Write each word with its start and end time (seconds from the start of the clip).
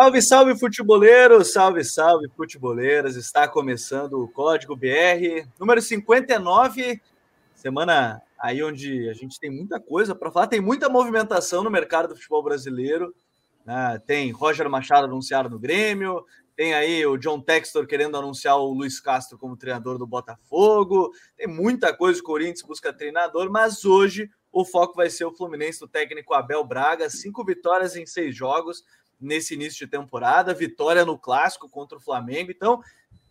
Salve, 0.00 0.22
salve, 0.22 0.58
futeboleiros! 0.58 1.52
Salve, 1.52 1.84
salve, 1.84 2.26
futeboleiras! 2.34 3.16
Está 3.16 3.46
começando 3.46 4.14
o 4.14 4.28
Código 4.28 4.74
BR, 4.74 5.46
número 5.58 5.82
59, 5.82 6.98
semana 7.54 8.22
aí 8.38 8.62
onde 8.62 9.10
a 9.10 9.12
gente 9.12 9.38
tem 9.38 9.50
muita 9.50 9.78
coisa 9.78 10.14
para 10.14 10.30
falar, 10.30 10.46
tem 10.46 10.58
muita 10.58 10.88
movimentação 10.88 11.62
no 11.62 11.70
mercado 11.70 12.08
do 12.08 12.16
futebol 12.16 12.42
brasileiro. 12.42 13.14
Né? 13.62 14.00
Tem 14.06 14.30
Roger 14.30 14.70
Machado 14.70 15.04
anunciado 15.04 15.50
no 15.50 15.58
Grêmio, 15.58 16.24
tem 16.56 16.72
aí 16.72 17.04
o 17.04 17.18
John 17.18 17.38
Textor 17.38 17.86
querendo 17.86 18.16
anunciar 18.16 18.56
o 18.56 18.72
Luiz 18.72 18.98
Castro 19.00 19.36
como 19.36 19.54
treinador 19.54 19.98
do 19.98 20.06
Botafogo, 20.06 21.10
tem 21.36 21.46
muita 21.46 21.94
coisa, 21.94 22.18
o 22.20 22.24
Corinthians 22.24 22.62
busca 22.62 22.90
treinador, 22.90 23.50
mas 23.50 23.84
hoje 23.84 24.30
o 24.50 24.64
foco 24.64 24.94
vai 24.94 25.10
ser 25.10 25.26
o 25.26 25.34
Fluminense 25.34 25.78
do 25.78 25.86
técnico 25.86 26.32
Abel 26.32 26.64
Braga, 26.64 27.10
cinco 27.10 27.44
vitórias 27.44 27.96
em 27.96 28.06
seis 28.06 28.34
jogos 28.34 28.82
nesse 29.20 29.54
início 29.54 29.84
de 29.84 29.90
temporada, 29.90 30.54
vitória 30.54 31.04
no 31.04 31.18
clássico 31.18 31.68
contra 31.68 31.98
o 31.98 32.00
Flamengo. 32.00 32.50
Então, 32.50 32.82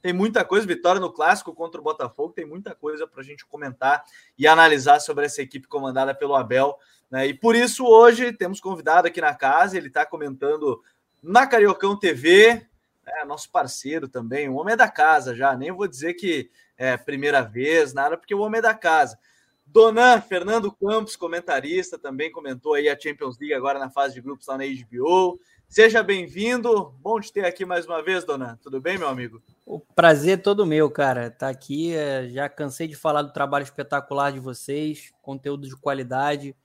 tem 0.02 0.14
muita 0.14 0.46
coisa, 0.46 0.66
vitória 0.66 1.02
no 1.02 1.12
clássico 1.12 1.54
contra 1.54 1.80
o 1.80 1.84
Botafogo, 1.84 2.34
tem 2.34 2.46
muita 2.46 2.74
coisa 2.74 3.06
para 3.06 3.22
a 3.22 3.24
gente 3.24 3.46
comentar 3.46 4.04
e 4.38 4.48
analisar 4.48 5.00
sobre 5.00 5.26
essa 5.26 5.42
equipe 5.42 5.68
comandada 5.68 6.14
pelo 6.14 6.36
Abel. 6.36 6.78
Né? 7.12 7.28
E 7.28 7.34
por 7.34 7.56
isso, 7.56 7.86
hoje, 7.86 8.32
temos 8.32 8.60
convidado 8.60 9.08
aqui 9.08 9.20
na 9.20 9.34
casa, 9.34 9.78
ele 9.78 9.88
está 9.88 10.06
comentando 10.06 10.82
na 11.22 11.46
Cariocão 11.46 11.98
TV, 11.98 12.66
é 13.06 13.26
nosso 13.26 13.50
parceiro 13.50 14.08
também, 14.08 14.48
o 14.48 14.56
homem 14.56 14.74
é 14.74 14.78
da 14.78 14.88
casa 14.88 15.36
já, 15.36 15.56
nem 15.56 15.72
vou 15.72 15.88
dizer 15.88 16.14
que 16.14 16.50
é 16.78 16.96
primeira 16.96 17.42
vez, 17.42 17.94
nada, 17.94 18.16
porque 18.16 18.34
o 18.34 18.40
homem 18.40 18.60
é 18.60 18.62
da 18.62 18.74
casa. 18.74 19.18
Donan, 19.66 20.22
Fernando 20.22 20.72
Campos, 20.72 21.16
comentarista, 21.16 22.00
também 22.00 22.32
comentou 22.32 22.74
aí 22.74 22.90
a 22.90 23.00
Champions 23.00 23.38
League 23.38 23.54
agora 23.54 23.78
na 23.78 23.90
fase 23.90 24.16
de 24.16 24.22
grupos 24.22 24.48
lá 24.48 24.58
na 24.58 24.64
HBO. 24.64 25.40
Seja 25.70 26.02
bem-vindo. 26.02 26.96
Bom 27.00 27.22
te 27.22 27.32
ter 27.32 27.46
aqui 27.46 27.64
mais 27.64 27.86
uma 27.86 28.02
vez, 28.02 28.26
Donan. 28.26 28.58
Tudo 28.60 28.82
bem, 28.82 28.98
meu 28.98 29.08
amigo? 29.08 29.40
O 29.68 29.80
prazer 29.80 30.34
é 30.34 30.42
todo 30.42 30.66
meu, 30.66 30.90
cara. 30.90 31.30
Tá 31.30 31.48
aqui, 31.48 31.94
é, 31.94 32.28
já 32.28 32.50
cansei 32.50 32.88
de 32.88 32.96
falar 32.96 33.22
do 33.22 33.32
trabalho 33.32 33.62
espetacular 33.62 34.32
de 34.32 34.40
vocês, 34.40 35.14
conteúdo 35.22 35.68
de 35.68 35.76
qualidade. 35.76 36.56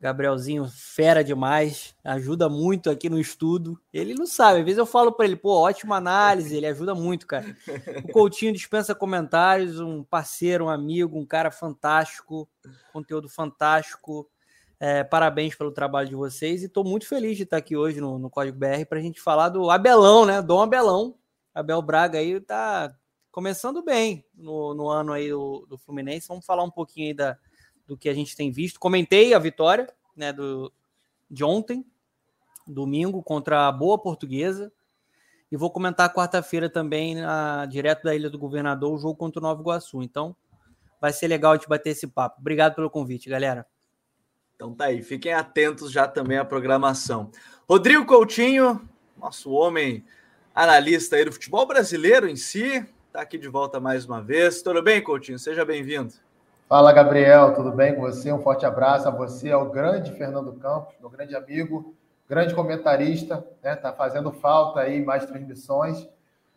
Gabrielzinho, 0.00 0.68
fera 0.68 1.24
demais, 1.24 1.96
ajuda 2.04 2.48
muito 2.48 2.88
aqui 2.88 3.10
no 3.10 3.18
estudo. 3.18 3.76
Ele 3.92 4.14
não 4.14 4.24
sabe, 4.24 4.60
às 4.60 4.64
vezes 4.64 4.78
eu 4.78 4.86
falo 4.86 5.10
para 5.10 5.26
ele, 5.26 5.34
pô, 5.34 5.58
ótima 5.58 5.96
análise, 5.96 6.56
ele 6.56 6.66
ajuda 6.66 6.94
muito, 6.94 7.26
cara. 7.26 7.56
O 8.04 8.12
Coutinho 8.12 8.52
dispensa 8.52 8.94
comentários, 8.94 9.80
um 9.80 10.04
parceiro, 10.04 10.66
um 10.66 10.68
amigo, 10.68 11.18
um 11.18 11.26
cara 11.26 11.50
fantástico, 11.50 12.48
conteúdo 12.92 13.28
fantástico. 13.28 14.30
É, 14.80 15.02
parabéns 15.02 15.56
pelo 15.56 15.72
trabalho 15.72 16.08
de 16.08 16.14
vocês 16.14 16.62
e 16.62 16.66
estou 16.66 16.84
muito 16.84 17.06
feliz 17.06 17.36
de 17.36 17.42
estar 17.42 17.56
aqui 17.56 17.76
hoje 17.76 18.00
no, 18.00 18.16
no 18.16 18.30
Código 18.30 18.56
BR 18.56 18.84
para 18.88 18.98
a 18.98 19.02
gente 19.02 19.20
falar 19.20 19.48
do 19.48 19.70
Abelão, 19.70 20.24
né? 20.24 20.40
Dom 20.40 20.62
Abelão. 20.62 21.16
Abel 21.52 21.82
Braga 21.82 22.18
aí 22.20 22.40
tá 22.40 22.94
começando 23.32 23.82
bem 23.82 24.24
no, 24.34 24.74
no 24.74 24.88
ano 24.88 25.12
aí 25.12 25.30
do, 25.30 25.66
do 25.68 25.76
Fluminense. 25.76 26.28
Vamos 26.28 26.46
falar 26.46 26.62
um 26.62 26.70
pouquinho 26.70 27.08
aí 27.08 27.14
da, 27.14 27.36
do 27.88 27.96
que 27.96 28.08
a 28.08 28.14
gente 28.14 28.36
tem 28.36 28.52
visto. 28.52 28.78
Comentei 28.78 29.34
a 29.34 29.38
vitória 29.40 29.92
né, 30.16 30.32
do, 30.32 30.72
de 31.28 31.42
ontem, 31.42 31.84
domingo, 32.64 33.20
contra 33.22 33.66
a 33.66 33.72
Boa 33.72 33.98
Portuguesa. 33.98 34.72
E 35.50 35.56
vou 35.56 35.70
comentar 35.70 36.12
quarta-feira 36.12 36.70
também, 36.70 37.16
na, 37.16 37.66
direto 37.66 38.04
da 38.04 38.14
Ilha 38.14 38.30
do 38.30 38.38
Governador, 38.38 38.94
o 38.94 38.98
jogo 38.98 39.16
contra 39.16 39.40
o 39.40 39.42
Nova 39.42 39.60
Iguaçu. 39.60 40.02
Então, 40.02 40.36
vai 41.00 41.12
ser 41.12 41.26
legal 41.26 41.54
gente 41.54 41.68
bater 41.68 41.90
esse 41.90 42.06
papo. 42.06 42.40
Obrigado 42.40 42.74
pelo 42.74 42.90
convite, 42.90 43.28
galera. 43.28 43.66
Então 44.58 44.74
tá 44.74 44.86
aí, 44.86 45.02
fiquem 45.02 45.32
atentos 45.32 45.92
já 45.92 46.08
também 46.08 46.36
à 46.36 46.44
programação. 46.44 47.30
Rodrigo 47.68 48.04
Coutinho, 48.04 48.80
nosso 49.16 49.52
homem 49.52 50.04
analista 50.52 51.14
aí 51.14 51.24
do 51.24 51.30
futebol 51.30 51.64
brasileiro 51.64 52.28
em 52.28 52.34
si, 52.34 52.84
tá 53.12 53.20
aqui 53.20 53.38
de 53.38 53.46
volta 53.46 53.78
mais 53.78 54.04
uma 54.04 54.20
vez. 54.20 54.60
Tudo 54.60 54.82
bem, 54.82 55.00
Coutinho? 55.00 55.38
Seja 55.38 55.64
bem-vindo. 55.64 56.12
Fala, 56.68 56.92
Gabriel, 56.92 57.54
tudo 57.54 57.70
bem 57.70 57.94
com 57.94 58.00
você? 58.00 58.32
Um 58.32 58.42
forte 58.42 58.66
abraço 58.66 59.06
a 59.06 59.12
você, 59.12 59.52
ao 59.52 59.70
grande 59.70 60.10
Fernando 60.18 60.52
Campos, 60.54 60.92
meu 60.98 61.08
grande 61.08 61.36
amigo, 61.36 61.94
grande 62.28 62.52
comentarista, 62.52 63.46
né? 63.62 63.76
Tá 63.76 63.92
fazendo 63.92 64.32
falta 64.32 64.80
aí 64.80 65.00
mais 65.04 65.24
transmissões. 65.24 66.08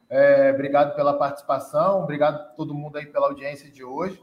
É, 0.10 0.50
obrigado 0.52 0.96
pela 0.96 1.14
participação, 1.20 2.02
obrigado 2.02 2.34
a 2.34 2.44
todo 2.46 2.74
mundo 2.74 2.98
aí 2.98 3.06
pela 3.06 3.28
audiência 3.28 3.70
de 3.70 3.84
hoje. 3.84 4.20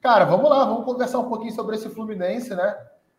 Cara, 0.00 0.24
vamos 0.24 0.48
lá, 0.48 0.64
vamos 0.64 0.86
conversar 0.86 1.18
um 1.18 1.28
pouquinho 1.28 1.52
sobre 1.52 1.76
esse 1.76 1.90
Fluminense, 1.90 2.54
né? 2.54 2.74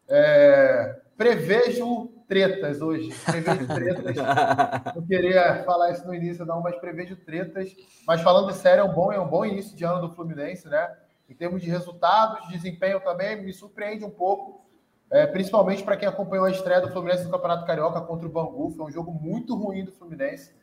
É, 0.07 1.01
prevejo 1.17 2.11
tretas 2.27 2.81
hoje. 2.81 3.13
Prevejo 3.25 3.67
tretas. 3.67 4.15
Não 4.95 5.05
queria 5.05 5.63
falar 5.63 5.91
isso 5.91 6.05
no 6.05 6.13
início, 6.13 6.45
não, 6.45 6.61
mas 6.61 6.75
prevejo 6.77 7.15
tretas. 7.15 7.75
Mas 8.07 8.21
falando 8.21 8.51
sério, 8.53 8.81
é 8.81 8.83
um 8.83 8.93
bom, 8.93 9.11
é 9.11 9.19
um 9.19 9.27
bom 9.27 9.45
início 9.45 9.75
de 9.75 9.83
ano 9.83 10.07
do 10.07 10.15
Fluminense, 10.15 10.67
né? 10.67 10.91
Em 11.29 11.35
termos 11.35 11.61
de 11.61 11.69
resultados, 11.69 12.47
desempenho 12.49 12.99
também, 13.01 13.41
me 13.41 13.53
surpreende 13.53 14.03
um 14.03 14.09
pouco. 14.09 14.63
É, 15.11 15.27
principalmente 15.27 15.83
para 15.83 15.95
quem 15.95 16.07
acompanhou 16.07 16.45
a 16.45 16.49
estreia 16.49 16.81
do 16.81 16.89
Fluminense 16.89 17.23
no 17.25 17.29
Campeonato 17.29 17.67
Carioca 17.67 18.01
contra 18.01 18.25
o 18.25 18.31
Bangu. 18.31 18.71
Foi 18.71 18.85
um 18.85 18.91
jogo 18.91 19.11
muito 19.11 19.55
ruim 19.55 19.85
do 19.85 19.91
Fluminense. 19.91 20.55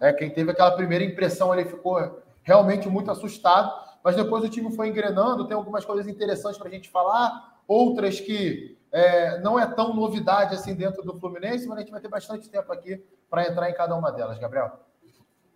É, 0.00 0.12
quem 0.12 0.30
teve 0.30 0.50
aquela 0.50 0.70
primeira 0.70 1.04
impressão 1.04 1.52
ali 1.52 1.66
ficou 1.66 2.22
realmente 2.42 2.88
muito 2.88 3.10
assustado. 3.10 3.70
Mas 4.02 4.16
depois 4.16 4.42
o 4.42 4.48
time 4.48 4.74
foi 4.74 4.88
engrenando, 4.88 5.46
tem 5.46 5.56
algumas 5.56 5.84
coisas 5.84 6.08
interessantes 6.08 6.58
para 6.58 6.68
a 6.68 6.70
gente 6.70 6.88
falar, 6.88 7.60
outras 7.66 8.18
que 8.18 8.77
é, 8.92 9.40
não 9.40 9.58
é 9.58 9.66
tão 9.66 9.94
novidade 9.94 10.54
assim 10.54 10.74
dentro 10.74 11.02
do 11.02 11.18
Fluminense, 11.18 11.66
mas 11.66 11.78
a 11.78 11.80
gente 11.80 11.90
vai 11.90 12.00
ter 12.00 12.08
bastante 12.08 12.48
tempo 12.48 12.72
aqui 12.72 13.02
para 13.28 13.48
entrar 13.48 13.70
em 13.70 13.74
cada 13.74 13.94
uma 13.94 14.10
delas, 14.10 14.38
Gabriel. 14.38 14.88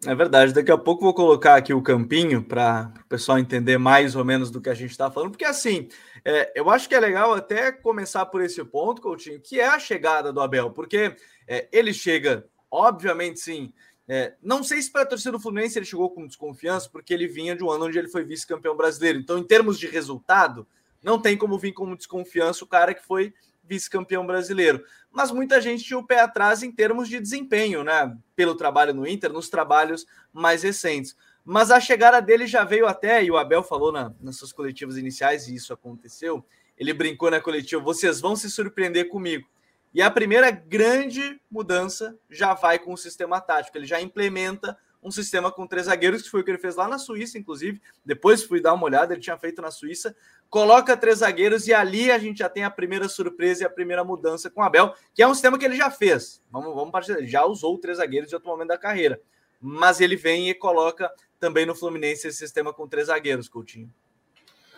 É 0.04 0.15
verdade, 0.16 0.53
daqui 0.53 0.70
a 0.72 0.76
pouco 0.76 1.04
vou 1.04 1.15
colocar 1.15 1.54
aqui 1.54 1.72
o 1.72 1.81
campinho 1.81 2.42
para 2.42 2.92
o 3.04 3.09
pessoal 3.09 3.38
entender 3.38 3.78
mais 3.78 4.16
ou 4.16 4.25
menos 4.25 4.50
do 4.50 4.60
que 4.60 4.69
a 4.69 4.75
gente 4.75 4.91
está 4.91 5.09
falando, 5.09 5.31
porque 5.31 5.44
assim, 5.44 5.88
é, 6.25 6.53
eu 6.56 6.69
acho 6.69 6.88
que 6.88 6.94
é 6.94 6.98
legal 6.98 7.32
até 7.32 7.71
começar 7.71 8.26
por 8.26 8.42
esse 8.42 8.65
ponto, 8.65 9.00
Coutinho, 9.00 9.41
que 9.41 9.60
é 9.60 9.69
a 9.69 9.78
chegada 9.78 10.32
do 10.32 10.41
Abel, 10.41 10.72
porque 10.72 11.15
é, 11.47 11.69
ele 11.71 11.94
chega, 11.94 12.44
obviamente 12.69 13.38
sim, 13.38 13.72
é, 14.09 14.34
não 14.42 14.65
sei 14.65 14.82
se 14.82 14.91
para 14.91 15.03
a 15.03 15.06
torcida 15.06 15.31
do 15.31 15.38
Fluminense 15.38 15.78
ele 15.78 15.87
chegou 15.87 16.10
com 16.10 16.26
desconfiança, 16.26 16.91
porque 16.91 17.15
ele 17.15 17.28
vinha 17.28 17.54
de 17.54 17.62
um 17.62 17.71
ano 17.71 17.87
onde 17.87 17.97
ele 17.97 18.09
foi 18.09 18.25
vice-campeão 18.25 18.76
brasileiro, 18.76 19.21
então 19.21 19.38
em 19.38 19.44
termos 19.44 19.78
de 19.78 19.87
resultado, 19.87 20.66
não 21.03 21.21
tem 21.21 21.37
como 21.37 21.59
vir 21.59 21.73
com 21.73 21.95
desconfiança 21.95 22.65
o 22.65 22.69
cara 22.69 22.95
que 22.95 23.05
foi 23.05 23.35
vice-campeão 23.65 24.27
brasileiro. 24.27 24.85
Mas 25.11 25.31
muita 25.31 25.61
gente 25.61 25.85
tinha 25.85 25.99
o 25.99 26.07
pé 26.07 26.21
atrás 26.21 26.63
em 26.63 26.71
termos 26.73 27.09
de 27.09 27.21
desempenho, 27.21 27.85
né? 27.85 28.17
Pelo 28.35 28.55
trabalho 28.55 28.93
no 28.93 29.07
Inter, 29.07 29.33
nos 29.33 29.49
trabalhos 29.49 30.07
mais 30.33 30.63
recentes. 30.63 31.17
Mas 31.45 31.71
a 31.71 31.81
chegada 31.81 32.21
dele 32.21 32.47
já 32.47 32.65
veio 32.65 32.87
até, 32.87 33.23
e 33.25 33.31
o 33.31 33.37
Abel 33.37 33.63
falou 33.63 33.91
na, 33.91 34.13
nas 34.21 34.37
suas 34.37 34.53
coletivas 34.53 34.97
iniciais, 34.97 35.49
e 35.49 35.55
isso 35.55 35.73
aconteceu. 35.73 36.45
Ele 36.79 36.93
brincou 36.93 37.31
na 37.31 37.41
coletiva: 37.41 37.83
vocês 37.83 38.21
vão 38.21 38.37
se 38.37 38.51
surpreender 38.51 39.09
comigo. 39.09 39.49
E 39.95 40.01
a 40.01 40.11
primeira 40.11 40.51
grande 40.51 41.41
mudança 41.51 42.17
já 42.31 42.55
vai 42.55 42.79
com 42.79 42.95
o 42.95 42.97
sistema 42.97 43.41
tático. 43.41 43.77
Ele 43.77 43.87
já 43.87 44.01
implementa 44.01 44.79
um 45.03 45.11
sistema 45.11 45.51
com 45.51 45.67
três 45.67 45.87
zagueiros, 45.87 46.23
que 46.23 46.31
foi 46.31 46.41
o 46.41 46.45
que 46.45 46.51
ele 46.51 46.59
fez 46.59 46.77
lá 46.77 46.87
na 46.87 46.99
Suíça, 46.99 47.37
inclusive. 47.37 47.83
Depois 48.05 48.45
fui 48.45 48.61
dar 48.61 48.73
uma 48.73 48.85
olhada, 48.85 49.13
ele 49.13 49.21
tinha 49.21 49.37
feito 49.37 49.61
na 49.61 49.71
Suíça. 49.71 50.15
Coloca 50.49 50.97
três 50.97 51.19
zagueiros 51.19 51.67
e 51.67 51.75
ali 51.75 52.11
a 52.11 52.19
gente 52.19 52.39
já 52.39 52.49
tem 52.49 52.63
a 52.63 52.71
primeira 52.71 53.09
surpresa 53.09 53.63
e 53.63 53.67
a 53.67 53.71
primeira 53.71 54.05
mudança 54.05 54.49
com 54.49 54.61
o 54.61 54.65
Abel, 54.65 54.95
que 55.13 55.23
é 55.23 55.27
um 55.27 55.35
sistema 55.35 55.59
que 55.59 55.65
ele 55.65 55.77
já 55.77 55.91
fez. 55.91 56.41
Vamos, 56.51 56.75
vamos 56.75 56.93
partir, 56.93 57.27
já 57.27 57.45
usou 57.45 57.79
três 57.79 57.99
zagueiros 57.99 58.31
em 58.31 58.35
outro 58.35 58.49
momento 58.49 58.69
da 58.69 58.79
carreira. 58.79 59.21
Mas 59.61 60.01
ele 60.01 60.17
vem 60.17 60.49
e 60.49 60.55
coloca 60.55 61.11
também 61.41 61.67
no 61.67 61.75
Fluminense 61.75 62.29
esse 62.29 62.39
sistema 62.39 62.73
com 62.73 62.87
três 62.87 63.09
zagueiros, 63.09 63.49
Coutinho. 63.49 63.93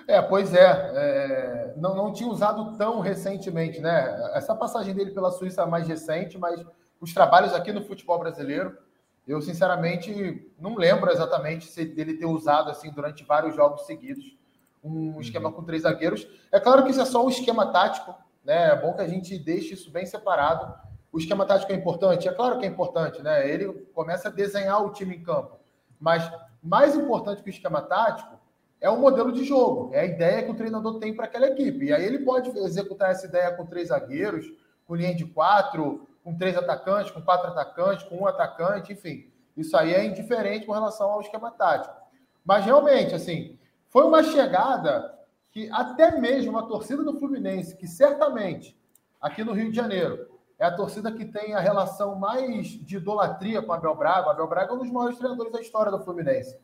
É, 0.06 0.20
pois 0.20 0.53
é, 0.55 0.61
é, 0.61 1.75
não, 1.77 1.94
não 1.94 2.12
tinha 2.12 2.29
usado 2.29 2.77
tão 2.77 3.00
recentemente, 3.00 3.81
né? 3.81 4.31
Essa 4.35 4.55
passagem 4.55 4.94
dele 4.94 5.12
pela 5.12 5.31
Suíça 5.31 5.62
é 5.62 5.67
mais 5.67 5.88
recente, 5.88 6.38
mas 6.38 6.62
os 7.00 7.12
trabalhos 7.12 7.55
aqui 7.55 7.73
no 7.73 7.85
futebol 7.85 8.19
brasileiro 8.19 8.77
eu, 9.26 9.41
sinceramente, 9.41 10.50
não 10.59 10.76
lembro 10.76 11.11
exatamente 11.11 11.67
se 11.67 11.85
dele 11.85 12.15
ter 12.15 12.26
usado 12.26 12.71
assim 12.71 12.91
durante 12.91 13.25
vários 13.25 13.55
jogos 13.56 13.87
seguidos 13.87 14.37
um 14.85 15.19
esquema 15.21 15.49
uhum. 15.49 15.55
com 15.55 15.65
três 15.65 15.82
zagueiros. 15.82 16.29
É 16.53 16.61
claro 16.61 16.85
que 16.85 16.91
isso 16.91 17.00
é 17.00 17.06
só 17.06 17.25
o 17.25 17.31
esquema 17.31 17.73
tático, 17.73 18.15
né? 18.44 18.73
É 18.73 18.76
bom 18.76 18.93
que 18.93 19.00
a 19.00 19.09
gente 19.09 19.38
deixe 19.38 19.73
isso 19.73 19.91
bem 19.91 20.05
separado. 20.05 20.75
O 21.11 21.19
esquema 21.19 21.47
tático 21.47 21.73
é 21.73 21.75
importante? 21.75 22.29
É 22.29 22.32
claro 22.32 22.59
que 22.59 22.67
é 22.67 22.69
importante, 22.69 23.23
né? 23.23 23.49
Ele 23.49 23.73
começa 23.94 24.29
a 24.29 24.31
desenhar 24.31 24.85
o 24.85 24.93
time 24.93 25.17
em 25.17 25.23
campo. 25.23 25.59
Mas 25.99 26.31
mais 26.62 26.94
importante 26.94 27.43
que 27.43 27.49
o 27.49 27.50
esquema 27.50 27.81
tático 27.81 28.38
é 28.81 28.91
o 28.91 28.99
modelo 28.99 29.32
de 29.32 29.44
jogo, 29.44 29.94
é 29.94 30.00
a 30.00 30.05
ideia 30.05 30.43
que 30.43 30.50
o 30.50 30.55
treinador 30.55 30.99
tem 30.99 31.15
para 31.15 31.25
aquela 31.25 31.47
equipe. 31.47 31.87
E 31.87 31.93
aí 31.93 32.05
ele 32.05 32.19
pode 32.19 32.50
executar 32.59 33.11
essa 33.11 33.27
ideia 33.27 33.50
com 33.53 33.65
três 33.65 33.88
zagueiros, 33.88 34.47
com 34.87 34.94
linha 34.94 35.15
de 35.15 35.25
quatro, 35.25 36.06
com 36.25 36.35
três 36.35 36.56
atacantes, 36.56 37.12
com 37.12 37.21
quatro 37.21 37.49
atacantes, 37.49 38.05
com 38.09 38.17
um 38.17 38.26
atacante, 38.26 38.94
enfim. 38.94 39.31
Isso 39.55 39.76
aí 39.76 39.93
é 39.93 40.05
indiferente 40.05 40.65
com 40.65 40.73
relação 40.73 41.11
ao 41.11 41.21
esquema 41.21 41.50
tático. 41.50 41.94
Mas 42.43 42.65
realmente, 42.65 43.15
assim, 43.15 43.59
foi 43.91 44.05
uma 44.05 44.23
chegada 44.23 45.15
que 45.53 45.71
até 45.71 46.19
mesmo 46.19 46.59
a 46.59 46.62
torcida 46.62 47.05
do 47.05 47.19
Fluminense, 47.19 47.76
que 47.76 47.87
certamente 47.87 48.76
aqui 49.21 49.44
no 49.44 49.53
Rio 49.53 49.71
de 49.71 49.76
Janeiro 49.76 50.29
é 50.59 50.65
a 50.65 50.75
torcida 50.75 51.12
que 51.12 51.25
tem 51.25 51.55
a 51.55 51.61
relação 51.61 52.17
mais 52.17 52.69
de 52.69 52.97
idolatria 52.97 53.62
com 53.62 53.73
Abel 53.73 53.94
Braga. 53.94 54.31
Abel 54.31 54.49
Braga 54.49 54.73
é 54.73 54.75
um 54.75 54.79
dos 54.79 54.91
maiores 54.91 55.19
treinadores 55.19 55.53
da 55.53 55.61
história 55.61 55.93
do 55.93 56.03
Fluminense. 56.03 56.56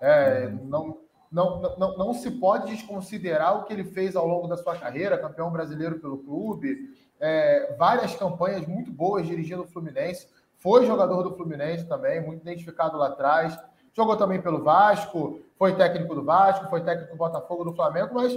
É, 0.00 0.48
não, 0.48 0.98
não, 1.30 1.76
não, 1.76 1.96
não 1.96 2.14
se 2.14 2.30
pode 2.30 2.70
desconsiderar 2.70 3.58
o 3.58 3.64
que 3.64 3.72
ele 3.72 3.84
fez 3.84 4.16
ao 4.16 4.26
longo 4.26 4.46
da 4.46 4.56
sua 4.56 4.76
carreira, 4.76 5.18
campeão 5.18 5.50
brasileiro 5.50 5.98
pelo 5.98 6.18
clube, 6.18 6.90
é, 7.20 7.74
várias 7.78 8.14
campanhas 8.14 8.66
muito 8.66 8.90
boas 8.90 9.26
dirigindo 9.26 9.62
o 9.62 9.66
Fluminense. 9.66 10.28
Foi 10.56 10.86
jogador 10.86 11.22
do 11.22 11.36
Fluminense 11.36 11.86
também, 11.86 12.24
muito 12.24 12.42
identificado 12.42 12.96
lá 12.96 13.08
atrás. 13.08 13.58
Jogou 13.92 14.16
também 14.16 14.40
pelo 14.40 14.62
Vasco, 14.62 15.40
foi 15.56 15.74
técnico 15.74 16.14
do 16.14 16.24
Vasco, 16.24 16.68
foi 16.68 16.82
técnico 16.82 17.12
do 17.12 17.18
Botafogo, 17.18 17.64
do 17.64 17.74
Flamengo, 17.74 18.14
mas 18.14 18.32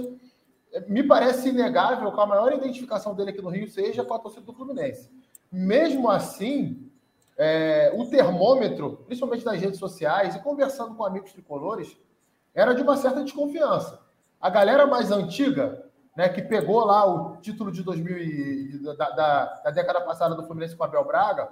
me 0.88 1.02
parece 1.02 1.50
inegável 1.50 2.10
que 2.10 2.20
a 2.20 2.26
maior 2.26 2.52
identificação 2.52 3.14
dele 3.14 3.30
aqui 3.30 3.42
no 3.42 3.50
Rio 3.50 3.68
seja 3.68 4.04
com 4.04 4.14
a 4.14 4.18
torcida 4.18 4.46
do 4.46 4.52
Fluminense. 4.52 5.10
Mesmo 5.50 6.08
assim, 6.10 6.90
é, 7.36 7.92
o 7.94 8.06
termômetro, 8.06 9.02
principalmente 9.06 9.44
nas 9.44 9.60
redes 9.60 9.78
sociais 9.78 10.34
e 10.34 10.40
conversando 10.40 10.94
com 10.94 11.04
amigos 11.04 11.32
tricolores, 11.32 11.96
era 12.54 12.74
de 12.74 12.82
uma 12.82 12.96
certa 12.96 13.22
desconfiança. 13.22 14.00
A 14.40 14.50
galera 14.50 14.86
mais 14.86 15.10
antiga, 15.10 15.84
né, 16.16 16.28
que 16.28 16.42
pegou 16.42 16.84
lá 16.84 17.06
o 17.06 17.36
título 17.38 17.72
de 17.72 17.82
2000 17.82 18.18
e, 18.18 18.78
da, 18.82 19.10
da, 19.10 19.44
da, 19.64 19.70
década 19.70 20.00
passada 20.02 20.34
do 20.34 20.44
Fluminense 20.44 20.76
com 20.76 20.84
Abel 20.84 21.04
Braga, 21.04 21.48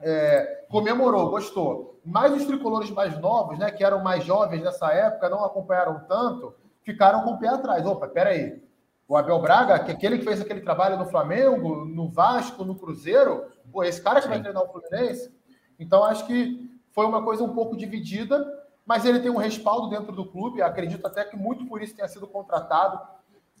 é, 0.00 0.64
comemorou, 0.68 1.30
gostou. 1.30 2.00
Mas 2.04 2.32
os 2.32 2.44
tricolores 2.44 2.90
mais 2.90 3.18
novos, 3.18 3.58
né, 3.58 3.70
que 3.70 3.84
eram 3.84 4.02
mais 4.02 4.24
jovens 4.24 4.62
nessa 4.62 4.92
época, 4.92 5.28
não 5.28 5.44
acompanharam 5.44 6.00
tanto, 6.08 6.54
ficaram 6.82 7.22
com 7.22 7.32
o 7.32 7.38
pé 7.38 7.48
atrás. 7.48 7.86
Opa, 7.86 8.08
peraí. 8.08 8.62
O 9.06 9.16
Abel 9.16 9.40
Braga, 9.40 9.78
que 9.78 9.92
aquele 9.92 10.18
que 10.18 10.24
fez 10.24 10.40
aquele 10.40 10.62
trabalho 10.62 10.96
no 10.96 11.06
Flamengo, 11.06 11.84
no 11.84 12.08
Vasco, 12.08 12.64
no 12.64 12.74
Cruzeiro, 12.74 13.46
pô, 13.70 13.84
esse 13.84 14.02
cara 14.02 14.20
que 14.20 14.28
vai 14.28 14.40
treinar 14.40 14.62
o 14.62 14.68
Fluminense. 14.68 15.32
Então, 15.78 16.02
acho 16.02 16.26
que 16.26 16.70
foi 16.90 17.04
uma 17.06 17.22
coisa 17.22 17.44
um 17.44 17.54
pouco 17.54 17.76
dividida, 17.76 18.46
mas 18.86 19.04
ele 19.04 19.20
tem 19.20 19.30
um 19.30 19.36
respaldo 19.36 19.88
dentro 19.88 20.12
do 20.12 20.24
clube. 20.24 20.62
Acredito 20.62 21.06
até 21.06 21.24
que 21.24 21.36
muito 21.36 21.66
por 21.66 21.82
isso 21.82 21.94
tenha 21.94 22.08
sido 22.08 22.26
contratado. 22.26 22.98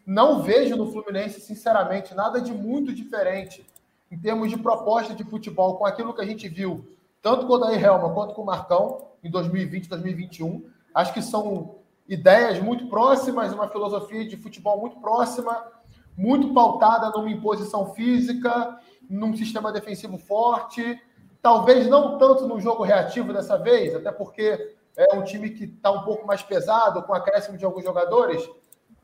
Não 0.06 0.42
vejo 0.42 0.76
no 0.76 0.90
Fluminense, 0.90 1.40
sinceramente, 1.40 2.14
nada 2.14 2.40
de 2.40 2.52
muito 2.52 2.92
diferente 2.92 3.66
em 4.10 4.18
termos 4.18 4.50
de 4.50 4.58
proposta 4.58 5.14
de 5.14 5.24
futebol 5.24 5.76
com 5.76 5.86
aquilo 5.86 6.14
que 6.14 6.20
a 6.20 6.26
gente 6.26 6.48
viu, 6.48 6.86
tanto 7.22 7.46
com 7.46 7.54
o 7.54 7.58
Daí 7.58 7.82
Helma 7.82 8.12
quanto 8.12 8.34
com 8.34 8.42
o 8.42 8.46
Marcão, 8.46 9.08
em 9.22 9.30
2020, 9.30 9.88
2021. 9.88 10.64
Acho 10.94 11.12
que 11.12 11.22
são 11.22 11.76
ideias 12.08 12.60
muito 12.60 12.86
próximas, 12.88 13.52
uma 13.52 13.68
filosofia 13.68 14.28
de 14.28 14.36
futebol 14.36 14.78
muito 14.80 15.00
próxima, 15.00 15.66
muito 16.16 16.52
pautada 16.52 17.10
numa 17.10 17.30
imposição 17.30 17.94
física, 17.94 18.78
num 19.08 19.34
sistema 19.36 19.72
defensivo 19.72 20.18
forte, 20.18 21.00
talvez 21.42 21.88
não 21.88 22.18
tanto 22.18 22.46
no 22.46 22.60
jogo 22.60 22.84
reativo 22.84 23.32
dessa 23.32 23.56
vez, 23.56 23.94
até 23.94 24.12
porque 24.12 24.76
é 24.96 25.14
um 25.14 25.24
time 25.24 25.50
que 25.50 25.64
está 25.64 25.90
um 25.90 26.04
pouco 26.04 26.26
mais 26.26 26.42
pesado, 26.42 27.02
com 27.02 27.12
acréscimo 27.12 27.58
de 27.58 27.64
alguns 27.64 27.84
jogadores, 27.84 28.48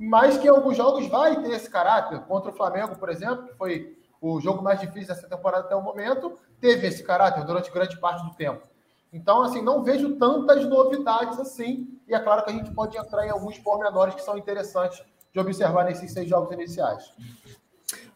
mas 0.03 0.39
que 0.39 0.47
em 0.47 0.51
alguns 0.51 0.79
jogos 0.79 1.07
vai 1.09 1.43
ter 1.43 1.51
esse 1.51 1.69
caráter. 1.69 2.21
Contra 2.21 2.51
o 2.51 2.55
Flamengo, 2.55 2.97
por 2.97 3.11
exemplo, 3.11 3.47
que 3.47 3.55
foi 3.55 3.99
o 4.19 4.41
jogo 4.41 4.63
mais 4.63 4.81
difícil 4.81 5.09
dessa 5.09 5.29
temporada 5.29 5.65
até 5.65 5.77
o 5.77 5.83
momento, 5.83 6.39
teve 6.59 6.87
esse 6.87 7.03
caráter 7.03 7.45
durante 7.45 7.71
grande 7.71 8.01
parte 8.01 8.25
do 8.25 8.35
tempo. 8.35 8.67
Então, 9.13 9.43
assim, 9.43 9.61
não 9.61 9.83
vejo 9.83 10.17
tantas 10.17 10.65
novidades 10.65 11.39
assim. 11.39 11.87
E 12.09 12.15
é 12.15 12.19
claro 12.19 12.43
que 12.43 12.51
a 12.51 12.55
gente 12.55 12.73
pode 12.73 12.97
entrar 12.97 13.27
em 13.27 13.31
alguns 13.31 13.59
pormenores 13.59 14.15
que 14.15 14.23
são 14.23 14.39
interessantes 14.39 15.03
de 15.35 15.39
observar 15.39 15.85
nesses 15.85 16.11
seis 16.11 16.27
jogos 16.27 16.51
iniciais. 16.51 17.13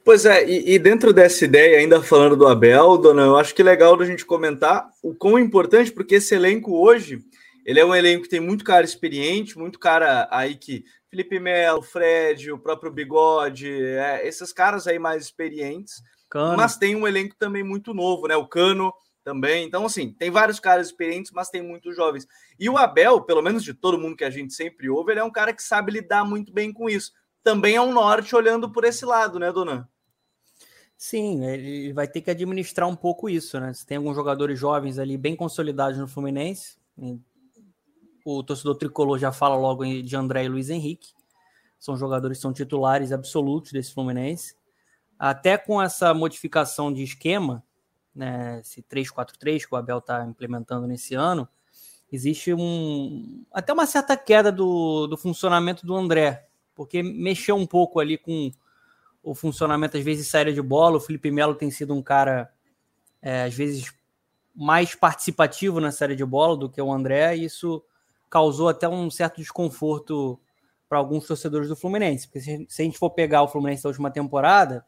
Pois 0.03 0.25
é, 0.25 0.43
e, 0.49 0.75
e, 0.75 0.79
dentro 0.79 1.13
dessa 1.13 1.45
ideia, 1.45 1.79
ainda 1.79 2.03
falando 2.03 2.35
do 2.35 2.47
Abel, 2.47 2.97
Dona, 2.97 3.23
eu 3.23 3.37
acho 3.37 3.55
que 3.55 3.61
é 3.61 3.65
legal 3.65 3.95
da 3.95 4.07
gente 4.07 4.25
comentar 4.25 4.89
o 5.03 5.15
quão 5.15 5.39
importante, 5.39 5.93
porque 5.93 6.15
esse 6.15 6.35
elenco 6.35 6.79
hoje, 6.79 7.19
ele 7.65 7.81
é 7.81 7.85
um 7.85 7.95
elenco 7.95 8.23
que 8.23 8.31
tem 8.31 8.41
muito 8.41 8.65
cara 8.65 8.85
experiente, 8.87 9.59
muito 9.59 9.79
cara 9.79 10.27
aí 10.31 10.55
que 10.55 10.85
Felipe 11.15 11.39
Melo, 11.39 11.81
Fred, 11.81 12.51
o 12.51 12.59
próprio 12.59 12.91
Bigode, 12.91 13.71
é, 13.71 14.27
esses 14.27 14.53
caras 14.53 14.89
aí 14.89 14.99
mais 14.99 15.23
experientes, 15.23 16.03
Cano. 16.29 16.57
mas 16.57 16.77
tem 16.77 16.97
um 16.97 17.07
elenco 17.07 17.37
também 17.39 17.63
muito 17.63 17.95
novo, 17.95 18.27
né? 18.27 18.35
O 18.35 18.49
Cano, 18.49 18.93
também. 19.23 19.65
Então, 19.65 19.87
assim, 19.87 20.13
tem 20.13 20.29
vários 20.29 20.59
caras 20.59 20.89
experientes, 20.89 21.31
mas 21.33 21.51
tem 21.51 21.63
muitos 21.63 21.95
jovens. 21.95 22.27
E 22.59 22.69
o 22.69 22.77
Abel, 22.77 23.23
pelo 23.23 23.41
menos 23.41 23.63
de 23.63 23.73
todo 23.73 23.99
mundo 23.99 24.17
que 24.17 24.25
a 24.25 24.31
gente 24.31 24.53
sempre 24.53 24.91
ouve, 24.91 25.13
ele 25.13 25.21
é 25.21 25.25
um 25.25 25.31
cara 25.31 25.53
que 25.53 25.63
sabe 25.63 25.93
lidar 25.93 26.25
muito 26.25 26.53
bem 26.53 26.73
com 26.73 26.91
isso. 26.91 27.13
Também 27.45 27.77
é 27.77 27.81
um 27.81 27.93
norte 27.93 28.35
olhando 28.35 28.71
por 28.71 28.85
esse 28.85 29.07
lado, 29.07 29.39
né, 29.39 29.53
Dona? 29.53 29.89
Sim, 30.97 31.45
ele 31.47 31.93
vai 31.93 32.09
ter 32.09 32.23
que 32.23 32.31
administrar 32.31 32.89
um 32.89 32.97
pouco 32.97 33.29
isso, 33.29 33.61
né? 33.61 33.73
Se 33.73 33.87
tem 33.87 33.99
alguns 33.99 34.17
jogadores 34.17 34.59
jovens 34.59 34.99
ali 34.99 35.17
bem 35.17 35.37
consolidados 35.37 35.97
no 35.97 36.09
Fluminense, 36.09 36.77
o 38.25 38.43
torcedor 38.43 38.77
tricolor 38.77 39.19
já 39.19 39.31
fala 39.31 39.55
logo 39.57 39.85
de 39.85 40.17
André 40.17 40.45
e 40.45 40.49
Luiz 40.49 40.71
Henrique. 40.71 41.13
São 41.79 41.97
jogadores 41.97 42.39
que 42.39 42.43
são 42.43 42.53
titulares 42.53 43.13
absolutos 43.13 43.71
desse 43.71 43.93
Fluminense. 43.93 44.57
Até 45.19 45.59
com 45.59 45.81
essa 45.81 46.15
modificação 46.15 46.93
de 46.93 47.03
esquema, 47.03 47.63
né, 48.15 48.61
esse 48.61 48.83
343 48.83 49.67
que 49.67 49.75
o 49.75 49.77
Abel 49.77 49.99
está 49.99 50.25
implementando 50.25 50.87
nesse 50.87 51.15
ano, 51.15 51.47
existe 52.11 52.55
um 52.55 53.45
até 53.53 53.73
uma 53.73 53.87
certa 53.87 54.17
queda 54.17 54.51
do, 54.51 55.07
do 55.07 55.17
funcionamento 55.17 55.85
do 55.85 55.95
André, 55.95 56.47
porque 56.75 57.03
mexeu 57.03 57.57
um 57.57 57.67
pouco 57.67 58.01
ali 58.01 58.17
com 58.17 58.51
o 59.23 59.35
funcionamento, 59.35 59.97
às 59.97 60.05
vezes, 60.05 60.29
saída 60.29 60.53
de 60.53 60.61
bola. 60.61 60.99
O 60.99 61.01
Felipe 61.01 61.31
Melo 61.31 61.55
tem 61.55 61.71
sido 61.71 61.95
um 61.95 62.03
cara, 62.03 62.53
é, 63.23 63.45
às 63.45 63.55
vezes, 63.55 63.93
mais 64.55 64.95
participativo 64.95 65.81
na 65.81 65.91
série 65.91 66.15
de 66.15 66.25
bola 66.25 66.57
do 66.57 66.69
que 66.69 66.81
o 66.81 66.93
André, 66.93 67.37
e 67.37 67.45
isso 67.45 67.83
causou 68.31 68.69
até 68.69 68.89
um 68.89 69.11
certo 69.11 69.37
desconforto 69.37 70.41
para 70.89 70.99
alguns 70.99 71.27
torcedores 71.27 71.69
do 71.69 71.77
Fluminense. 71.77 72.27
Porque 72.27 72.41
se, 72.41 72.67
se 72.69 72.83
a 72.83 72.85
gente 72.85 72.99
for 72.99 73.11
pegar 73.11 73.43
o 73.43 73.49
Fluminense 73.49 73.83
da 73.83 73.89
última 73.89 74.11
temporada, 74.11 74.85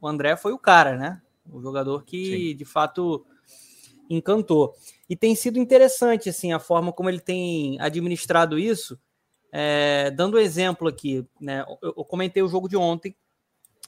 o 0.00 0.06
André 0.06 0.36
foi 0.36 0.52
o 0.52 0.58
cara, 0.58 0.96
né? 0.96 1.22
O 1.50 1.60
jogador 1.60 2.04
que, 2.04 2.50
Sim. 2.50 2.56
de 2.56 2.64
fato, 2.64 3.26
encantou. 4.08 4.74
E 5.08 5.16
tem 5.16 5.34
sido 5.34 5.58
interessante, 5.58 6.28
assim, 6.28 6.52
a 6.52 6.58
forma 6.58 6.92
como 6.92 7.08
ele 7.08 7.20
tem 7.20 7.80
administrado 7.80 8.58
isso. 8.58 8.98
É, 9.52 10.10
dando 10.10 10.38
exemplo 10.38 10.88
aqui, 10.88 11.26
né? 11.40 11.64
Eu, 11.82 11.94
eu, 11.96 12.04
comentei 12.04 12.42
o 12.42 12.48
jogo 12.48 12.68
de 12.68 12.76
ontem, 12.76 13.16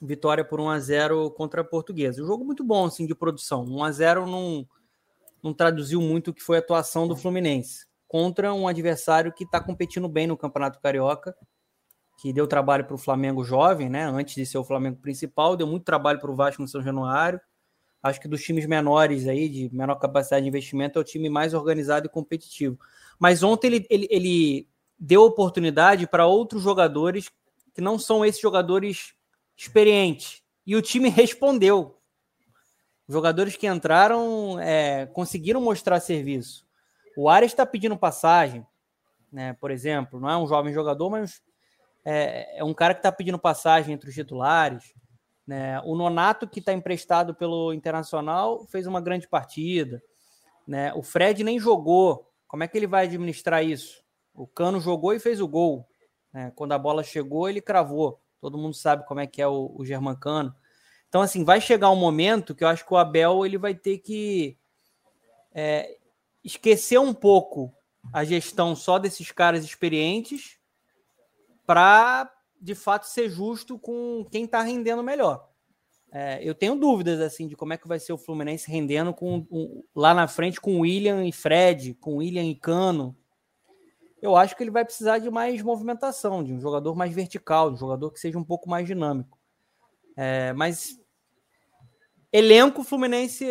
vitória 0.01 0.45
por 0.45 0.61
1 0.61 0.69
a 0.69 0.79
0 0.79 1.31
contra 1.33 1.63
a 1.63 1.65
Portuguesa. 1.65 2.23
Um 2.23 2.27
jogo 2.27 2.45
muito 2.45 2.63
bom, 2.63 2.87
assim, 2.87 3.07
de 3.07 3.15
produção. 3.15 3.65
1 3.65 3.85
a 3.85 3.91
0 3.91 4.27
não, 4.27 4.67
não 5.43 5.53
traduziu 5.53 6.01
muito 6.01 6.31
o 6.31 6.35
que 6.35 6.43
foi 6.43 6.57
a 6.57 6.61
atuação 6.61 7.09
do 7.09 7.17
Fluminense 7.17 7.87
contra 8.09 8.53
um 8.55 8.69
adversário 8.69 9.33
que 9.33 9.45
está 9.45 9.61
competindo 9.61 10.09
bem 10.09 10.27
no 10.27 10.37
Campeonato 10.37 10.81
Carioca, 10.81 11.37
que 12.19 12.33
deu 12.33 12.47
trabalho 12.47 12.85
para 12.85 12.95
o 12.95 12.99
Flamengo 12.99 13.45
jovem, 13.45 13.89
né? 13.89 14.05
Antes 14.05 14.35
de 14.35 14.47
ser 14.47 14.59
o 14.59 14.65
Flamengo 14.65 14.99
principal, 15.01 15.57
deu 15.57 15.67
muito 15.67 15.85
trabalho 15.85 16.19
para 16.19 16.31
o 16.31 16.35
Vasco 16.35 16.63
no 16.63 16.69
São 16.69 16.83
Januário. 16.83 17.41
Acho 18.03 18.21
que 18.21 18.29
dos 18.29 18.43
times 18.43 18.67
menores 18.67 19.27
aí, 19.27 19.49
de 19.49 19.75
menor 19.75 19.97
capacidade 19.97 20.43
de 20.43 20.49
investimento, 20.49 20.99
é 20.99 21.03
o 21.03 21.05
time 21.05 21.29
mais 21.29 21.53
organizado 21.53 22.07
e 22.07 22.09
competitivo. 22.09 22.79
Mas 23.19 23.43
ontem 23.43 23.67
ele, 23.67 23.87
ele, 23.91 24.09
ele 24.11 24.69
deu 24.99 25.23
oportunidade 25.23 26.07
para 26.07 26.27
outros 26.27 26.63
jogadores 26.63 27.31
que 27.75 27.81
não 27.81 27.99
são 27.99 28.25
esses 28.25 28.41
jogadores 28.41 29.15
experientes. 29.57 30.43
E 30.67 30.75
o 30.75 30.83
time 30.83 31.09
respondeu. 31.09 31.99
Jogadores 33.09 33.57
que 33.57 33.67
entraram 33.67 34.59
é, 34.59 35.07
conseguiram 35.07 35.61
mostrar 35.61 36.01
serviço. 36.01 36.66
O 37.17 37.29
Ares 37.29 37.53
está 37.53 37.65
pedindo 37.65 37.97
passagem, 37.97 38.67
né? 39.33 39.55
Por 39.55 39.71
exemplo, 39.71 40.21
não 40.21 40.31
é 40.31 40.37
um 40.37 40.47
jovem 40.47 40.73
jogador, 40.73 41.11
mas 41.11 41.43
é, 42.05 42.59
é 42.59 42.65
um 42.65 42.73
cara 42.73 42.95
que 42.95 43.01
está 43.01 43.11
pedindo 43.11 43.39
passagem 43.39 43.95
entre 43.95 44.09
os 44.09 44.15
titulares. 44.15 44.95
Né? 45.47 45.81
O 45.81 45.97
Nonato, 45.97 46.47
que 46.47 46.61
está 46.61 46.73
emprestado 46.73 47.35
pelo 47.35 47.73
Internacional, 47.73 48.65
fez 48.67 48.87
uma 48.87 49.01
grande 49.01 49.27
partida. 49.27 50.03
Né? 50.67 50.95
O 50.95 51.03
Fred 51.03 51.43
nem 51.43 51.59
jogou. 51.59 52.31
Como 52.47 52.63
é 52.63 52.69
que 52.69 52.79
ele 52.79 52.87
vai 52.87 53.07
administrar 53.07 53.65
isso? 53.65 54.05
O 54.33 54.47
Cano 54.47 54.81
jogou 54.81 55.15
e 55.15 55.21
fez 55.21 55.41
o 55.41 55.49
gol. 55.49 55.87
Né? 56.33 56.53
Quando 56.55 56.73
a 56.73 56.79
bola 56.79 57.03
chegou, 57.03 57.49
ele 57.49 57.61
cravou. 57.61 58.21
Todo 58.41 58.59
mundo 58.59 58.75
sabe 58.75 59.05
como 59.07 59.21
é 59.21 59.27
que 59.27 59.43
é 59.43 59.49
o, 59.49 59.75
o 59.77 59.85
Germancano. 59.85 60.55
Então, 61.09 61.23
assim, 61.23 61.45
vai 61.45 61.61
chegar 61.61 61.91
um 61.91 61.97
momento 61.97 62.55
que 62.55 62.63
eu 62.63 62.69
acho 62.69 62.87
que 62.87 62.93
o 62.93 62.97
Abel 62.97 63.47
ele 63.47 63.59
vai 63.59 63.75
ter 63.75 63.99
que 63.99 64.59
é, 65.53 65.96
esquecer 66.47 66.99
um 66.99 67.13
pouco 67.13 67.75
a 68.13 68.25
gestão 68.25 68.77
só 68.77 69.01
desses 69.01 69.33
caras 69.33 69.65
experientes 69.65 70.59
para 71.67 72.33
de 72.61 72.75
fato 72.75 73.07
ser 73.07 73.29
justo 73.29 73.77
com 73.77 74.25
quem 74.31 74.45
está 74.45 74.63
rendendo 74.63 75.03
melhor. 75.03 75.51
É, 76.13 76.39
eu 76.43 76.55
tenho 76.55 76.77
dúvidas 76.77 77.21
assim 77.21 77.49
de 77.49 77.57
como 77.57 77.73
é 77.73 77.77
que 77.77 77.89
vai 77.89 77.99
ser 77.99 78.13
o 78.13 78.19
Fluminense 78.19 78.71
rendendo 78.71 79.13
com 79.13 79.45
um, 79.51 79.83
lá 79.95 80.15
na 80.15 80.29
frente 80.29 80.61
com 80.61 80.81
William 80.81 81.27
e 81.27 81.33
Fred, 81.33 81.95
com 81.95 82.19
William 82.19 82.45
e 82.45 82.55
Cano. 82.55 83.17
Eu 84.23 84.37
acho 84.37 84.57
que 84.57 84.63
ele 84.63 84.71
vai 84.71 84.85
precisar 84.85 85.19
de 85.19 85.29
mais 85.29 85.61
movimentação, 85.61 86.45
de 86.45 86.53
um 86.53 86.61
jogador 86.61 86.95
mais 86.95 87.13
vertical, 87.13 87.71
de 87.71 87.75
um 87.75 87.81
jogador 87.81 88.13
que 88.13 88.21
seja 88.21 88.39
um 88.39 88.45
pouco 88.45 88.71
mais 88.71 88.87
dinâmico. 88.87 89.37
É, 90.17 90.53
mas 90.53 90.99
Elenco 92.33 92.85
Fluminense 92.85 93.45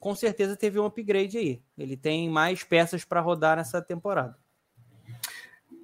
com 0.00 0.14
certeza 0.14 0.56
teve 0.56 0.80
um 0.80 0.86
upgrade 0.86 1.36
aí. 1.36 1.62
Ele 1.78 1.96
tem 1.96 2.28
mais 2.28 2.64
peças 2.64 3.04
para 3.04 3.20
rodar 3.20 3.56
nessa 3.56 3.82
temporada. 3.82 4.36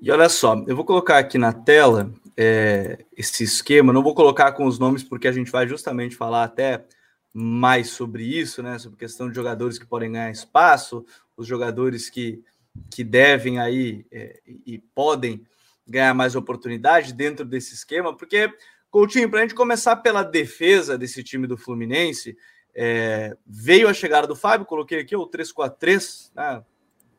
E 0.00 0.10
olha 0.10 0.28
só, 0.28 0.64
eu 0.66 0.74
vou 0.74 0.84
colocar 0.84 1.18
aqui 1.18 1.38
na 1.38 1.52
tela 1.52 2.12
é, 2.36 3.04
esse 3.16 3.44
esquema. 3.44 3.92
Não 3.92 4.02
vou 4.02 4.14
colocar 4.14 4.52
com 4.52 4.64
os 4.64 4.78
nomes 4.78 5.04
porque 5.04 5.28
a 5.28 5.32
gente 5.32 5.50
vai 5.50 5.68
justamente 5.68 6.16
falar 6.16 6.44
até 6.44 6.84
mais 7.32 7.90
sobre 7.90 8.24
isso, 8.24 8.62
né? 8.62 8.78
Sobre 8.78 8.98
questão 8.98 9.28
de 9.28 9.34
jogadores 9.34 9.78
que 9.78 9.86
podem 9.86 10.12
ganhar 10.12 10.30
espaço, 10.30 11.04
os 11.36 11.46
jogadores 11.46 12.08
que, 12.08 12.42
que 12.90 13.04
devem 13.04 13.58
aí 13.58 14.06
é, 14.10 14.40
e 14.46 14.78
podem 14.78 15.46
ganhar 15.86 16.14
mais 16.14 16.34
oportunidade 16.34 17.12
dentro 17.12 17.44
desse 17.44 17.74
esquema, 17.74 18.16
porque 18.16 18.52
Coutinho, 18.90 19.28
para 19.28 19.40
a 19.40 19.42
gente 19.42 19.54
começar 19.54 19.96
pela 19.96 20.22
defesa 20.22 20.96
desse 20.96 21.22
time 21.22 21.46
do 21.46 21.58
Fluminense, 21.58 22.36
é, 22.78 23.34
veio 23.46 23.88
a 23.88 23.94
chegada 23.94 24.26
do 24.26 24.36
Fábio, 24.36 24.66
coloquei 24.66 25.00
aqui 25.00 25.16
o 25.16 25.26
3-4-3, 25.26 26.30
né, 26.34 26.62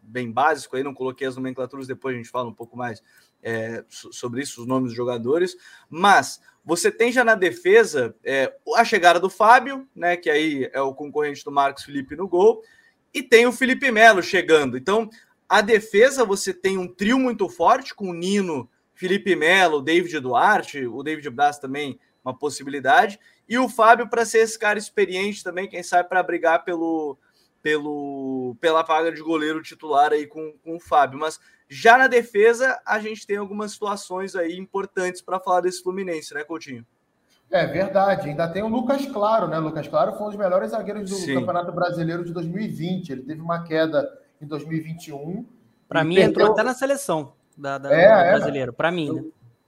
bem 0.04 0.32
básico 0.32 0.76
aí, 0.76 0.84
não 0.84 0.94
coloquei 0.94 1.26
as 1.26 1.36
nomenclaturas, 1.36 1.88
depois 1.88 2.14
a 2.14 2.18
gente 2.18 2.30
fala 2.30 2.48
um 2.48 2.54
pouco 2.54 2.78
mais 2.78 3.02
é, 3.42 3.84
sobre 3.90 4.44
isso, 4.44 4.62
os 4.62 4.68
nomes 4.68 4.90
dos 4.90 4.96
jogadores, 4.96 5.58
mas 5.90 6.40
você 6.64 6.92
tem 6.92 7.12
já 7.12 7.24
na 7.24 7.34
defesa 7.34 8.16
é, 8.24 8.54
a 8.76 8.86
chegada 8.86 9.20
do 9.20 9.32
Fábio, 9.32 9.88
né, 9.96 10.16
que 10.16 10.30
aí 10.30 10.70
é 10.72 10.80
o 10.80 10.94
concorrente 10.94 11.44
do 11.44 11.52
Marcos 11.52 11.84
Felipe 11.84 12.16
no 12.16 12.28
gol, 12.28 12.62
e 13.12 13.24
tem 13.24 13.48
o 13.48 13.52
Felipe 13.52 13.92
Melo 13.92 14.22
chegando. 14.22 14.78
Então, 14.78 15.10
a 15.50 15.62
defesa 15.62 16.24
você 16.24 16.54
tem 16.54 16.78
um 16.78 16.88
trio 16.88 17.18
muito 17.18 17.50
forte 17.50 17.96
com 17.96 18.12
o 18.12 18.14
Nino, 18.14 18.70
Felipe 18.94 19.36
Melo, 19.36 19.82
David 19.82 20.20
Duarte, 20.20 20.86
o 20.86 21.02
David 21.02 21.28
Braz 21.32 21.58
também 21.58 22.00
uma 22.24 22.38
possibilidade, 22.38 23.20
e 23.48 23.58
o 23.58 23.70
Fábio 23.70 24.10
para 24.10 24.26
ser 24.26 24.40
esse 24.40 24.58
cara 24.58 24.78
experiente 24.78 25.44
também, 25.44 25.68
quem 25.68 25.84
sabe 25.84 26.10
para 26.10 26.24
brigar 26.24 26.64
pelo, 26.64 27.18
pelo 27.62 28.56
pela 28.60 28.84
vaga 28.84 29.12
de 29.12 29.22
goleiro 29.22 29.62
titular 29.62 30.12
aí 30.12 30.28
com, 30.28 30.54
com 30.64 30.76
o 30.76 30.80
Fábio. 30.80 31.20
Mas 31.20 31.40
já 31.70 31.98
na 31.98 32.08
defesa 32.08 32.80
a 32.86 33.00
gente 33.00 33.26
tem 33.26 33.38
algumas 33.38 33.72
situações 33.72 34.36
aí 34.36 34.58
importantes 34.58 35.22
para 35.22 35.40
falar 35.40 35.62
desse 35.62 35.82
Fluminense, 35.82 36.34
né, 36.34 36.44
Coutinho? 36.44 36.86
É 37.50 37.66
verdade, 37.66 38.30
ainda 38.30 38.48
tem 38.50 38.62
o 38.62 38.68
Lucas 38.68 39.06
Claro, 39.06 39.48
né? 39.48 39.58
O 39.58 39.62
Lucas 39.62 39.88
Claro 39.88 40.14
foi 40.14 40.28
um 40.28 40.30
dos 40.30 40.38
melhores 40.38 40.72
zagueiros 40.72 41.10
do 41.10 41.16
Sim. 41.16 41.36
Campeonato 41.36 41.72
Brasileiro 41.72 42.26
de 42.26 42.34
2020. 42.34 43.10
Ele 43.10 43.22
teve 43.22 43.40
uma 43.40 43.64
queda 43.64 44.06
em 44.42 44.46
2021. 44.46 45.46
Para 45.88 46.04
mim, 46.04 46.16
perdeu... 46.16 46.30
entrou 46.30 46.52
até 46.52 46.64
na 46.64 46.74
seleção 46.74 47.32
da, 47.58 47.78
da, 47.78 47.90
é, 47.90 48.06
do 48.06 48.14
é. 48.14 48.32
brasileiro, 48.32 48.74
para 48.74 48.92
mim. 48.92 49.14
Né? 49.14 49.24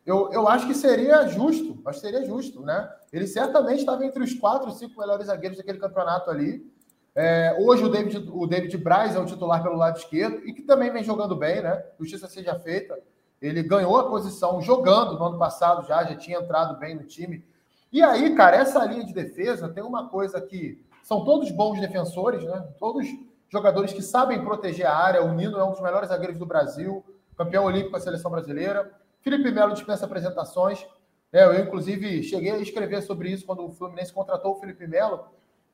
Eu, 0.09 0.31
eu 0.31 0.47
acho 0.47 0.65
que 0.65 0.73
seria 0.73 1.27
justo, 1.27 1.79
acho 1.85 2.01
que 2.01 2.07
seria 2.07 2.25
justo, 2.25 2.61
né? 2.61 2.91
Ele 3.13 3.27
certamente 3.27 3.81
estava 3.81 4.03
entre 4.03 4.23
os 4.23 4.33
quatro, 4.33 4.71
cinco 4.71 4.99
melhores 4.99 5.27
zagueiros 5.27 5.55
daquele 5.55 5.77
campeonato 5.77 6.31
ali. 6.31 6.65
É, 7.13 7.55
hoje 7.59 7.83
o 7.83 7.89
David, 7.89 8.27
o 8.33 8.47
David 8.47 8.75
Braz 8.77 9.15
é 9.15 9.19
o 9.19 9.25
titular 9.27 9.61
pelo 9.61 9.75
lado 9.75 9.99
esquerdo 9.99 10.41
e 10.47 10.51
que 10.51 10.63
também 10.63 10.91
vem 10.91 11.03
jogando 11.03 11.35
bem, 11.35 11.61
né? 11.61 11.85
Justiça 11.99 12.27
seja 12.27 12.57
feita. 12.57 12.97
Ele 13.39 13.61
ganhou 13.61 13.99
a 13.99 14.09
posição 14.09 14.59
jogando 14.59 15.15
no 15.15 15.25
ano 15.25 15.37
passado 15.37 15.85
já, 15.87 16.03
já 16.03 16.15
tinha 16.15 16.39
entrado 16.39 16.79
bem 16.79 16.95
no 16.95 17.03
time. 17.03 17.45
E 17.93 18.01
aí, 18.01 18.33
cara, 18.33 18.57
essa 18.57 18.83
linha 18.85 19.05
de 19.05 19.13
defesa 19.13 19.69
tem 19.69 19.83
uma 19.83 20.09
coisa 20.09 20.41
que 20.41 20.83
são 21.03 21.23
todos 21.23 21.51
bons 21.51 21.79
defensores, 21.79 22.43
né? 22.43 22.67
Todos 22.79 23.05
jogadores 23.47 23.93
que 23.93 24.01
sabem 24.01 24.43
proteger 24.43 24.87
a 24.87 24.95
área. 24.95 25.23
O 25.23 25.35
Nino 25.35 25.59
é 25.59 25.63
um 25.63 25.71
dos 25.71 25.81
melhores 25.81 26.09
zagueiros 26.09 26.39
do 26.39 26.47
Brasil 26.47 27.05
campeão 27.37 27.63
olímpico 27.63 27.91
com 27.91 27.97
a 27.97 28.01
seleção 28.01 28.31
brasileira. 28.31 28.91
Felipe 29.21 29.51
Melo 29.51 29.73
dispensa 29.73 30.05
apresentações. 30.05 30.85
É, 31.31 31.45
eu, 31.45 31.59
inclusive, 31.59 32.23
cheguei 32.23 32.51
a 32.51 32.57
escrever 32.57 33.01
sobre 33.01 33.29
isso 33.29 33.45
quando 33.45 33.65
o 33.65 33.71
Fluminense 33.71 34.13
contratou 34.13 34.53
o 34.53 34.59
Felipe 34.59 34.87
Melo, 34.87 35.25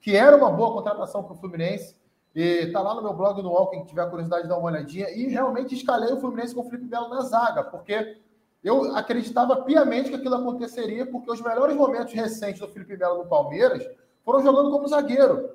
que 0.01 0.15
era 0.15 0.35
uma 0.35 0.51
boa 0.51 0.73
contratação 0.73 1.23
para 1.23 1.33
o 1.33 1.37
Fluminense. 1.37 1.95
E 2.35 2.67
tá 2.67 2.81
lá 2.81 2.93
no 2.93 3.01
meu 3.01 3.13
blog 3.13 3.41
no 3.41 3.49
UOL, 3.49 3.69
quem 3.69 3.85
tiver 3.85 4.09
curiosidade 4.09 4.43
de 4.43 4.49
dar 4.49 4.57
uma 4.57 4.69
olhadinha. 4.69 5.09
E 5.09 5.27
realmente 5.27 5.73
escalei 5.73 6.11
o 6.11 6.19
Fluminense 6.19 6.53
com 6.53 6.61
o 6.61 6.69
Felipe 6.69 6.89
Melo 6.89 7.07
na 7.07 7.21
zaga, 7.21 7.63
porque 7.63 8.17
eu 8.61 8.95
acreditava 8.95 9.63
piamente 9.63 10.09
que 10.09 10.15
aquilo 10.15 10.35
aconteceria, 10.35 11.05
porque 11.05 11.31
os 11.31 11.39
melhores 11.39 11.77
momentos 11.77 12.13
recentes 12.13 12.59
do 12.59 12.67
Felipe 12.67 12.97
Melo 12.97 13.19
no 13.19 13.29
Palmeiras 13.29 13.87
foram 14.25 14.41
jogando 14.41 14.71
como 14.71 14.87
zagueiro, 14.87 15.49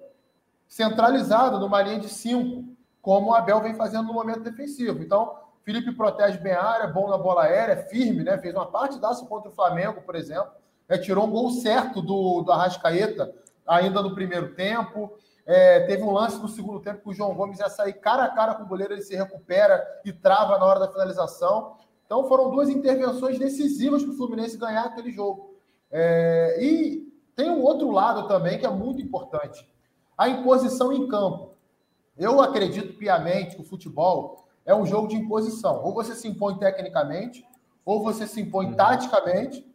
centralizado 0.66 1.58
numa 1.58 1.82
linha 1.82 1.98
de 1.98 2.08
cinco, 2.08 2.64
como 3.02 3.30
o 3.30 3.34
Abel 3.34 3.60
vem 3.60 3.74
fazendo 3.74 4.06
no 4.06 4.14
momento 4.14 4.40
defensivo. 4.40 5.02
Então, 5.02 5.36
Felipe 5.70 5.92
protege 5.92 6.36
bem 6.38 6.52
a 6.52 6.64
área, 6.64 6.88
bom 6.88 7.08
na 7.08 7.16
bola 7.16 7.44
aérea, 7.44 7.76
firme, 7.84 8.24
né? 8.24 8.36
Fez 8.38 8.52
uma 8.52 8.66
parte 8.66 8.98
partidaça 8.98 9.24
contra 9.26 9.48
o 9.48 9.54
Flamengo, 9.54 10.02
por 10.02 10.16
exemplo. 10.16 10.50
É, 10.88 10.98
tirou 10.98 11.24
um 11.24 11.30
gol 11.30 11.48
certo 11.52 12.02
do, 12.02 12.42
do 12.42 12.50
Arrascaeta 12.50 13.32
ainda 13.64 14.02
no 14.02 14.12
primeiro 14.12 14.52
tempo. 14.56 15.16
É, 15.46 15.86
teve 15.86 16.02
um 16.02 16.10
lance 16.10 16.42
no 16.42 16.48
segundo 16.48 16.80
tempo 16.80 17.02
que 17.02 17.08
o 17.08 17.12
João 17.12 17.36
Gomes 17.36 17.60
ia 17.60 17.68
sair 17.68 17.92
cara 17.92 18.24
a 18.24 18.30
cara 18.30 18.56
com 18.56 18.64
o 18.64 18.66
goleiro, 18.66 18.94
ele 18.94 19.02
se 19.02 19.14
recupera 19.14 19.80
e 20.04 20.12
trava 20.12 20.58
na 20.58 20.66
hora 20.66 20.80
da 20.80 20.90
finalização. 20.90 21.76
Então 22.04 22.26
foram 22.26 22.50
duas 22.50 22.68
intervenções 22.68 23.38
decisivas 23.38 24.02
para 24.02 24.12
o 24.12 24.16
Fluminense 24.16 24.58
ganhar 24.58 24.86
aquele 24.86 25.12
jogo. 25.12 25.54
É, 25.88 26.58
e 26.60 27.14
tem 27.36 27.48
um 27.48 27.62
outro 27.62 27.92
lado 27.92 28.26
também 28.26 28.58
que 28.58 28.66
é 28.66 28.70
muito 28.70 29.00
importante: 29.00 29.72
a 30.18 30.28
imposição 30.28 30.92
em 30.92 31.06
campo. 31.06 31.54
Eu 32.18 32.40
acredito 32.40 32.98
piamente 32.98 33.54
que 33.54 33.62
o 33.62 33.64
futebol 33.64 34.49
é 34.64 34.74
um 34.74 34.86
jogo 34.86 35.08
de 35.08 35.16
imposição. 35.16 35.82
Ou 35.84 35.92
você 35.92 36.14
se 36.14 36.28
impõe 36.28 36.58
tecnicamente, 36.58 37.46
ou 37.84 38.02
você 38.02 38.26
se 38.26 38.40
impõe 38.40 38.66
uhum. 38.66 38.74
taticamente, 38.74 39.66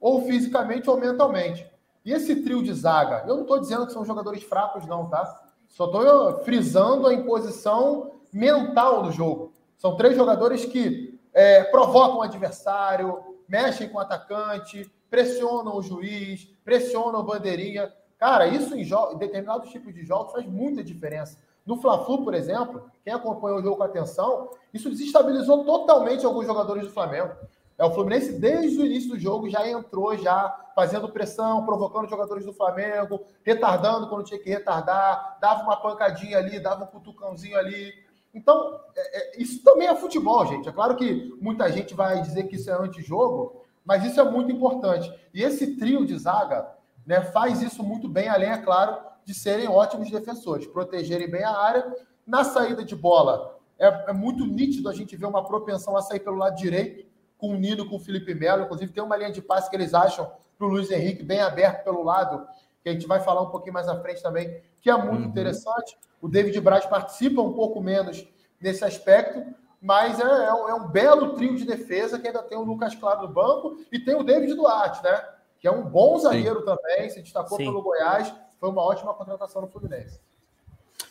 ou 0.00 0.22
fisicamente 0.22 0.90
ou 0.90 0.98
mentalmente. 0.98 1.70
E 2.04 2.12
esse 2.12 2.42
trio 2.42 2.62
de 2.62 2.74
zaga, 2.74 3.24
eu 3.28 3.36
não 3.36 3.42
estou 3.42 3.60
dizendo 3.60 3.86
que 3.86 3.92
são 3.92 4.04
jogadores 4.04 4.42
fracos, 4.42 4.86
não, 4.86 5.08
tá? 5.08 5.42
Só 5.68 5.86
estou 5.86 6.42
frisando 6.42 7.06
a 7.06 7.14
imposição 7.14 8.12
mental 8.32 9.02
do 9.02 9.12
jogo. 9.12 9.52
São 9.78 9.96
três 9.96 10.16
jogadores 10.16 10.64
que 10.64 11.18
é, 11.32 11.64
provocam 11.64 12.18
o 12.18 12.22
adversário, 12.22 13.18
mexem 13.48 13.88
com 13.88 13.98
o 13.98 14.00
atacante, 14.00 14.90
pressionam 15.08 15.76
o 15.76 15.82
juiz, 15.82 16.44
pressionam 16.64 17.20
o 17.20 17.24
bandeirinha. 17.24 17.92
Cara, 18.18 18.46
isso 18.46 18.74
em, 18.74 18.82
em 18.82 19.18
determinados 19.18 19.70
tipos 19.70 19.94
de 19.94 20.04
jogos 20.04 20.32
faz 20.32 20.46
muita 20.46 20.82
diferença. 20.82 21.38
No 21.64 21.76
Fla-Flu, 21.76 22.24
por 22.24 22.34
exemplo, 22.34 22.90
quem 23.04 23.12
acompanhou 23.12 23.58
o 23.58 23.62
jogo 23.62 23.76
com 23.76 23.82
atenção, 23.82 24.50
isso 24.72 24.90
desestabilizou 24.90 25.64
totalmente 25.64 26.26
alguns 26.26 26.46
jogadores 26.46 26.84
do 26.84 26.92
Flamengo. 26.92 27.32
É, 27.78 27.84
o 27.84 27.90
Fluminense, 27.90 28.38
desde 28.38 28.80
o 28.80 28.86
início 28.86 29.10
do 29.10 29.18
jogo, 29.18 29.48
já 29.48 29.66
entrou 29.68 30.16
já 30.16 30.70
fazendo 30.74 31.08
pressão, 31.08 31.64
provocando 31.64 32.08
jogadores 32.08 32.44
do 32.44 32.52
Flamengo, 32.52 33.24
retardando 33.44 34.08
quando 34.08 34.24
tinha 34.24 34.40
que 34.40 34.48
retardar, 34.48 35.38
dava 35.40 35.62
uma 35.62 35.76
pancadinha 35.76 36.38
ali, 36.38 36.60
dava 36.60 36.84
um 36.84 36.86
cutucãozinho 36.86 37.56
ali. 37.56 37.92
Então, 38.34 38.80
é, 38.96 39.18
é, 39.18 39.42
isso 39.42 39.62
também 39.62 39.88
é 39.88 39.94
futebol, 39.94 40.46
gente. 40.46 40.68
É 40.68 40.72
claro 40.72 40.96
que 40.96 41.36
muita 41.40 41.70
gente 41.70 41.94
vai 41.94 42.20
dizer 42.22 42.44
que 42.44 42.56
isso 42.56 42.70
é 42.70 42.74
antijogo, 42.74 43.62
mas 43.84 44.04
isso 44.04 44.20
é 44.20 44.24
muito 44.24 44.50
importante. 44.50 45.12
E 45.34 45.42
esse 45.42 45.76
trio 45.76 46.06
de 46.06 46.16
zaga 46.18 46.68
né, 47.06 47.20
faz 47.20 47.60
isso 47.62 47.82
muito 47.82 48.08
bem, 48.08 48.28
além, 48.28 48.50
é 48.50 48.58
claro, 48.58 48.96
de 49.24 49.34
serem 49.34 49.68
ótimos 49.68 50.10
defensores, 50.10 50.66
protegerem 50.66 51.30
bem 51.30 51.44
a 51.44 51.56
área. 51.56 51.94
Na 52.26 52.44
saída 52.44 52.84
de 52.84 52.94
bola, 52.94 53.58
é, 53.78 54.10
é, 54.10 54.12
muito 54.12 54.46
nítido 54.46 54.88
a 54.88 54.94
gente 54.94 55.16
ver 55.16 55.26
uma 55.26 55.44
propensão 55.44 55.96
a 55.96 56.02
sair 56.02 56.20
pelo 56.20 56.36
lado 56.36 56.56
direito, 56.56 57.10
com 57.36 57.48
o 57.48 57.56
Nino, 57.56 57.88
com 57.88 57.96
o 57.96 58.00
Felipe 58.00 58.34
Melo. 58.34 58.64
Inclusive, 58.64 58.92
tem 58.92 59.02
uma 59.02 59.16
linha 59.16 59.32
de 59.32 59.42
passe 59.42 59.68
que 59.68 59.74
eles 59.74 59.92
acham 59.92 60.30
para 60.56 60.66
o 60.66 60.70
Luiz 60.70 60.90
Henrique 60.90 61.24
bem 61.24 61.40
aberto 61.40 61.82
pelo 61.82 62.02
lado, 62.02 62.46
que 62.82 62.88
a 62.88 62.92
gente 62.92 63.06
vai 63.06 63.20
falar 63.20 63.42
um 63.42 63.50
pouquinho 63.50 63.74
mais 63.74 63.88
à 63.88 64.00
frente 64.00 64.22
também, 64.22 64.62
que 64.80 64.88
é 64.88 64.96
muito 64.96 65.22
uhum. 65.22 65.28
interessante. 65.28 65.96
O 66.20 66.28
David 66.28 66.60
Braz 66.60 66.86
participa 66.86 67.42
um 67.42 67.52
pouco 67.52 67.80
menos 67.80 68.24
nesse 68.60 68.84
aspecto, 68.84 69.44
mas 69.80 70.20
é, 70.20 70.22
é, 70.22 70.54
um, 70.54 70.68
é, 70.68 70.74
um, 70.74 70.86
belo 70.86 71.34
trio 71.34 71.56
de 71.56 71.64
defesa 71.64 72.18
que 72.18 72.28
ainda 72.28 72.42
tem 72.44 72.56
o 72.56 72.62
Lucas 72.62 72.94
Claro 72.94 73.22
no 73.22 73.28
banco 73.34 73.78
e 73.90 73.98
tem 73.98 74.14
o 74.14 74.22
David 74.22 74.54
Duarte, 74.54 75.02
né? 75.02 75.20
Que 75.58 75.66
é 75.66 75.72
um 75.72 75.82
bom 75.82 76.16
zagueiro 76.18 76.60
Sim. 76.60 76.66
também, 76.66 77.10
se 77.10 77.20
destacou 77.20 77.58
Sim. 77.58 77.64
pelo 77.64 77.82
Goiás, 77.82 78.32
foi 78.62 78.70
uma 78.70 78.82
ótima 78.82 79.12
contratação 79.12 79.60
no 79.60 79.66
Fluminense. 79.66 80.20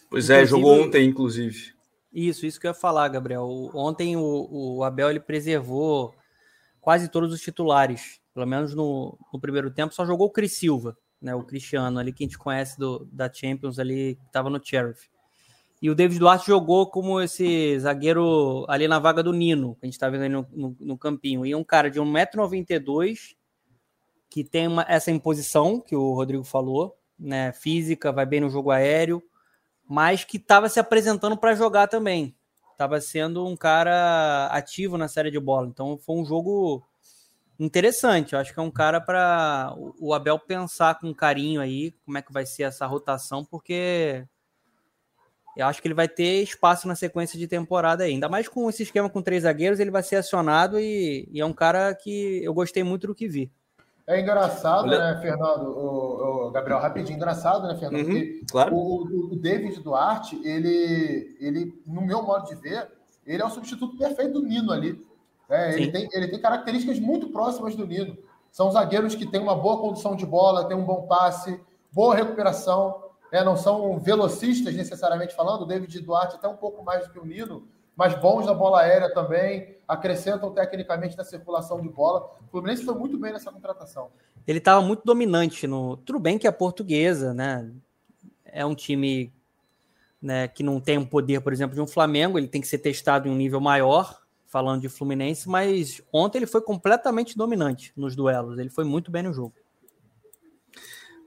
Pois 0.09 0.29
é, 0.29 0.45
jogou 0.45 0.81
ontem, 0.81 1.05
inclusive. 1.05 1.73
Isso, 2.13 2.45
isso 2.45 2.57
que 2.57 2.65
eu 2.65 2.71
ia 2.71 2.73
falar, 2.73 3.09
Gabriel. 3.09 3.45
Ontem 3.73 4.15
o, 4.15 4.77
o 4.77 4.83
Abel 4.85 5.09
ele 5.09 5.19
preservou 5.19 6.15
quase 6.79 7.09
todos 7.09 7.33
os 7.33 7.41
titulares, 7.41 8.21
pelo 8.33 8.45
menos 8.45 8.73
no, 8.73 9.19
no 9.33 9.37
primeiro 9.37 9.69
tempo, 9.69 9.93
só 9.93 10.05
jogou 10.05 10.27
o 10.27 10.31
Cris 10.31 10.53
Silva, 10.53 10.97
né, 11.21 11.35
o 11.35 11.43
Cristiano 11.43 11.99
ali 11.99 12.13
que 12.13 12.23
a 12.23 12.27
gente 12.27 12.37
conhece 12.37 12.79
do, 12.79 13.05
da 13.11 13.29
Champions 13.31 13.79
ali, 13.79 14.15
que 14.15 14.25
estava 14.27 14.49
no 14.49 14.65
Sheriff. 14.65 15.09
E 15.81 15.89
o 15.89 15.95
David 15.95 16.19
Duarte 16.19 16.47
jogou 16.47 16.87
como 16.87 17.19
esse 17.19 17.77
zagueiro 17.81 18.65
ali 18.69 18.87
na 18.87 18.97
vaga 18.97 19.21
do 19.21 19.33
Nino, 19.33 19.75
que 19.75 19.85
a 19.85 19.87
gente 19.87 19.95
está 19.95 20.09
vendo 20.09 20.21
aí 20.21 20.29
no, 20.29 20.47
no, 20.53 20.77
no, 20.79 20.97
campinho. 20.97 21.45
E 21.45 21.53
um 21.53 21.65
cara 21.65 21.91
de 21.91 21.99
1,92m, 21.99 23.35
que 24.29 24.41
tem 24.41 24.69
uma, 24.69 24.85
essa 24.87 25.11
imposição 25.11 25.81
que 25.81 25.97
o 25.97 26.13
Rodrigo 26.13 26.45
falou, 26.45 26.97
né, 27.21 27.53
física, 27.53 28.11
vai 28.11 28.25
bem 28.25 28.41
no 28.41 28.49
jogo 28.49 28.71
aéreo, 28.71 29.21
mas 29.87 30.23
que 30.23 30.37
estava 30.37 30.67
se 30.67 30.79
apresentando 30.79 31.37
para 31.37 31.55
jogar 31.55 31.87
também. 31.87 32.35
Estava 32.71 32.99
sendo 32.99 33.45
um 33.45 33.55
cara 33.55 34.47
ativo 34.47 34.97
na 34.97 35.07
série 35.07 35.29
de 35.29 35.39
bola. 35.39 35.67
Então 35.67 35.97
foi 35.99 36.15
um 36.15 36.25
jogo 36.25 36.83
interessante. 37.59 38.33
Eu 38.33 38.39
acho 38.39 38.53
que 38.53 38.59
é 38.59 38.63
um 38.63 38.71
cara 38.71 38.99
para 38.99 39.73
o 39.99 40.13
Abel 40.13 40.39
pensar 40.39 40.99
com 40.99 41.13
carinho 41.13 41.61
aí 41.61 41.91
como 42.03 42.17
é 42.17 42.21
que 42.21 42.33
vai 42.33 42.45
ser 42.45 42.63
essa 42.63 42.87
rotação, 42.87 43.45
porque 43.45 44.25
eu 45.55 45.67
acho 45.67 45.81
que 45.81 45.87
ele 45.87 45.93
vai 45.93 46.07
ter 46.07 46.41
espaço 46.41 46.87
na 46.87 46.95
sequência 46.95 47.37
de 47.37 47.47
temporada 47.47 48.03
aí. 48.03 48.13
Ainda 48.13 48.29
mais 48.29 48.47
com 48.47 48.67
esse 48.69 48.83
esquema 48.83 49.09
com 49.09 49.21
três 49.21 49.43
zagueiros, 49.43 49.79
ele 49.79 49.91
vai 49.91 50.01
ser 50.01 50.15
acionado 50.15 50.79
e, 50.79 51.27
e 51.31 51.39
é 51.39 51.45
um 51.45 51.53
cara 51.53 51.93
que 51.93 52.43
eu 52.43 52.53
gostei 52.53 52.83
muito 52.83 53.05
do 53.07 53.15
que 53.15 53.27
vi. 53.27 53.51
É 54.11 54.19
engraçado, 54.19 54.87
né, 54.87 55.17
Fernando? 55.21 55.69
O, 55.69 56.47
o, 56.47 56.51
Gabriel, 56.51 56.79
rapidinho, 56.79 57.15
engraçado, 57.15 57.65
né, 57.65 57.75
Fernando? 57.75 58.09
Uhum, 58.09 58.41
claro. 58.51 58.75
o, 58.75 59.31
o, 59.31 59.35
David 59.37 59.79
Duarte, 59.79 60.37
ele, 60.43 61.37
ele, 61.39 61.81
no 61.87 62.01
meu 62.01 62.21
modo 62.21 62.45
de 62.45 62.55
ver, 62.55 62.91
ele 63.25 63.41
é 63.41 63.45
o 63.45 63.49
substituto 63.49 63.97
perfeito 63.97 64.33
do 64.33 64.45
Nino 64.45 64.69
ali. 64.73 65.01
É, 65.49 65.75
ele, 65.75 65.91
tem, 65.93 66.09
ele 66.11 66.27
tem 66.27 66.41
características 66.41 66.99
muito 66.99 67.29
próximas 67.29 67.73
do 67.73 67.87
Nino. 67.87 68.17
São 68.51 68.69
zagueiros 68.69 69.15
que 69.15 69.25
têm 69.25 69.39
uma 69.39 69.55
boa 69.55 69.79
condução 69.79 70.13
de 70.13 70.25
bola, 70.25 70.67
têm 70.67 70.75
um 70.75 70.85
bom 70.85 71.03
passe, 71.07 71.57
boa 71.89 72.13
recuperação. 72.13 73.01
É, 73.31 73.41
não 73.45 73.55
são 73.55 73.97
velocistas 73.97 74.75
necessariamente 74.75 75.33
falando. 75.33 75.61
O 75.61 75.65
David 75.65 76.01
Duarte 76.01 76.35
até 76.35 76.49
um 76.49 76.57
pouco 76.57 76.83
mais 76.83 77.07
do 77.07 77.13
que 77.13 77.19
o 77.19 77.25
Nino, 77.25 77.65
mas 78.01 78.19
bons 78.19 78.47
na 78.47 78.53
bola 78.55 78.81
aérea 78.81 79.13
também, 79.13 79.75
acrescentam 79.87 80.51
tecnicamente 80.51 81.15
na 81.15 81.23
circulação 81.23 81.79
de 81.79 81.87
bola. 81.87 82.35
O 82.47 82.49
Fluminense 82.49 82.83
foi 82.83 82.95
muito 82.95 83.15
bem 83.15 83.31
nessa 83.31 83.51
contratação. 83.51 84.09
Ele 84.47 84.57
estava 84.57 84.81
muito 84.81 85.03
dominante 85.05 85.67
no. 85.67 85.97
Tudo 85.97 86.17
bem 86.17 86.39
que 86.39 86.47
a 86.47 86.51
portuguesa, 86.51 87.31
né? 87.31 87.71
É 88.43 88.65
um 88.65 88.73
time 88.73 89.31
né, 90.19 90.47
que 90.47 90.63
não 90.63 90.79
tem 90.79 90.97
o 90.97 91.05
poder, 91.05 91.41
por 91.41 91.53
exemplo, 91.53 91.75
de 91.75 91.81
um 91.81 91.85
Flamengo, 91.85 92.39
ele 92.39 92.47
tem 92.47 92.59
que 92.59 92.67
ser 92.67 92.79
testado 92.79 93.27
em 93.27 93.31
um 93.31 93.35
nível 93.35 93.61
maior, 93.61 94.19
falando 94.47 94.81
de 94.81 94.89
Fluminense, 94.89 95.47
mas 95.47 96.01
ontem 96.11 96.39
ele 96.39 96.47
foi 96.47 96.61
completamente 96.61 97.37
dominante 97.37 97.93
nos 97.95 98.15
duelos. 98.15 98.57
Ele 98.57 98.71
foi 98.71 98.83
muito 98.83 99.11
bem 99.11 99.21
no 99.21 99.31
jogo. 99.31 99.53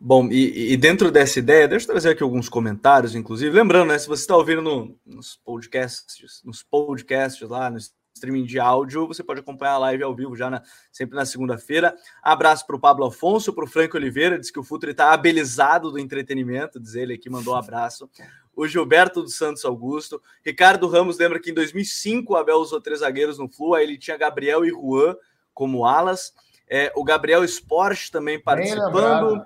Bom, 0.06 0.28
e, 0.30 0.74
e, 0.74 0.76
dentro 0.76 1.10
dessa 1.10 1.38
ideia, 1.38 1.66
deixa 1.66 1.84
eu 1.86 1.92
trazer 1.92 2.10
aqui 2.10 2.22
alguns 2.22 2.46
comentários, 2.46 3.14
inclusive. 3.14 3.56
Lembrando, 3.56 3.88
né? 3.88 3.98
Se 3.98 4.06
você 4.06 4.20
está 4.20 4.36
ouvindo 4.36 4.60
no, 4.60 4.94
nos 5.06 5.36
podcasts, 5.42 6.42
nos 6.44 6.62
podcasts 6.62 7.48
lá, 7.48 7.70
no 7.70 7.78
streaming 8.14 8.44
de 8.44 8.60
áudio, 8.60 9.06
você 9.06 9.24
pode 9.24 9.40
acompanhar 9.40 9.72
a 9.72 9.78
live 9.78 10.02
ao 10.02 10.14
vivo 10.14 10.36
já 10.36 10.50
na, 10.50 10.62
sempre 10.92 11.16
na 11.16 11.24
segunda-feira. 11.24 11.96
Abraço 12.22 12.66
para 12.66 12.76
o 12.76 12.78
Pablo 12.78 13.06
Afonso, 13.06 13.50
para 13.54 13.64
o 13.64 13.66
Franco 13.66 13.96
Oliveira, 13.96 14.38
diz 14.38 14.50
que 14.50 14.60
o 14.60 14.62
Futre 14.62 14.90
está 14.90 15.10
abelizado 15.10 15.90
do 15.90 15.98
entretenimento, 15.98 16.78
diz 16.78 16.94
ele 16.94 17.14
aqui, 17.14 17.30
mandou 17.30 17.54
um 17.54 17.56
abraço 17.56 18.06
o 18.54 18.68
Gilberto 18.68 19.22
dos 19.22 19.36
Santos 19.36 19.64
Augusto. 19.64 20.22
Ricardo 20.44 20.86
Ramos 20.86 21.18
lembra 21.18 21.40
que 21.40 21.50
em 21.50 21.54
2005 21.54 22.34
o 22.34 22.36
Abel 22.36 22.58
usou 22.58 22.78
três 22.78 23.00
zagueiros 23.00 23.38
no 23.38 23.48
Flu, 23.48 23.74
aí 23.74 23.84
ele 23.84 23.98
tinha 23.98 24.18
Gabriel 24.18 24.66
e 24.66 24.68
Juan 24.68 25.16
como 25.54 25.86
alas. 25.86 26.34
É, 26.68 26.92
o 26.94 27.02
Gabriel 27.02 27.42
Sport 27.42 28.10
também 28.10 28.40
participando. 28.40 29.42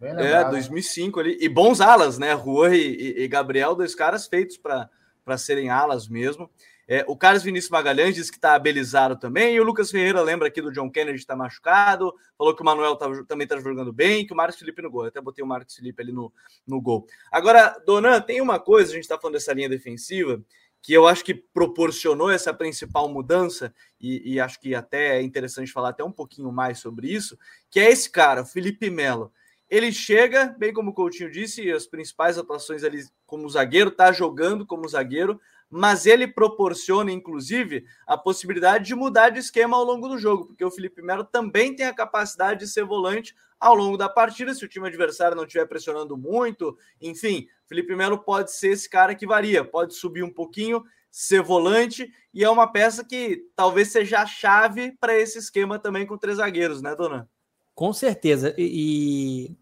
É, 0.00 0.44
2005 0.44 1.20
ali. 1.20 1.38
E 1.40 1.48
bons 1.48 1.80
alas, 1.80 2.18
né? 2.18 2.36
Juan 2.36 2.74
e, 2.74 2.80
e, 2.80 3.22
e 3.22 3.28
Gabriel, 3.28 3.74
dois 3.74 3.94
caras 3.94 4.26
feitos 4.26 4.56
para 4.56 5.38
serem 5.38 5.70
alas 5.70 6.08
mesmo. 6.08 6.50
É, 6.88 7.04
o 7.08 7.16
Carlos 7.16 7.42
Vinícius 7.42 7.70
Magalhães 7.70 8.14
diz 8.14 8.30
que 8.30 8.36
está 8.36 8.54
abelizado 8.54 9.16
também. 9.16 9.54
E 9.54 9.60
o 9.60 9.64
Lucas 9.64 9.90
Ferreira 9.90 10.22
lembra 10.22 10.46
aqui 10.46 10.62
do 10.62 10.70
John 10.70 10.88
Kennedy 10.88 11.18
está 11.18 11.34
machucado. 11.34 12.14
Falou 12.38 12.54
que 12.54 12.62
o 12.62 12.64
Manuel 12.64 12.94
tá, 12.94 13.06
também 13.24 13.44
está 13.44 13.58
jogando 13.58 13.92
bem, 13.92 14.24
que 14.24 14.32
o 14.32 14.36
Marcos 14.36 14.58
Felipe 14.58 14.80
no 14.80 14.90
gol. 14.90 15.02
Eu 15.02 15.08
até 15.08 15.20
botei 15.20 15.42
o 15.42 15.48
Marcos 15.48 15.74
Felipe 15.74 16.00
ali 16.00 16.12
no, 16.12 16.32
no 16.66 16.80
gol. 16.80 17.06
Agora, 17.32 17.76
Donan, 17.84 18.20
tem 18.20 18.40
uma 18.40 18.60
coisa, 18.60 18.92
a 18.92 18.94
gente 18.94 19.02
está 19.02 19.18
falando 19.18 19.34
dessa 19.34 19.52
linha 19.52 19.68
defensiva, 19.68 20.40
que 20.80 20.92
eu 20.92 21.08
acho 21.08 21.24
que 21.24 21.34
proporcionou 21.34 22.30
essa 22.30 22.54
principal 22.54 23.08
mudança, 23.08 23.74
e, 24.00 24.34
e, 24.34 24.40
acho 24.40 24.60
que 24.60 24.72
até 24.72 25.18
é 25.18 25.22
interessante 25.22 25.72
falar 25.72 25.88
até 25.88 26.04
um 26.04 26.12
pouquinho 26.12 26.52
mais 26.52 26.78
sobre 26.78 27.08
isso, 27.08 27.36
que 27.68 27.80
é 27.80 27.90
esse 27.90 28.08
cara, 28.08 28.44
Felipe 28.44 28.88
Melo. 28.88 29.32
Ele 29.68 29.90
chega, 29.92 30.54
bem 30.58 30.72
como 30.72 30.90
o 30.90 30.94
Coutinho 30.94 31.30
disse, 31.30 31.70
as 31.70 31.86
principais 31.86 32.38
atuações 32.38 32.84
ali 32.84 33.04
como 33.26 33.48
zagueiro, 33.48 33.90
tá 33.90 34.12
jogando 34.12 34.64
como 34.64 34.88
zagueiro, 34.88 35.40
mas 35.68 36.06
ele 36.06 36.28
proporciona, 36.28 37.10
inclusive, 37.10 37.84
a 38.06 38.16
possibilidade 38.16 38.84
de 38.84 38.94
mudar 38.94 39.30
de 39.30 39.40
esquema 39.40 39.76
ao 39.76 39.84
longo 39.84 40.08
do 40.08 40.18
jogo, 40.18 40.46
porque 40.46 40.64
o 40.64 40.70
Felipe 40.70 41.02
Melo 41.02 41.24
também 41.24 41.74
tem 41.74 41.86
a 41.86 41.94
capacidade 41.94 42.60
de 42.60 42.68
ser 42.68 42.84
volante 42.84 43.34
ao 43.58 43.74
longo 43.74 43.96
da 43.96 44.08
partida, 44.08 44.54
se 44.54 44.64
o 44.64 44.68
time 44.68 44.86
adversário 44.86 45.36
não 45.36 45.44
estiver 45.44 45.66
pressionando 45.66 46.16
muito, 46.16 46.78
enfim, 47.00 47.48
Felipe 47.66 47.96
Melo 47.96 48.18
pode 48.18 48.52
ser 48.52 48.68
esse 48.68 48.88
cara 48.88 49.14
que 49.14 49.26
varia, 49.26 49.64
pode 49.64 49.94
subir 49.94 50.22
um 50.22 50.32
pouquinho, 50.32 50.84
ser 51.10 51.42
volante, 51.42 52.08
e 52.32 52.44
é 52.44 52.50
uma 52.50 52.70
peça 52.70 53.02
que 53.02 53.46
talvez 53.56 53.88
seja 53.88 54.20
a 54.20 54.26
chave 54.26 54.92
para 55.00 55.18
esse 55.18 55.38
esquema 55.38 55.78
também 55.78 56.06
com 56.06 56.18
três 56.18 56.36
zagueiros, 56.36 56.82
né, 56.82 56.94
Dona? 56.94 57.28
Com 57.76 57.92
certeza, 57.92 58.54
e, 58.56 59.50
e 59.50 59.56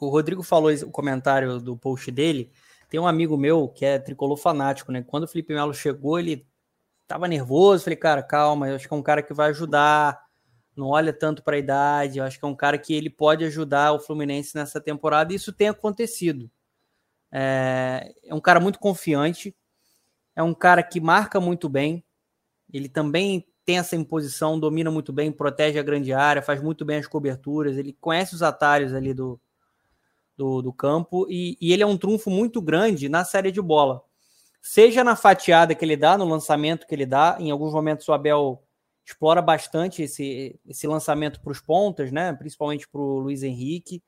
o 0.00 0.08
Rodrigo 0.08 0.42
falou 0.42 0.72
o 0.72 0.90
comentário 0.90 1.60
do 1.60 1.76
post 1.76 2.10
dele, 2.10 2.50
tem 2.88 2.98
um 2.98 3.06
amigo 3.06 3.36
meu 3.36 3.68
que 3.68 3.84
é 3.84 3.98
tricolor 3.98 4.38
fanático, 4.38 4.90
né? 4.90 5.04
Quando 5.06 5.24
o 5.24 5.28
Felipe 5.28 5.52
Melo 5.52 5.74
chegou, 5.74 6.18
ele 6.18 6.46
tava 7.06 7.28
nervoso. 7.28 7.84
Falei, 7.84 7.96
cara, 7.96 8.22
calma, 8.22 8.68
eu 8.68 8.76
acho 8.76 8.88
que 8.88 8.94
é 8.94 8.96
um 8.96 9.02
cara 9.02 9.22
que 9.22 9.34
vai 9.34 9.50
ajudar. 9.50 10.18
Não 10.74 10.86
olha 10.86 11.12
tanto 11.12 11.42
para 11.42 11.56
a 11.56 11.58
idade. 11.58 12.18
Eu 12.18 12.24
acho 12.24 12.38
que 12.38 12.44
é 12.46 12.48
um 12.48 12.56
cara 12.56 12.78
que 12.78 12.94
ele 12.94 13.10
pode 13.10 13.44
ajudar 13.44 13.92
o 13.92 14.00
Fluminense 14.00 14.56
nessa 14.56 14.80
temporada. 14.80 15.32
E 15.32 15.36
isso 15.36 15.52
tem 15.52 15.68
acontecido. 15.68 16.50
É, 17.30 18.14
é 18.24 18.34
um 18.34 18.40
cara 18.40 18.58
muito 18.58 18.78
confiante. 18.78 19.54
É 20.34 20.42
um 20.42 20.54
cara 20.54 20.82
que 20.82 21.00
marca 21.00 21.38
muito 21.38 21.68
bem. 21.68 22.02
Ele 22.72 22.88
também 22.88 23.46
tem 23.68 23.76
essa 23.76 23.94
imposição, 23.94 24.58
domina 24.58 24.90
muito 24.90 25.12
bem, 25.12 25.30
protege 25.30 25.78
a 25.78 25.82
grande 25.82 26.10
área, 26.10 26.40
faz 26.40 26.58
muito 26.62 26.86
bem 26.86 26.96
as 26.96 27.06
coberturas. 27.06 27.76
Ele 27.76 27.94
conhece 28.00 28.34
os 28.34 28.42
atalhos 28.42 28.94
ali 28.94 29.12
do, 29.12 29.38
do, 30.34 30.62
do 30.62 30.72
campo 30.72 31.26
e, 31.28 31.54
e 31.60 31.70
ele 31.70 31.82
é 31.82 31.86
um 31.86 31.98
trunfo 31.98 32.30
muito 32.30 32.62
grande 32.62 33.10
na 33.10 33.26
série 33.26 33.52
de 33.52 33.60
bola. 33.60 34.02
Seja 34.62 35.04
na 35.04 35.14
fatiada 35.14 35.74
que 35.74 35.84
ele 35.84 35.98
dá, 35.98 36.16
no 36.16 36.24
lançamento 36.24 36.86
que 36.86 36.94
ele 36.94 37.04
dá, 37.04 37.36
em 37.38 37.50
alguns 37.50 37.74
momentos 37.74 38.08
o 38.08 38.14
Abel 38.14 38.64
explora 39.04 39.42
bastante 39.42 40.02
esse, 40.02 40.58
esse 40.66 40.86
lançamento 40.86 41.38
para 41.38 41.52
os 41.52 41.60
pontas, 41.60 42.10
né? 42.10 42.32
principalmente 42.32 42.88
para 42.88 43.02
o 43.02 43.18
Luiz 43.18 43.42
Henrique, 43.42 44.02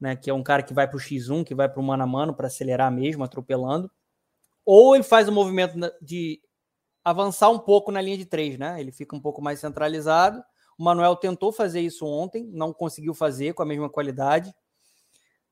né? 0.00 0.16
que 0.16 0.30
é 0.30 0.34
um 0.34 0.42
cara 0.42 0.62
que 0.62 0.72
vai 0.72 0.88
para 0.88 0.96
o 0.96 1.00
X1, 1.00 1.44
que 1.44 1.54
vai 1.54 1.68
para 1.68 1.78
o 1.78 1.84
mano 1.84 2.02
a 2.02 2.06
mano 2.06 2.32
para 2.32 2.46
acelerar 2.46 2.90
mesmo, 2.90 3.22
atropelando. 3.22 3.90
Ou 4.64 4.94
ele 4.94 5.04
faz 5.04 5.28
o 5.28 5.32
movimento 5.32 5.76
de 6.00 6.40
avançar 7.04 7.50
um 7.50 7.58
pouco 7.58 7.92
na 7.92 8.00
linha 8.00 8.16
de 8.16 8.24
três, 8.24 8.58
né? 8.58 8.80
Ele 8.80 8.90
fica 8.90 9.14
um 9.14 9.20
pouco 9.20 9.42
mais 9.42 9.60
centralizado. 9.60 10.42
O 10.78 10.82
Manuel 10.82 11.14
tentou 11.16 11.52
fazer 11.52 11.80
isso 11.80 12.06
ontem, 12.06 12.48
não 12.52 12.72
conseguiu 12.72 13.12
fazer 13.14 13.52
com 13.52 13.62
a 13.62 13.66
mesma 13.66 13.88
qualidade. 13.90 14.54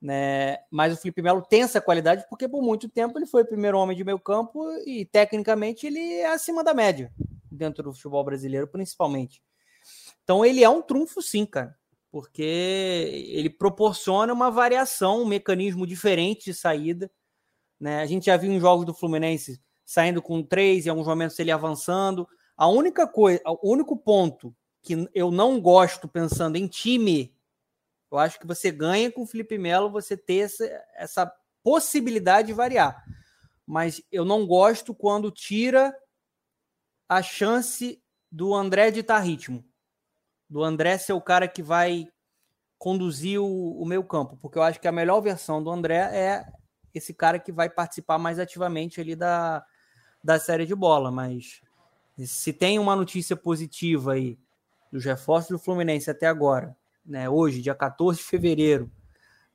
Né? 0.01 0.57
Mas 0.69 0.93
o 0.93 0.97
Felipe 0.97 1.21
Melo 1.21 1.41
tem 1.41 1.61
essa 1.61 1.79
qualidade 1.79 2.25
porque 2.29 2.49
por 2.49 2.61
muito 2.61 2.89
tempo 2.89 3.17
ele 3.17 3.25
foi 3.25 3.43
o 3.43 3.47
primeiro 3.47 3.77
homem 3.77 3.95
de 3.95 4.03
meio 4.03 4.19
campo 4.19 4.69
e 4.85 5.05
tecnicamente 5.05 5.87
ele 5.87 6.15
é 6.15 6.27
acima 6.27 6.61
da 6.61 6.73
média 6.73 7.09
dentro 7.49 7.83
do 7.83 7.93
futebol 7.93 8.23
brasileiro, 8.23 8.67
principalmente. 8.67 9.41
Então 10.23 10.43
ele 10.43 10.61
é 10.61 10.69
um 10.69 10.81
trunfo 10.81 11.21
sim, 11.21 11.45
cara, 11.45 11.77
porque 12.11 12.43
ele 13.31 13.49
proporciona 13.49 14.33
uma 14.33 14.51
variação, 14.51 15.21
um 15.21 15.25
mecanismo 15.25 15.87
diferente 15.87 16.45
de 16.45 16.53
saída. 16.53 17.09
Né? 17.79 18.01
A 18.01 18.05
gente 18.05 18.25
já 18.25 18.35
viu 18.35 18.51
em 18.51 18.59
jogos 18.59 18.85
do 18.85 18.93
Fluminense 18.93 19.61
saindo 19.85 20.21
com 20.21 20.43
três, 20.43 20.85
em 20.85 20.89
alguns 20.89 21.07
momentos 21.07 21.37
ele 21.39 21.51
avançando. 21.51 22.27
A 22.55 22.67
única 22.67 23.07
coisa, 23.07 23.41
o 23.45 23.71
único 23.71 23.97
ponto 23.97 24.55
que 24.81 25.09
eu 25.13 25.31
não 25.31 25.59
gosto 25.61 26.07
pensando 26.07 26.55
em 26.55 26.67
time 26.67 27.33
eu 28.13 28.19
acho 28.19 28.39
que 28.39 28.45
você 28.45 28.69
ganha 28.69 29.11
com 29.11 29.23
o 29.23 29.25
Felipe 29.25 29.57
Melo 29.57 29.89
você 29.89 30.15
ter 30.15 30.41
essa, 30.41 30.65
essa 30.93 31.33
possibilidade 31.63 32.49
de 32.49 32.53
variar. 32.53 33.03
Mas 33.65 34.03
eu 34.11 34.23
não 34.23 34.45
gosto 34.45 34.93
quando 34.93 35.31
tira 35.31 35.91
a 37.09 37.23
chance 37.23 37.99
do 38.31 38.53
André 38.53 38.91
de 38.91 38.99
estar 38.99 39.17
ritmo. 39.17 39.65
Do 40.47 40.63
André 40.63 40.99
ser 40.99 41.13
o 41.13 41.21
cara 41.21 41.47
que 41.47 41.63
vai 41.63 42.07
conduzir 42.77 43.41
o, 43.41 43.81
o 43.81 44.03
campo. 44.03 44.37
Porque 44.37 44.59
eu 44.59 44.63
acho 44.63 44.79
que 44.79 44.87
a 44.87 44.91
melhor 44.91 45.19
versão 45.19 45.63
do 45.63 45.71
André 45.71 45.97
é 46.15 46.45
esse 46.93 47.15
cara 47.15 47.39
que 47.39 47.51
vai 47.51 47.67
participar 47.67 48.19
mais 48.19 48.37
ativamente 48.37 49.01
ali 49.01 49.15
da, 49.15 49.65
da 50.23 50.39
série 50.39 50.65
de 50.65 50.75
bola. 50.75 51.11
Mas 51.11 51.61
se 52.17 52.53
tem 52.53 52.79
uma 52.79 52.95
notícia 52.95 53.35
positiva 53.35 54.13
aí 54.13 54.37
dos 54.91 55.03
reforços 55.03 55.49
do 55.49 55.59
Fluminense 55.59 56.09
até 56.09 56.27
agora, 56.27 56.75
né, 57.05 57.29
hoje, 57.29 57.61
dia 57.61 57.75
14 57.75 58.19
de 58.19 58.25
fevereiro, 58.25 58.89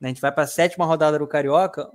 né, 0.00 0.08
a 0.08 0.12
gente 0.12 0.20
vai 0.20 0.32
para 0.32 0.44
a 0.44 0.48
sétima 0.48 0.84
rodada 0.84 1.18
do 1.18 1.26
Carioca, 1.26 1.90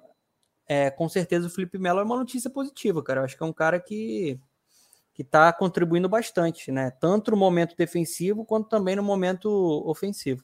é, 0.68 0.90
com 0.90 1.08
certeza 1.10 1.48
o 1.48 1.50
Felipe 1.50 1.78
Melo 1.78 2.00
é 2.00 2.04
uma 2.04 2.18
notícia 2.18 2.50
positiva, 2.50 3.04
cara. 3.04 3.20
Eu 3.20 3.26
acho 3.26 3.38
que 3.38 3.44
é 3.44 3.46
um 3.46 3.54
cara 3.54 3.80
que 3.80 4.40
que 5.14 5.22
está 5.22 5.54
contribuindo 5.54 6.10
bastante, 6.10 6.72
né? 6.72 6.90
Tanto 6.90 7.32
no 7.32 7.38
momento 7.38 7.76
defensivo 7.78 8.44
quanto 8.44 8.68
também 8.68 8.96
no 8.96 9.04
momento 9.04 9.48
ofensivo. 9.86 10.44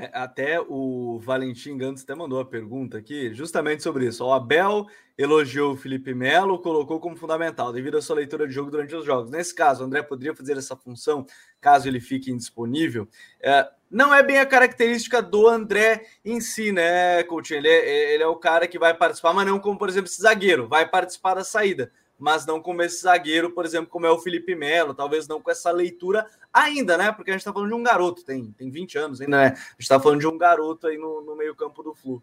É, 0.00 0.10
até 0.12 0.60
o 0.60 1.18
Valentim 1.18 1.76
Gantes 1.76 2.04
até 2.04 2.14
mandou 2.14 2.38
a 2.38 2.44
pergunta 2.44 2.96
aqui, 2.96 3.34
justamente 3.34 3.82
sobre 3.82 4.06
isso. 4.06 4.24
O 4.24 4.32
Abel 4.32 4.86
elogiou 5.18 5.72
o 5.72 5.76
Felipe 5.76 6.14
Melo, 6.14 6.60
colocou 6.60 7.00
como 7.00 7.16
fundamental, 7.16 7.72
devido 7.72 7.98
à 7.98 8.00
sua 8.00 8.14
leitura 8.14 8.46
de 8.46 8.54
jogo 8.54 8.70
durante 8.70 8.94
os 8.94 9.04
jogos. 9.04 9.28
Nesse 9.28 9.52
caso, 9.52 9.82
o 9.82 9.86
André 9.86 10.00
poderia 10.04 10.36
fazer 10.36 10.56
essa 10.56 10.76
função 10.76 11.26
caso 11.60 11.88
ele 11.88 11.98
fique 11.98 12.30
indisponível. 12.30 13.08
É, 13.40 13.68
não 13.90 14.14
é 14.14 14.22
bem 14.22 14.38
a 14.38 14.46
característica 14.46 15.20
do 15.20 15.48
André 15.48 16.06
em 16.24 16.40
si, 16.40 16.70
né, 16.70 17.24
Coutinho? 17.24 17.58
Ele 17.58 17.68
é, 17.68 18.14
ele 18.14 18.22
é 18.22 18.26
o 18.28 18.36
cara 18.36 18.68
que 18.68 18.78
vai 18.78 18.94
participar, 18.94 19.32
mas 19.32 19.48
não 19.48 19.58
como, 19.58 19.76
por 19.76 19.88
exemplo, 19.88 20.08
esse 20.08 20.22
zagueiro, 20.22 20.68
vai 20.68 20.88
participar 20.88 21.34
da 21.34 21.42
saída 21.42 21.90
mas 22.18 22.44
não 22.44 22.60
como 22.60 22.82
esse 22.82 23.02
zagueiro, 23.02 23.50
por 23.50 23.64
exemplo, 23.64 23.88
como 23.88 24.06
é 24.06 24.10
o 24.10 24.18
Felipe 24.18 24.54
Melo, 24.54 24.94
talvez 24.94 25.28
não 25.28 25.40
com 25.40 25.50
essa 25.50 25.70
leitura 25.70 26.26
ainda, 26.52 26.96
né? 26.96 27.12
Porque 27.12 27.30
a 27.30 27.34
gente 27.34 27.40
está 27.40 27.52
falando 27.52 27.68
de 27.68 27.74
um 27.74 27.82
garoto, 27.82 28.24
tem, 28.24 28.50
tem 28.52 28.70
20 28.70 28.98
anos 28.98 29.20
ainda, 29.20 29.36
né? 29.36 29.46
A 29.46 29.50
gente 29.50 29.80
está 29.80 30.00
falando 30.00 30.20
de 30.20 30.26
um 30.26 30.36
garoto 30.36 30.88
aí 30.88 30.98
no, 30.98 31.20
no 31.22 31.36
meio-campo 31.36 31.82
do 31.82 31.94
Flu. 31.94 32.22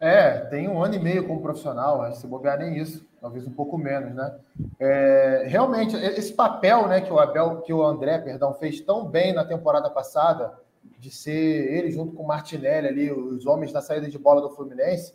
É, 0.00 0.40
tem 0.46 0.68
um 0.68 0.82
ano 0.82 0.96
e 0.96 0.98
meio 0.98 1.26
como 1.26 1.40
profissional, 1.40 2.02
acho 2.02 2.20
se 2.20 2.26
bobear 2.26 2.58
nem 2.58 2.76
isso, 2.76 3.06
talvez 3.20 3.46
um 3.46 3.52
pouco 3.52 3.78
menos, 3.78 4.14
né? 4.14 4.36
É, 4.78 5.44
realmente, 5.46 5.96
esse 5.96 6.32
papel 6.32 6.88
né, 6.88 7.00
que 7.00 7.12
o 7.12 7.18
Abel, 7.18 7.62
que 7.62 7.72
o 7.72 7.82
André, 7.82 8.18
perdão, 8.18 8.52
fez 8.54 8.80
tão 8.80 9.06
bem 9.06 9.32
na 9.32 9.44
temporada 9.44 9.88
passada, 9.88 10.52
de 10.98 11.10
ser 11.10 11.32
ele 11.72 11.90
junto 11.90 12.12
com 12.14 12.22
o 12.22 12.26
Martinelli 12.26 12.88
ali, 12.88 13.12
os 13.12 13.46
homens 13.46 13.72
da 13.72 13.80
saída 13.80 14.08
de 14.08 14.18
bola 14.18 14.42
do 14.42 14.50
Fluminense, 14.50 15.14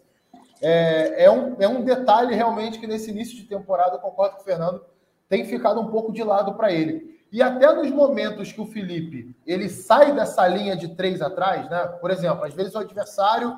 é, 0.62 1.26
é, 1.26 1.32
um, 1.32 1.56
é 1.60 1.68
um 1.68 1.84
detalhe 1.84 2.36
realmente 2.36 2.80
que 2.80 2.88
nesse 2.88 3.12
início 3.12 3.36
de 3.36 3.44
temporada, 3.44 3.96
eu 3.96 4.00
concordo 4.00 4.36
com 4.36 4.42
o 4.42 4.46
Fernando, 4.46 4.84
tem 5.28 5.46
ficado 5.46 5.80
um 5.80 5.88
pouco 5.90 6.12
de 6.12 6.24
lado 6.24 6.56
para 6.56 6.72
ele. 6.72 7.20
E 7.32 7.42
até 7.42 7.72
nos 7.72 7.92
momentos 7.92 8.52
que 8.52 8.60
o 8.60 8.66
Felipe 8.66 9.36
ele 9.46 9.70
sai 9.70 10.14
dessa 10.14 10.48
linha 10.48 10.76
de 10.76 10.96
três 10.96 11.22
atrás, 11.22 11.70
né? 11.70 11.86
Por 12.02 12.10
exemplo, 12.10 12.44
às 12.44 12.54
vezes 12.54 12.74
o 12.74 12.80
adversário 12.80 13.56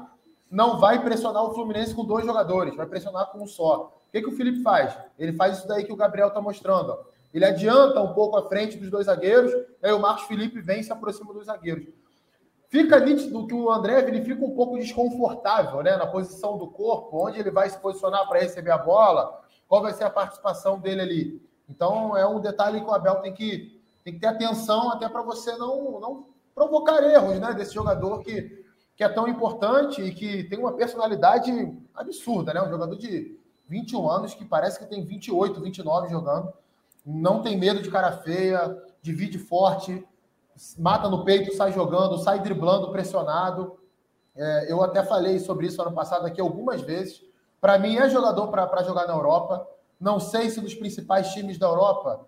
não 0.49 0.77
vai 0.77 1.01
pressionar 1.01 1.45
o 1.45 1.53
Fluminense 1.53 1.95
com 1.95 2.03
dois 2.03 2.25
jogadores, 2.25 2.75
vai 2.75 2.85
pressionar 2.85 3.31
com 3.31 3.41
um 3.41 3.47
só. 3.47 4.03
O 4.07 4.11
que, 4.11 4.21
que 4.21 4.27
o 4.27 4.35
Felipe 4.35 4.61
faz? 4.61 4.97
Ele 5.17 5.31
faz 5.31 5.57
isso 5.57 5.67
daí 5.67 5.85
que 5.85 5.93
o 5.93 5.95
Gabriel 5.95 6.27
está 6.27 6.41
mostrando. 6.41 6.91
Ó. 6.91 6.99
Ele 7.33 7.45
adianta 7.45 8.01
um 8.01 8.13
pouco 8.13 8.35
à 8.37 8.49
frente 8.49 8.77
dos 8.77 8.89
dois 8.89 9.05
zagueiros, 9.05 9.53
aí 9.81 9.93
o 9.93 9.99
Marcos 9.99 10.25
Felipe 10.25 10.59
vem 10.59 10.81
e 10.81 10.83
se 10.83 10.91
aproxima 10.91 11.33
dos 11.33 11.45
zagueiros. 11.45 11.87
Fica 12.71 13.01
nítido 13.01 13.45
que 13.45 13.53
o 13.53 13.69
André 13.69 13.99
ele 14.07 14.21
fica 14.21 14.45
um 14.45 14.55
pouco 14.55 14.77
desconfortável 14.77 15.83
né, 15.83 15.97
na 15.97 16.07
posição 16.07 16.57
do 16.57 16.67
corpo, 16.67 17.27
onde 17.27 17.37
ele 17.37 17.51
vai 17.51 17.69
se 17.69 17.77
posicionar 17.77 18.25
para 18.29 18.39
receber 18.39 18.71
a 18.71 18.77
bola, 18.77 19.41
qual 19.67 19.81
vai 19.81 19.91
ser 19.91 20.05
a 20.05 20.09
participação 20.09 20.79
dele 20.79 21.01
ali. 21.01 21.41
Então 21.69 22.15
é 22.15 22.25
um 22.25 22.39
detalhe 22.39 22.79
que 22.79 22.87
o 22.87 22.93
Abel 22.93 23.15
tem 23.15 23.33
que, 23.33 23.77
tem 24.05 24.13
que 24.13 24.21
ter 24.21 24.27
atenção 24.27 24.89
até 24.89 25.09
para 25.09 25.21
você 25.21 25.51
não, 25.57 25.99
não 25.99 26.25
provocar 26.55 27.03
erros 27.03 27.41
né, 27.41 27.53
desse 27.53 27.73
jogador 27.73 28.19
que, 28.19 28.63
que 28.95 29.03
é 29.03 29.09
tão 29.09 29.27
importante 29.27 30.01
e 30.01 30.13
que 30.13 30.45
tem 30.45 30.57
uma 30.57 30.71
personalidade 30.71 31.77
absurda, 31.93 32.53
né? 32.53 32.63
Um 32.63 32.69
jogador 32.69 32.95
de 32.95 33.37
21 33.67 34.09
anos 34.09 34.33
que 34.33 34.45
parece 34.45 34.79
que 34.79 34.85
tem 34.85 35.03
28, 35.03 35.59
29 35.59 36.07
jogando, 36.07 36.53
não 37.05 37.41
tem 37.41 37.59
medo 37.59 37.81
de 37.81 37.91
cara 37.91 38.13
feia, 38.13 38.81
divide 39.01 39.37
forte, 39.37 40.07
mata 40.77 41.09
no 41.09 41.23
peito, 41.23 41.53
sai 41.55 41.71
jogando, 41.71 42.17
sai 42.17 42.39
driblando, 42.39 42.91
pressionado. 42.91 43.79
É, 44.35 44.71
eu 44.71 44.81
até 44.81 45.03
falei 45.03 45.39
sobre 45.39 45.67
isso 45.67 45.81
ano 45.81 45.93
passado 45.93 46.25
aqui 46.25 46.39
algumas 46.39 46.81
vezes. 46.81 47.21
Para 47.59 47.77
mim, 47.77 47.97
é 47.97 48.09
jogador 48.09 48.47
para 48.47 48.83
jogar 48.83 49.07
na 49.07 49.13
Europa. 49.13 49.67
Não 49.99 50.19
sei 50.19 50.49
se 50.49 50.61
dos 50.61 50.73
principais 50.73 51.31
times 51.31 51.57
da 51.57 51.67
Europa, 51.67 52.25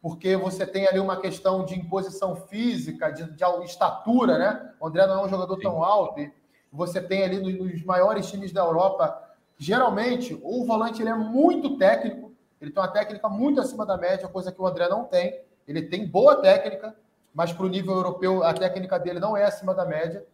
porque 0.00 0.36
você 0.36 0.64
tem 0.64 0.86
ali 0.86 1.00
uma 1.00 1.16
questão 1.16 1.64
de 1.64 1.74
imposição 1.74 2.36
física, 2.36 3.10
de, 3.10 3.24
de 3.24 3.44
estatura, 3.64 4.38
né? 4.38 4.72
O 4.80 4.86
André 4.86 5.06
não 5.06 5.20
é 5.20 5.26
um 5.26 5.28
jogador 5.28 5.56
Sim. 5.56 5.62
tão 5.62 5.82
alto. 5.82 6.20
E 6.20 6.32
você 6.72 7.00
tem 7.00 7.24
ali 7.24 7.40
nos, 7.40 7.72
nos, 7.72 7.84
maiores 7.84 8.30
times 8.30 8.52
da 8.52 8.60
Europa, 8.60 9.20
geralmente, 9.58 10.38
o 10.42 10.64
volante 10.64 11.02
ele 11.02 11.10
é 11.10 11.14
muito 11.14 11.76
técnico, 11.76 12.32
ele 12.60 12.70
tem 12.70 12.80
uma 12.80 12.88
técnica 12.88 13.28
muito 13.28 13.60
acima 13.60 13.84
da 13.84 13.96
média, 13.96 14.28
coisa 14.28 14.52
que 14.52 14.60
o 14.60 14.66
André 14.66 14.88
não 14.88 15.04
tem. 15.04 15.40
Ele 15.66 15.82
tem 15.82 16.06
boa 16.06 16.36
técnica, 16.36 16.94
mas 17.36 17.52
para 17.52 17.66
o 17.66 17.68
nível 17.68 17.94
europeu 17.94 18.42
a 18.42 18.54
técnica 18.54 18.98
dele 18.98 19.20
não 19.20 19.36
é 19.36 19.44
acima 19.44 19.74
da 19.74 19.84
média. 19.84 20.26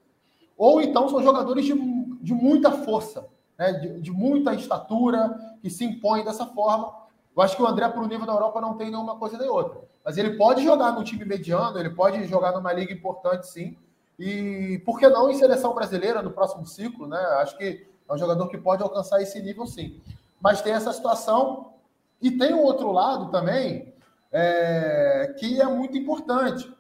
Ou 0.57 0.81
então 0.81 1.09
são 1.09 1.21
jogadores 1.21 1.65
de, 1.65 1.75
de 1.75 2.33
muita 2.33 2.71
força, 2.71 3.27
né? 3.59 3.73
de, 3.73 4.01
de 4.01 4.13
muita 4.13 4.55
estatura, 4.55 5.37
que 5.61 5.69
se 5.69 5.85
impõem 5.85 6.25
dessa 6.25 6.47
forma. 6.47 6.95
Eu 7.35 7.43
acho 7.43 7.57
que 7.57 7.63
o 7.63 7.67
André, 7.67 7.89
para 7.89 8.01
o 8.01 8.07
nível 8.07 8.25
da 8.25 8.33
Europa, 8.33 8.61
não 8.61 8.77
tem 8.77 8.89
nenhuma 8.89 9.17
coisa 9.17 9.37
nem 9.37 9.49
outra. 9.49 9.81
Mas 10.05 10.17
ele 10.17 10.37
pode 10.37 10.63
jogar 10.63 10.93
no 10.93 11.03
time 11.03 11.25
mediano, 11.25 11.77
ele 11.77 11.91
pode 11.91 12.25
jogar 12.29 12.53
numa 12.53 12.73
liga 12.73 12.93
importante, 12.93 13.49
sim. 13.49 13.77
E 14.17 14.81
por 14.85 15.01
que 15.01 15.09
não 15.09 15.29
em 15.29 15.35
seleção 15.35 15.75
brasileira 15.75 16.23
no 16.23 16.31
próximo 16.31 16.65
ciclo, 16.65 17.09
né? 17.09 17.19
Acho 17.41 17.59
que 17.59 17.85
é 18.09 18.15
um 18.15 18.19
jogador 18.19 18.47
que 18.47 18.59
pode 18.59 18.81
alcançar 18.81 19.21
esse 19.21 19.43
nível, 19.43 19.67
sim. 19.67 20.01
Mas 20.41 20.63
tem 20.63 20.73
essa 20.73 20.93
situação. 20.93 21.73
E 22.21 22.31
tem 22.31 22.55
um 22.55 22.63
outro 22.63 22.93
lado 22.93 23.33
também, 23.33 23.93
é, 24.31 25.35
que 25.41 25.61
é 25.61 25.67
muito 25.67 25.99
importante 25.99 26.73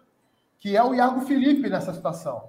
que 0.62 0.77
é 0.77 0.83
o 0.83 0.94
Iago 0.94 1.22
Felipe 1.22 1.68
nessa 1.68 1.92
situação. 1.92 2.40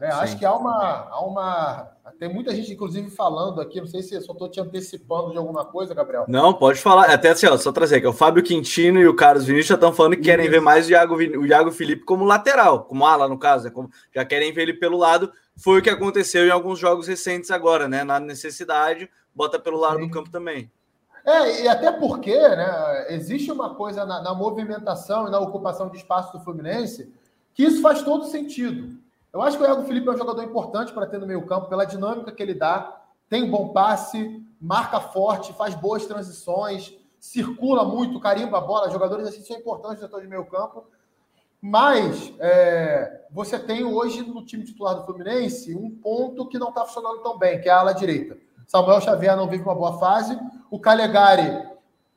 É, 0.00 0.06
acho 0.12 0.38
que 0.38 0.44
há 0.44 0.54
uma, 0.54 1.08
há 1.10 1.20
uma. 1.26 1.90
Tem 2.20 2.32
muita 2.32 2.54
gente, 2.54 2.72
inclusive, 2.72 3.10
falando 3.10 3.60
aqui. 3.60 3.80
Não 3.80 3.88
sei 3.88 4.00
se 4.00 4.14
eu 4.14 4.22
só 4.22 4.32
estou 4.32 4.48
te 4.48 4.60
antecipando 4.60 5.32
de 5.32 5.38
alguma 5.38 5.64
coisa, 5.64 5.92
Gabriel. 5.92 6.24
Não, 6.28 6.54
pode 6.54 6.80
falar. 6.80 7.10
Até 7.10 7.30
assim, 7.30 7.48
ó, 7.48 7.58
só 7.58 7.72
trazer 7.72 8.04
é 8.04 8.08
o 8.08 8.12
Fábio 8.12 8.44
Quintino 8.44 9.00
e 9.00 9.08
o 9.08 9.16
Carlos 9.16 9.44
Vinícius 9.44 9.70
já 9.70 9.74
estão 9.74 9.92
falando 9.92 10.14
que 10.14 10.22
querem 10.22 10.44
Isso. 10.44 10.52
ver 10.52 10.60
mais 10.60 10.86
o 10.86 10.92
Iago, 10.92 11.16
o 11.16 11.46
Iago 11.46 11.72
Felipe 11.72 12.04
como 12.04 12.24
lateral, 12.24 12.84
como 12.84 13.04
ala, 13.04 13.26
no 13.26 13.36
caso. 13.36 13.64
Né? 13.64 13.70
Como, 13.72 13.90
já 14.14 14.24
querem 14.24 14.52
ver 14.52 14.62
ele 14.62 14.74
pelo 14.74 14.96
lado. 14.96 15.32
Foi 15.56 15.80
o 15.80 15.82
que 15.82 15.90
aconteceu 15.90 16.46
em 16.46 16.50
alguns 16.50 16.78
jogos 16.78 17.08
recentes 17.08 17.50
agora, 17.50 17.88
né? 17.88 18.04
Na 18.04 18.20
necessidade, 18.20 19.10
bota 19.34 19.58
pelo 19.58 19.78
lado 19.78 19.98
Sim. 19.98 20.06
do 20.06 20.12
campo 20.12 20.30
também. 20.30 20.70
É, 21.26 21.62
e 21.62 21.68
até 21.68 21.90
porque 21.90 22.38
né, 22.38 23.06
existe 23.08 23.50
uma 23.50 23.74
coisa 23.74 24.06
na, 24.06 24.22
na 24.22 24.32
movimentação 24.32 25.26
e 25.26 25.30
na 25.32 25.40
ocupação 25.40 25.90
de 25.90 25.96
espaço 25.96 26.32
do 26.32 26.44
Fluminense 26.44 27.12
que 27.58 27.64
isso 27.64 27.82
faz 27.82 28.02
todo 28.02 28.24
sentido. 28.26 28.96
Eu 29.32 29.42
acho 29.42 29.58
que 29.58 29.64
o 29.64 29.66
Iago 29.66 29.82
Felipe 29.82 30.08
é 30.08 30.12
um 30.12 30.16
jogador 30.16 30.44
importante 30.44 30.92
para 30.92 31.08
ter 31.08 31.18
no 31.18 31.26
meio 31.26 31.44
campo, 31.44 31.66
pela 31.66 31.84
dinâmica 31.84 32.30
que 32.30 32.40
ele 32.40 32.54
dá, 32.54 33.02
tem 33.28 33.50
bom 33.50 33.70
passe, 33.70 34.40
marca 34.60 35.00
forte, 35.00 35.52
faz 35.54 35.74
boas 35.74 36.06
transições, 36.06 36.94
circula 37.18 37.84
muito, 37.84 38.20
carimba 38.20 38.58
a 38.58 38.60
bola, 38.60 38.92
jogadores 38.92 39.26
assim 39.26 39.42
são 39.42 39.56
importantes 39.56 40.00
no 40.00 40.06
setor 40.06 40.22
de 40.22 40.28
meio 40.28 40.46
campo. 40.46 40.84
Mas 41.60 42.32
é, 42.38 43.22
você 43.28 43.58
tem 43.58 43.84
hoje 43.84 44.22
no 44.22 44.46
time 44.46 44.62
titular 44.62 44.94
do 44.94 45.04
Fluminense 45.04 45.74
um 45.74 45.90
ponto 45.90 46.46
que 46.46 46.60
não 46.60 46.68
está 46.68 46.84
funcionando 46.84 47.24
tão 47.24 47.36
bem, 47.36 47.60
que 47.60 47.68
é 47.68 47.72
a 47.72 47.80
ala 47.80 47.92
direita. 47.92 48.38
Samuel 48.68 49.00
Xavier 49.00 49.36
não 49.36 49.48
vive 49.48 49.64
uma 49.64 49.74
boa 49.74 49.98
fase. 49.98 50.38
O 50.70 50.78
Calegari 50.78 51.67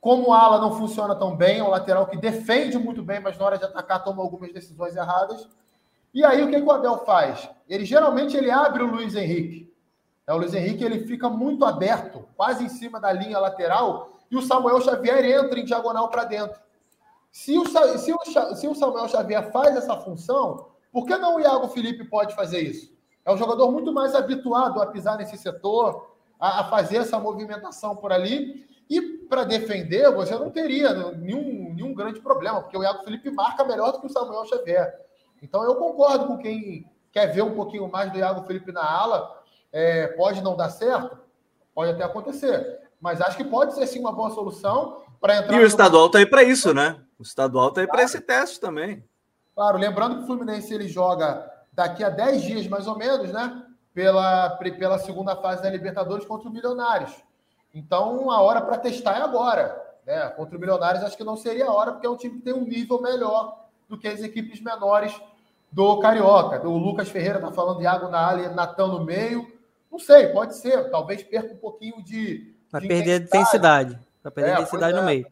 como 0.02 0.30
o 0.30 0.34
ala 0.34 0.60
não 0.60 0.76
funciona 0.76 1.16
tão 1.16 1.36
bem, 1.36 1.60
é 1.60 1.64
um 1.64 1.70
lateral 1.70 2.08
que 2.08 2.18
defende 2.18 2.76
muito 2.78 3.04
bem, 3.04 3.20
mas 3.20 3.38
na 3.38 3.46
hora 3.46 3.58
de 3.60 3.66
atacar 3.66 4.04
toma 4.04 4.24
algumas 4.24 4.52
decisões 4.52 4.96
erradas. 4.96 5.48
E 6.12 6.26
aí 6.26 6.44
o 6.44 6.50
que, 6.50 6.60
que 6.60 6.68
o 6.68 6.72
Abel 6.72 6.98
faz? 7.06 7.48
Ele 7.70 7.86
geralmente 7.86 8.36
ele 8.36 8.50
abre 8.50 8.82
o 8.82 8.88
Luiz 8.88 9.16
Henrique. 9.16 9.72
É, 10.26 10.34
o 10.34 10.38
Luiz 10.38 10.56
Henrique 10.56 10.84
ele 10.84 11.06
fica 11.06 11.30
muito 11.30 11.64
aberto, 11.64 12.28
quase 12.36 12.66
em 12.66 12.70
cima 12.70 13.00
da 13.00 13.14
linha 13.14 13.38
lateral, 13.38 14.10
e 14.30 14.36
o 14.36 14.42
Samuel 14.42 14.82
Xavier 14.82 15.24
entra 15.24 15.60
em 15.60 15.66
diagonal 15.66 16.10
para 16.10 16.26
dentro. 16.26 16.60
Se 17.32 17.58
o, 17.58 17.66
se, 17.66 18.12
o, 18.12 18.56
se 18.56 18.68
o 18.68 18.76
Samuel 18.76 19.08
Xavier 19.08 19.52
faz 19.52 19.76
essa 19.76 19.96
função, 19.98 20.68
por 20.92 21.06
que 21.06 21.16
não 21.16 21.36
o 21.36 21.40
Iago 21.40 21.68
Felipe 21.68 22.04
pode 22.06 22.34
fazer 22.34 22.62
isso? 22.62 22.92
É 23.24 23.32
um 23.32 23.38
jogador 23.38 23.72
muito 23.72 23.94
mais 23.94 24.16
habituado 24.16 24.82
a 24.82 24.88
pisar 24.88 25.16
nesse 25.18 25.38
setor, 25.38 26.16
a, 26.40 26.62
a 26.62 26.64
fazer 26.66 26.98
essa 26.98 27.20
movimentação 27.20 27.96
por 27.96 28.12
ali. 28.12 28.66
E 28.90 29.21
para 29.32 29.46
defender, 29.46 30.12
você 30.12 30.36
não 30.36 30.50
teria 30.50 30.94
nenhum, 31.14 31.74
nenhum 31.74 31.94
grande 31.94 32.20
problema, 32.20 32.60
porque 32.60 32.78
o 32.78 32.84
Iago 32.84 33.06
Felipe 33.06 33.32
marca 33.32 33.64
melhor 33.64 33.94
do 33.94 34.02
que 34.02 34.08
o 34.08 34.10
Samuel 34.10 34.46
Xavier. 34.46 34.94
Então 35.42 35.64
eu 35.64 35.76
concordo 35.76 36.28
com 36.28 36.38
quem 36.38 36.86
quer 37.14 37.28
ver 37.28 37.42
um 37.42 37.56
pouquinho 37.56 37.90
mais 37.90 38.12
do 38.12 38.18
Iago 38.18 38.46
Felipe 38.46 38.74
na 38.74 38.84
ala. 38.84 39.42
É, 39.72 40.08
pode 40.08 40.42
não 40.42 40.58
dar 40.58 40.70
certo? 40.70 41.18
Pode 41.74 41.92
até 41.92 42.04
acontecer. 42.04 42.82
Mas 43.00 43.22
acho 43.22 43.38
que 43.38 43.46
pode 43.46 43.74
ser 43.74 43.88
sim 43.88 44.02
uma 44.02 44.12
boa 44.12 44.32
solução 44.32 45.02
para 45.22 45.38
entrar. 45.38 45.56
E 45.56 45.64
o 45.64 45.66
estadual 45.66 46.08
está 46.08 46.18
aí 46.18 46.26
para 46.26 46.44
isso, 46.44 46.74
né? 46.74 47.00
O 47.18 47.24
estadual 47.24 47.70
está 47.70 47.80
aí 47.80 47.88
claro. 47.88 48.00
para 48.00 48.06
esse 48.06 48.20
teste 48.20 48.60
também. 48.60 49.02
Claro, 49.56 49.78
lembrando 49.78 50.18
que 50.18 50.24
o 50.24 50.28
Fluminense 50.28 50.74
ele 50.74 50.90
joga 50.90 51.50
daqui 51.72 52.04
a 52.04 52.10
10 52.10 52.42
dias 52.42 52.68
mais 52.68 52.86
ou 52.86 52.98
menos, 52.98 53.32
né? 53.32 53.64
Pela, 53.94 54.58
pela 54.78 55.00
segunda 55.00 55.38
fase 55.38 55.64
da 55.64 55.70
Libertadores 55.70 56.26
contra 56.26 56.50
o 56.50 56.52
Milionários. 56.52 57.14
Então, 57.74 58.30
a 58.30 58.42
hora 58.42 58.62
para 58.62 58.78
testar 58.78 59.18
é 59.18 59.22
agora. 59.22 59.82
Né? 60.06 60.30
Contra 60.30 60.58
o 60.58 60.60
Milionários, 60.60 61.04
acho 61.04 61.18
que 61.18 61.24
não 61.24 61.38
seria 61.38 61.68
a 61.68 61.74
hora, 61.74 61.92
porque 61.92 62.08
é 62.08 62.10
um 62.10 62.18
time 62.18 62.38
que 62.38 62.44
tem 62.44 62.54
um 62.54 62.66
nível 62.66 63.02
melhor 63.02 63.66
do 63.88 63.98
que 63.98 64.08
as 64.08 64.22
equipes 64.22 64.62
menores 64.62 65.14
do 65.72 66.00
Carioca. 66.00 66.68
O 66.68 66.78
Lucas 66.78 67.10
Ferreira 67.10 67.40
está 67.40 67.52
falando 67.52 67.82
Iago 67.82 68.10
na 68.10 68.20
área, 68.20 68.50
Natan 68.50 68.88
no 68.88 69.06
meio. 69.06 69.48
Não 69.92 70.00
sei, 70.00 70.28
pode 70.28 70.56
ser. 70.56 70.90
Talvez 70.90 71.24
perca 71.24 71.54
um 71.54 71.58
pouquinho 71.58 72.04
de. 72.04 72.54
Vai 72.72 72.82
perder 72.82 73.22
intensidade. 73.22 74.00
Vai 74.24 74.32
perder 74.32 74.52
é, 74.52 74.54
intensidade 74.54 74.94
no 74.94 75.04
é. 75.04 75.06
meio. 75.06 75.28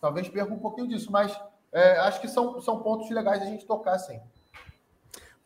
Talvez 0.00 0.28
perca 0.28 0.52
um 0.52 0.58
pouquinho 0.58 0.88
disso, 0.88 1.10
mas 1.10 1.38
é, 1.72 1.98
acho 1.98 2.20
que 2.20 2.28
são, 2.28 2.60
são 2.60 2.80
pontos 2.80 3.10
legais 3.10 3.42
a 3.42 3.46
gente 3.46 3.66
tocar, 3.66 3.98
sim. 3.98 4.20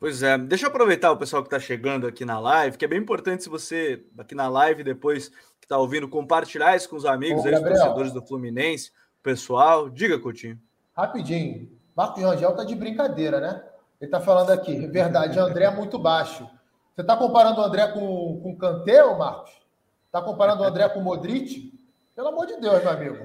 Pois 0.02 0.20
é, 0.20 0.36
deixa 0.36 0.66
eu 0.66 0.68
aproveitar 0.68 1.12
o 1.12 1.16
pessoal 1.16 1.44
que 1.44 1.46
está 1.46 1.60
chegando 1.60 2.08
aqui 2.08 2.24
na 2.24 2.36
live, 2.40 2.76
que 2.76 2.84
é 2.84 2.88
bem 2.88 2.98
importante 2.98 3.44
se 3.44 3.48
você, 3.48 4.04
aqui 4.18 4.34
na 4.34 4.48
live, 4.48 4.82
depois 4.82 5.28
que 5.28 5.64
está 5.64 5.78
ouvindo, 5.78 6.08
compartilhar 6.08 6.74
isso 6.74 6.88
com 6.88 6.96
os 6.96 7.06
amigos, 7.06 7.44
Ô, 7.44 7.46
aí, 7.46 7.54
os 7.54 7.60
torcedores 7.60 8.12
do 8.12 8.20
Fluminense, 8.20 8.90
o 9.20 9.22
pessoal. 9.22 9.88
Diga, 9.88 10.18
Coutinho. 10.18 10.58
Rapidinho. 10.92 11.70
Marco 11.94 12.20
Rangel 12.20 12.52
tá 12.56 12.64
de 12.64 12.74
brincadeira, 12.74 13.38
né? 13.38 13.62
Ele 14.00 14.10
tá 14.10 14.20
falando 14.20 14.50
aqui, 14.50 14.88
verdade, 14.88 15.38
André 15.38 15.66
é 15.66 15.70
muito 15.70 16.00
baixo. 16.00 16.50
Você 16.96 17.04
tá 17.04 17.16
comparando 17.16 17.60
o 17.60 17.64
André 17.64 17.86
com, 17.92 18.40
com 18.42 18.50
o 18.50 18.58
Kanté, 18.58 19.04
Marcos? 19.16 19.52
Tá 20.10 20.20
comparando 20.20 20.64
o 20.64 20.66
André 20.66 20.88
com 20.88 20.98
o 20.98 21.04
Modric? 21.04 21.71
Pelo 22.14 22.28
amor 22.28 22.46
de 22.46 22.60
Deus, 22.60 22.82
meu 22.82 22.90
amigo. 22.90 23.16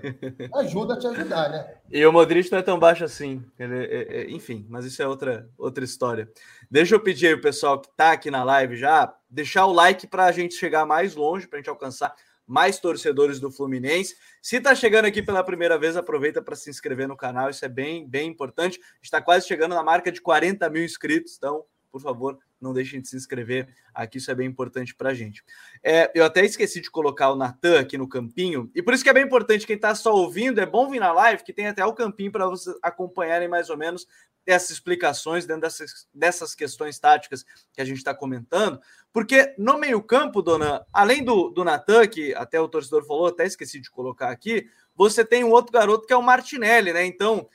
Ajuda 0.56 0.94
a 0.94 1.00
te 1.00 1.08
ajudar, 1.08 1.50
né? 1.50 1.76
E 1.92 2.06
o 2.06 2.12
Modric 2.12 2.50
não 2.50 2.60
é 2.60 2.62
tão 2.62 2.80
baixo 2.80 3.04
assim. 3.04 3.44
Ele, 3.60 3.86
é, 3.86 4.22
é, 4.22 4.32
enfim, 4.32 4.66
mas 4.70 4.86
isso 4.86 5.02
é 5.02 5.08
outra, 5.08 5.50
outra 5.58 5.84
história. 5.84 6.32
Deixa 6.72 6.96
eu 6.96 7.00
pedir 7.00 7.28
aí 7.28 7.34
o 7.34 7.42
pessoal 7.42 7.80
que 7.80 7.90
está 7.90 8.14
aqui 8.14 8.32
na 8.32 8.46
live 8.46 8.78
já, 8.78 9.14
deixar 9.30 9.66
o 9.66 9.74
like 9.74 10.08
para 10.08 10.26
a 10.26 10.32
gente 10.32 10.56
chegar 10.56 10.86
mais 10.86 11.16
longe, 11.16 11.48
para 11.48 11.58
a 11.58 11.60
gente 11.60 11.70
alcançar 11.70 12.16
mais 12.48 12.80
torcedores 12.80 13.42
do 13.42 13.52
Fluminense. 13.52 14.16
Se 14.42 14.56
está 14.56 14.74
chegando 14.74 15.04
aqui 15.04 15.22
pela 15.22 15.44
primeira 15.44 15.78
vez, 15.78 15.98
aproveita 15.98 16.42
para 16.42 16.56
se 16.56 16.70
inscrever 16.70 17.10
no 17.10 17.18
canal, 17.18 17.50
isso 17.50 17.66
é 17.66 17.70
bem, 17.70 18.08
bem 18.08 18.30
importante. 18.30 18.80
Está 19.02 19.22
quase 19.22 19.46
chegando 19.46 19.76
na 19.76 19.84
marca 19.84 20.10
de 20.10 20.22
40 20.22 20.70
mil 20.70 20.86
inscritos, 20.86 21.36
então, 21.38 21.66
por 21.92 22.02
favor, 22.02 22.38
não 22.60 22.74
deixem 22.74 23.02
de 23.02 23.08
se 23.08 23.16
inscrever 23.16 23.68
aqui, 23.94 24.18
isso 24.18 24.32
é 24.32 24.36
bem 24.36 24.48
importante 24.48 24.96
para 24.96 25.10
a 25.10 25.14
gente. 25.14 25.44
É, 25.84 26.12
eu 26.14 26.24
até 26.24 26.44
esqueci 26.46 26.82
de 26.82 26.90
colocar 26.90 27.32
o 27.32 27.36
Natan 27.36 27.80
aqui 27.80 27.98
no 27.98 28.08
campinho, 28.08 28.70
e 28.74 28.82
por 28.82 28.94
isso 28.94 29.04
que 29.04 29.10
é 29.10 29.14
bem 29.14 29.24
importante, 29.24 29.66
quem 29.66 29.76
está 29.76 29.94
só 29.96 30.14
ouvindo, 30.14 30.60
é 30.60 30.66
bom 30.66 30.90
vir 30.90 31.00
na 31.00 31.12
live, 31.12 31.44
que 31.44 31.54
tem 31.54 31.68
até 31.68 31.86
o 31.86 31.94
campinho 31.94 32.32
para 32.32 32.48
vocês 32.48 32.76
acompanharem 32.82 33.48
mais 33.48 33.70
ou 33.70 33.78
menos 33.78 34.08
essas 34.46 34.72
explicações 34.72 35.46
dentro 35.46 35.64
dessas, 35.64 36.08
dessas 36.14 36.56
questões 36.56 36.98
táticas 36.98 37.44
que 37.74 37.82
a 37.82 37.86
gente 37.86 37.98
está 37.98 38.16
comentando, 38.16 38.80
porque 39.12 39.54
no 39.58 39.78
meio-campo, 39.78 40.42
dona, 40.42 40.86
além 40.94 41.24
do, 41.24 41.50
do 41.50 41.66
Natan, 41.66 42.08
que 42.08 42.34
até 42.34 42.60
o 42.60 42.70
torcedor 42.70 43.06
falou, 43.06 43.28
até 43.28 43.46
esqueci 43.46 43.80
de 43.80 43.92
colocar 43.92 44.30
aqui, 44.30 44.70
você 44.96 45.24
tem 45.26 45.44
um 45.44 45.52
outro 45.52 45.74
garoto 45.74 46.08
que 46.08 46.14
é 46.14 46.18
o 46.18 46.24
Martinelli, 46.24 46.94
né? 46.94 47.06
Então, 47.06 47.48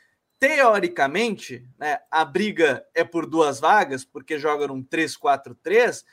teoricamente, 0.42 1.64
né, 1.78 2.00
a 2.10 2.24
briga 2.24 2.84
é 2.96 3.04
por 3.04 3.26
duas 3.26 3.60
vagas, 3.60 4.04
porque 4.04 4.40
joga 4.40 4.66
num 4.66 4.82
3-4-3. 4.82 6.04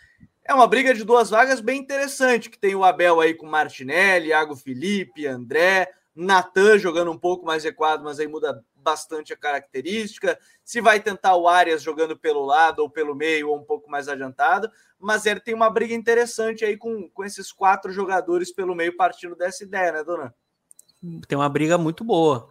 É 0.45 0.53
uma 0.53 0.67
briga 0.67 0.93
de 0.93 1.03
duas 1.03 1.31
vagas 1.31 1.59
bem 1.59 1.79
interessante, 1.79 2.47
que 2.47 2.59
tem 2.59 2.75
o 2.75 2.83
Abel 2.83 3.19
aí 3.19 3.33
com 3.33 3.47
Martinelli, 3.47 4.27
Iago 4.27 4.55
Felipe, 4.55 5.25
André, 5.25 5.91
Natan 6.15 6.77
jogando 6.77 7.09
um 7.09 7.17
pouco 7.17 7.43
mais 7.43 7.63
recuado, 7.63 8.03
mas 8.03 8.19
aí 8.19 8.27
muda 8.27 8.63
bastante 8.75 9.33
a 9.33 9.37
característica. 9.37 10.37
Se 10.63 10.79
vai 10.79 10.99
tentar 10.99 11.35
o 11.35 11.47
Arias 11.47 11.81
jogando 11.81 12.15
pelo 12.15 12.45
lado 12.45 12.81
ou 12.81 12.89
pelo 12.89 13.15
meio 13.15 13.49
ou 13.49 13.57
um 13.57 13.63
pouco 13.63 13.89
mais 13.89 14.07
adiantado, 14.07 14.69
mas 14.99 15.25
ele 15.25 15.39
tem 15.39 15.55
uma 15.55 15.71
briga 15.71 15.95
interessante 15.95 16.63
aí 16.63 16.77
com, 16.77 17.09
com 17.09 17.25
esses 17.25 17.51
quatro 17.51 17.91
jogadores 17.91 18.53
pelo 18.53 18.75
meio 18.75 18.95
partindo 18.95 19.35
dessa 19.35 19.63
ideia, 19.63 19.91
né, 19.91 20.03
dona? 20.03 20.35
Tem 21.27 21.35
uma 21.35 21.49
briga 21.49 21.79
muito 21.79 22.03
boa. 22.03 22.47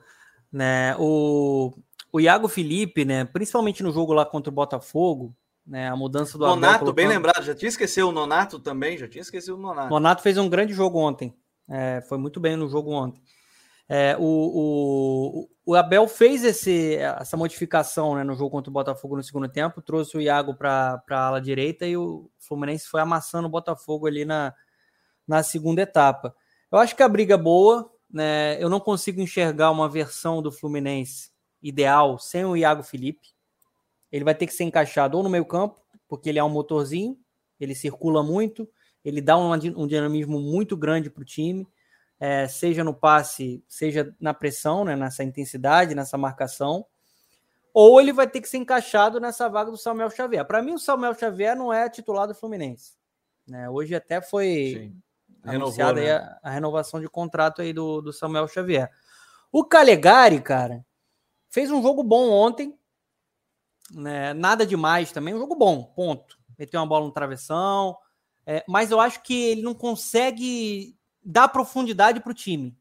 Né? 0.53 0.97
O, 0.99 1.73
o 2.13 2.21
Iago 2.21 2.49
Felipe, 2.49 3.05
né, 3.05 3.25
principalmente 3.25 3.83
no 3.83 3.93
jogo 3.93 4.13
lá 4.13 4.25
contra 4.25 4.51
o 4.51 4.55
Botafogo, 4.55 5.35
né, 5.67 5.89
a 5.89 5.97
mudança 5.97 6.39
do 6.39 6.47
Nonato, 6.47 6.81
colocando... 6.81 6.95
bem 6.95 7.07
lembrado, 7.07 7.45
já 7.45 7.55
tinha 7.55 7.69
esquecido 7.69 8.09
o 8.09 8.13
Nonato 8.13 8.59
também, 8.59 8.97
já 8.97 9.07
tinha 9.07 9.21
esquecido 9.21 9.57
o 9.57 9.61
Nonato. 9.61 9.91
Nonato 9.91 10.23
fez 10.23 10.39
um 10.39 10.49
grande 10.49 10.73
jogo 10.73 10.99
ontem, 10.99 11.35
é, 11.69 12.03
foi 12.09 12.17
muito 12.17 12.41
bem 12.41 12.57
no 12.57 12.69
jogo 12.69 12.91
ontem. 12.91 13.23
É, 13.91 14.17
o, 14.19 14.23
o, 14.23 15.49
o, 15.65 15.75
Abel 15.75 16.07
fez 16.07 16.45
esse, 16.45 16.97
essa 16.97 17.39
modificação 17.39 18.15
né, 18.17 18.23
no 18.23 18.35
jogo 18.35 18.51
contra 18.51 18.69
o 18.69 18.73
Botafogo 18.73 19.17
no 19.17 19.23
segundo 19.23 19.49
tempo, 19.49 19.81
trouxe 19.81 20.17
o 20.17 20.21
Iago 20.21 20.55
para 20.55 21.03
a 21.11 21.27
ala 21.27 21.41
direita 21.41 21.87
e 21.87 21.97
o 21.97 22.31
Fluminense 22.39 22.87
foi 22.87 23.01
amassando 23.01 23.49
o 23.49 23.51
Botafogo 23.51 24.07
ali 24.07 24.27
na, 24.27 24.53
na 25.27 25.43
segunda 25.43 25.81
etapa. 25.81 26.35
Eu 26.71 26.79
acho 26.79 26.95
que 26.95 27.03
a 27.03 27.09
briga 27.09 27.35
é 27.35 27.39
boa, 27.39 27.91
né, 28.11 28.63
eu 28.63 28.71
não 28.71 28.81
consigo 28.81 29.21
enxergar 29.21 29.71
uma 29.71 29.89
versão 29.89 30.41
do 30.41 30.51
Fluminense 30.51 31.31
ideal 31.63 32.19
sem 32.19 32.45
o 32.45 32.57
Iago 32.57 32.83
Felipe. 32.83 33.29
Ele 34.11 34.25
vai 34.25 34.35
ter 34.35 34.47
que 34.47 34.55
ser 34.55 34.65
encaixado 34.65 35.17
ou 35.17 35.23
no 35.23 35.29
meio 35.29 35.45
campo, 35.45 35.81
porque 36.09 36.29
ele 36.29 36.39
é 36.39 36.45
um 36.45 36.49
motorzinho, 36.49 37.19
ele 37.61 37.75
circula 37.75 38.23
muito, 38.23 38.69
ele 39.05 39.21
dá 39.21 39.37
um, 39.37 39.53
um 39.53 39.87
dinamismo 39.87 40.41
muito 40.41 40.77
grande 40.77 41.11
para 41.11 41.23
o 41.23 41.25
time, 41.25 41.69
é, 42.19 42.49
seja 42.49 42.83
no 42.83 42.95
passe, 42.95 43.63
seja 43.69 44.15
na 44.19 44.33
pressão, 44.33 44.85
né, 44.85 44.97
nessa 44.97 45.23
intensidade, 45.23 45.95
nessa 45.95 46.17
marcação, 46.17 46.87
ou 47.75 48.01
ele 48.01 48.13
vai 48.13 48.27
ter 48.27 48.41
que 48.41 48.49
ser 48.49 48.57
encaixado 48.57 49.21
nessa 49.21 49.49
vaga 49.49 49.71
do 49.71 49.77
Samuel 49.77 50.11
Xavier. 50.11 50.45
Para 50.47 50.63
mim, 50.63 50.73
o 50.73 50.79
Samuel 50.79 51.15
Xavier 51.15 51.55
não 51.55 51.73
é 51.73 51.89
titular 51.89 52.27
do 52.27 52.35
Fluminense. 52.35 52.97
Né? 53.47 53.69
Hoje 53.69 53.95
até 53.95 54.21
foi 54.21 54.91
Sim 54.91 55.03
anunciada 55.45 56.01
né? 56.01 56.11
a, 56.13 56.39
a, 56.43 56.51
renovação 56.51 57.01
de 57.01 57.09
contrato 57.09 57.63
aí 57.63 57.73
do, 57.73 58.01
do 58.01 58.13
Samuel 58.13 58.49
Xavier. 58.49 58.91
O 59.51 59.65
Calegari, 59.65 60.41
cara, 60.41 60.85
fez 61.49 61.71
um 61.71 61.83
jogo 61.83 62.03
bom 62.03 62.31
ontem, 62.31 62.79
né? 63.91 64.35
nada 64.35 64.67
demais 64.67 65.13
também, 65.13 65.35
um 65.35 65.39
jogo 65.39 65.55
bom, 65.55 65.83
ponto. 65.83 66.39
Meteu 66.59 66.81
uma 66.81 66.87
bola 66.87 67.07
no 67.07 67.13
travessão, 67.13 67.97
é, 68.45 68.65
mas 68.69 68.91
eu 68.91 69.01
acho 69.01 69.23
que 69.23 69.51
ele 69.51 69.63
não 69.63 69.75
consegue 69.75 70.97
dar 71.23 71.49
profundidade 71.49 72.21
para 72.21 72.31
o 72.31 72.35
time, 72.35 72.77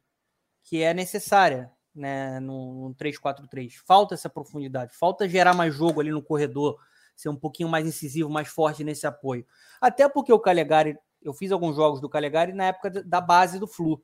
que 0.63 0.81
é 0.81 0.93
necessária 0.93 1.71
né, 1.93 2.39
no, 2.39 2.89
no 2.89 2.95
3-4-3. 2.95 3.73
Falta 3.85 4.13
essa 4.13 4.29
profundidade, 4.29 4.95
falta 4.95 5.27
gerar 5.27 5.53
mais 5.53 5.73
jogo 5.75 5.99
ali 5.99 6.11
no 6.11 6.23
corredor, 6.23 6.79
ser 7.15 7.29
um 7.29 7.35
pouquinho 7.35 7.67
mais 7.67 7.85
incisivo, 7.85 8.29
mais 8.29 8.47
forte 8.47 8.83
nesse 8.83 9.05
apoio. 9.05 9.45
Até 9.81 10.07
porque 10.07 10.31
o 10.31 10.39
Calegari 10.39 10.97
eu 11.21 11.34
fiz 11.34 11.51
alguns 11.51 11.75
jogos 11.75 11.99
do 11.99 12.10
Calegari 12.10 12.53
na 12.53 12.65
época 12.65 12.89
da 12.89 13.21
base 13.21 13.60
do 13.60 13.67
Flu. 13.67 14.01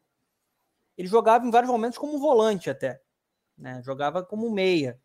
Ele 0.98 1.08
jogava 1.08 1.46
em 1.46 1.52
vários 1.52 1.72
momentos 1.72 1.98
como 1.98 2.20
volante 2.20 2.70
até. 2.70 3.02
Né? 3.58 3.82
Jogava 3.84 4.24
como 4.24 4.52
meia. 4.52 5.00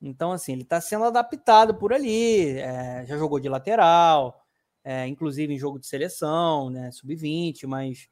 Então, 0.00 0.32
assim, 0.32 0.52
ele 0.52 0.62
está 0.62 0.80
sendo 0.80 1.04
adaptado 1.04 1.74
por 1.74 1.92
ali. 1.92 2.58
É, 2.58 3.04
já 3.06 3.16
jogou 3.16 3.40
de 3.40 3.48
lateral, 3.48 4.40
é, 4.84 5.06
inclusive 5.06 5.52
em 5.52 5.58
jogo 5.58 5.78
de 5.78 5.86
seleção, 5.86 6.70
né? 6.70 6.90
Sub-20, 6.92 7.66
mas 7.66 8.08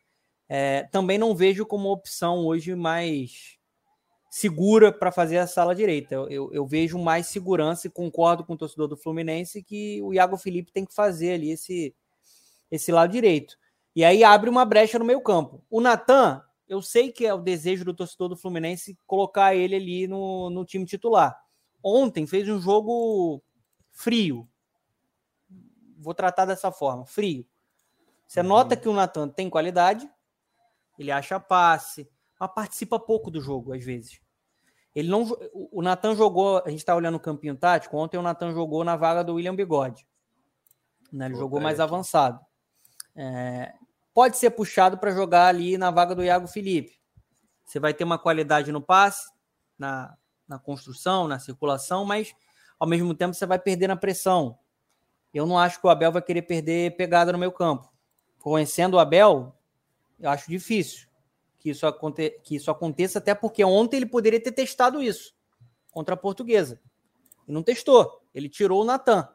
é, 0.48 0.84
também 0.84 1.18
não 1.18 1.34
vejo 1.34 1.64
como 1.64 1.90
opção 1.90 2.44
hoje 2.44 2.74
mais 2.74 3.56
segura 4.30 4.92
para 4.92 5.10
fazer 5.12 5.38
a 5.38 5.46
sala 5.46 5.74
direita. 5.74 6.14
Eu, 6.14 6.28
eu, 6.28 6.52
eu, 6.52 6.66
vejo 6.66 6.98
mais 6.98 7.28
segurança 7.28 7.86
e 7.86 7.90
concordo 7.90 8.44
com 8.44 8.52
o 8.52 8.58
torcedor 8.58 8.88
do 8.88 8.96
Fluminense 8.96 9.62
que 9.62 10.02
o 10.02 10.12
Iago 10.12 10.36
Felipe 10.36 10.72
tem 10.72 10.84
que 10.84 10.94
fazer 10.94 11.32
ali 11.32 11.50
esse, 11.50 11.94
esse 12.70 12.90
lado 12.92 13.12
direito. 13.12 13.56
E 13.94 14.04
aí 14.04 14.22
abre 14.22 14.50
uma 14.50 14.64
brecha 14.64 14.98
no 14.98 15.04
meio 15.04 15.20
campo. 15.20 15.64
O 15.70 15.80
Natan, 15.80 16.42
eu 16.68 16.82
sei 16.82 17.10
que 17.10 17.26
é 17.26 17.32
o 17.32 17.40
desejo 17.40 17.84
do 17.84 17.94
torcedor 17.94 18.28
do 18.28 18.36
Fluminense 18.36 18.98
colocar 19.06 19.54
ele 19.54 19.76
ali 19.76 20.06
no, 20.06 20.50
no 20.50 20.64
time 20.64 20.84
titular. 20.84 21.38
Ontem 21.82 22.26
fez 22.26 22.48
um 22.48 22.60
jogo 22.60 23.42
frio. 23.92 24.48
Vou 25.98 26.12
tratar 26.12 26.44
dessa 26.44 26.70
forma, 26.70 27.06
frio. 27.06 27.46
Você 28.26 28.40
uhum. 28.40 28.46
nota 28.46 28.76
que 28.76 28.88
o 28.88 28.92
Natan 28.92 29.28
tem 29.28 29.48
qualidade, 29.48 30.10
ele 30.98 31.10
acha 31.10 31.38
passe, 31.38 32.10
mas 32.38 32.50
participa 32.54 32.98
pouco 32.98 33.30
do 33.30 33.40
jogo 33.40 33.72
às 33.72 33.84
vezes. 33.84 34.20
Ele 34.94 35.08
não, 35.08 35.26
o 35.52 35.82
Natan 35.82 36.16
jogou, 36.16 36.62
a 36.64 36.70
gente 36.70 36.78
está 36.78 36.96
olhando 36.96 37.16
o 37.16 37.20
campinho 37.20 37.54
tático. 37.54 37.96
Ontem 37.98 38.16
o 38.16 38.22
Natan 38.22 38.52
jogou 38.52 38.82
na 38.82 38.96
vaga 38.96 39.22
do 39.22 39.34
William 39.34 39.54
Bigode. 39.54 40.06
Né? 41.12 41.26
Ele 41.26 41.34
Pô, 41.34 41.40
jogou 41.40 41.60
mais 41.60 41.80
avançado. 41.80 42.40
É, 43.16 43.72
pode 44.12 44.36
ser 44.36 44.50
puxado 44.50 44.98
para 44.98 45.10
jogar 45.10 45.48
ali 45.48 45.78
na 45.78 45.90
vaga 45.90 46.14
do 46.14 46.22
Iago 46.22 46.46
Felipe. 46.46 47.00
Você 47.64 47.80
vai 47.80 47.92
ter 47.92 48.04
uma 48.04 48.18
qualidade 48.18 48.70
no 48.70 48.80
passe, 48.80 49.28
na, 49.78 50.16
na 50.46 50.58
construção, 50.58 51.26
na 51.26 51.38
circulação, 51.38 52.04
mas 52.04 52.32
ao 52.78 52.86
mesmo 52.86 53.14
tempo 53.14 53.34
você 53.34 53.46
vai 53.46 53.58
perder 53.58 53.88
na 53.88 53.96
pressão. 53.96 54.58
Eu 55.32 55.46
não 55.46 55.58
acho 55.58 55.80
que 55.80 55.86
o 55.86 55.90
Abel 55.90 56.12
vai 56.12 56.22
querer 56.22 56.42
perder 56.42 56.96
pegada 56.96 57.32
no 57.32 57.38
meu 57.38 57.50
campo. 57.50 57.92
Conhecendo 58.38 58.94
o 58.94 58.98
Abel, 58.98 59.54
eu 60.20 60.30
acho 60.30 60.48
difícil 60.50 61.08
que 61.58 61.70
isso, 61.70 61.86
aconte 61.86 62.30
que 62.44 62.54
isso 62.54 62.70
aconteça, 62.70 63.18
até 63.18 63.34
porque 63.34 63.64
ontem 63.64 63.96
ele 63.96 64.06
poderia 64.06 64.40
ter 64.40 64.52
testado 64.52 65.02
isso 65.02 65.34
contra 65.90 66.14
a 66.14 66.16
portuguesa. 66.16 66.80
E 67.48 67.52
não 67.52 67.62
testou. 67.62 68.22
Ele 68.34 68.48
tirou 68.48 68.82
o 68.82 68.84
Natan. 68.84 69.28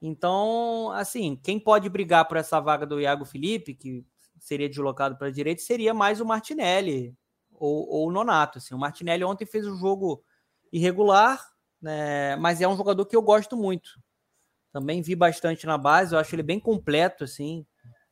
Então, 0.00 0.90
assim, 0.92 1.36
quem 1.42 1.60
pode 1.60 1.88
brigar 1.88 2.26
por 2.26 2.36
essa 2.36 2.58
vaga 2.58 2.86
do 2.86 3.00
Iago 3.00 3.24
Felipe, 3.24 3.74
que 3.74 4.04
seria 4.38 4.68
deslocado 4.68 5.16
para 5.16 5.28
a 5.28 5.32
direita, 5.32 5.60
seria 5.60 5.92
mais 5.92 6.20
o 6.20 6.26
Martinelli 6.26 7.14
ou, 7.52 7.86
ou, 7.88 8.08
o 8.08 8.12
Nonato. 8.12 8.58
Assim. 8.58 8.74
O 8.74 8.78
Martinelli 8.78 9.22
ontem 9.22 9.44
fez 9.44 9.66
um 9.66 9.76
jogo 9.76 10.24
irregular, 10.72 11.46
né, 11.80 12.36
mas 12.36 12.60
é 12.60 12.68
um 12.68 12.76
jogador 12.76 13.04
que 13.04 13.14
eu 13.14 13.22
gosto 13.22 13.56
muito. 13.56 14.00
Também 14.72 15.02
vi 15.02 15.14
bastante 15.14 15.66
na 15.66 15.76
base, 15.76 16.14
eu 16.14 16.18
acho 16.18 16.34
ele 16.34 16.42
bem 16.42 16.60
completo, 16.60 17.24
assim, 17.24 17.66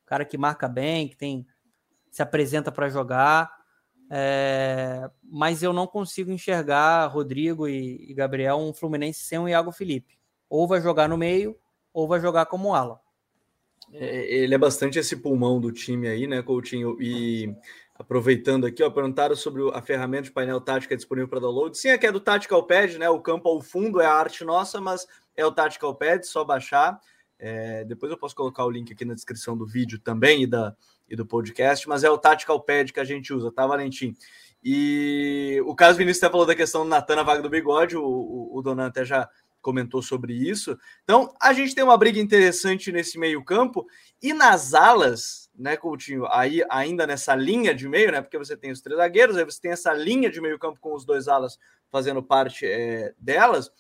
cara 0.05 0.25
que 0.25 0.37
marca 0.37 0.69
bem, 0.69 1.09
que 1.09 1.17
tem 1.17 1.47
se 2.11 2.23
apresenta 2.23 2.73
para 2.73 2.89
jogar. 2.89 3.57
É, 4.11 5.09
mas 5.23 5.63
eu 5.63 5.73
não 5.73 5.87
consigo 5.87 6.31
enxergar 6.33 7.07
Rodrigo 7.07 7.69
e, 7.69 8.11
e 8.11 8.15
Gabriel 8.15 8.57
um 8.57 8.73
Fluminense 8.73 9.21
sem 9.21 9.39
o 9.39 9.49
Iago 9.49 9.71
Felipe. 9.71 10.19
Ou 10.49 10.67
vai 10.67 10.81
jogar 10.81 11.09
no 11.09 11.17
meio, 11.17 11.57
ou 11.99 12.07
vai 12.07 12.21
jogar 12.21 12.47
como 12.47 12.77
ala. 12.77 13.01
É, 13.93 14.33
ele 14.33 14.55
é 14.55 14.59
bastante 14.59 15.01
esse 15.01 15.17
pulmão 15.17 15.61
do 15.61 15.73
time 15.73 16.07
aí, 16.07 16.29
né, 16.29 16.41
Coutinho? 16.43 16.97
E 17.03 17.53
aproveitando 17.99 18.67
aqui, 18.67 18.85
ó, 18.85 18.91
perguntaram 18.91 19.35
sobre 19.35 19.69
a 19.75 19.83
ferramenta 19.83 20.25
de 20.25 20.31
painel 20.31 20.61
tática 20.61 20.97
disponível 20.97 21.29
para 21.29 21.41
download. 21.41 21.77
Sim, 21.77 21.89
aqui 21.89 22.07
é 22.07 22.13
do 22.13 22.21
Tactical 22.21 22.65
Pad, 22.65 22.99
né? 22.99 23.11
O 23.11 23.21
campo 23.21 23.49
ao 23.49 23.61
fundo 23.61 24.01
é 24.01 24.07
a 24.07 24.13
arte 24.13 24.45
nossa, 24.45 24.81
mas 24.81 25.09
é 25.37 25.45
o 25.45 25.51
Tactical 25.51 25.93
Pad, 25.93 26.25
só 26.25 26.45
baixar. 26.45 27.01
É, 27.37 27.85
depois 27.85 28.13
eu 28.13 28.19
posso 28.19 28.37
colocar 28.37 28.65
o 28.65 28.71
link 28.71 28.93
aqui 28.93 29.05
na 29.05 29.15
descrição 29.15 29.57
do 29.57 29.67
vídeo 29.67 29.99
também 29.99 30.45
e, 30.45 30.47
da, 30.47 30.77
e 31.09 31.17
do 31.17 31.27
podcast, 31.27 31.89
mas 31.89 32.05
é 32.05 32.11
o 32.11 32.19
Tactical 32.19 32.61
Pad 32.61 32.93
que 32.93 33.01
a 33.01 33.05
gente 33.05 33.33
usa, 33.33 33.51
tá, 33.51 33.67
Valentim? 33.67 34.15
E 34.63 35.61
o 35.67 35.75
caso 35.75 35.99
Vinícius 35.99 36.23
até 36.23 36.31
falou 36.31 36.47
da 36.47 36.55
questão 36.55 36.85
do 36.85 36.91
Natan 36.91 37.17
na 37.17 37.23
vaga 37.25 37.43
do 37.43 37.51
bigode, 37.51 37.97
o, 37.97 38.05
o, 38.05 38.57
o 38.57 38.63
Donan 38.63 38.87
até 38.87 39.05
já 39.05 39.29
comentou 39.61 40.03
sobre 40.03 40.33
isso. 40.33 40.79
Então, 41.05 41.35
a 41.41 41.53
gente 41.53 41.75
tem 41.75 41.85
uma 41.85 41.97
briga 41.97 42.19
interessante 42.19 42.93
nesse 42.93 43.19
meio-campo 43.19 43.87
e 44.23 44.33
nas 44.33 44.75
alas, 44.75 45.51
né, 45.55 45.77
Coutinho? 45.77 46.27
Aí, 46.31 46.63
ainda 46.71 47.07
nessa 47.07 47.35
linha 47.35 47.75
de 47.75 47.89
meio, 47.89 48.13
né? 48.13 48.21
Porque 48.21 48.39
você 48.39 48.57
tem 48.57 48.71
os 48.71 48.81
três 48.81 48.99
zagueiros, 48.99 49.37
aí 49.37 49.45
você 49.45 49.61
tem 49.61 49.73
essa 49.73 49.93
linha 49.93 50.31
de 50.31 50.41
meio-campo 50.41 50.79
com 50.81 50.95
os 50.95 51.05
dois 51.05 51.29
alas 51.29 51.59
fazendo 51.91 52.23
parte 52.23 52.67
é, 52.67 53.13
delas. 53.19 53.71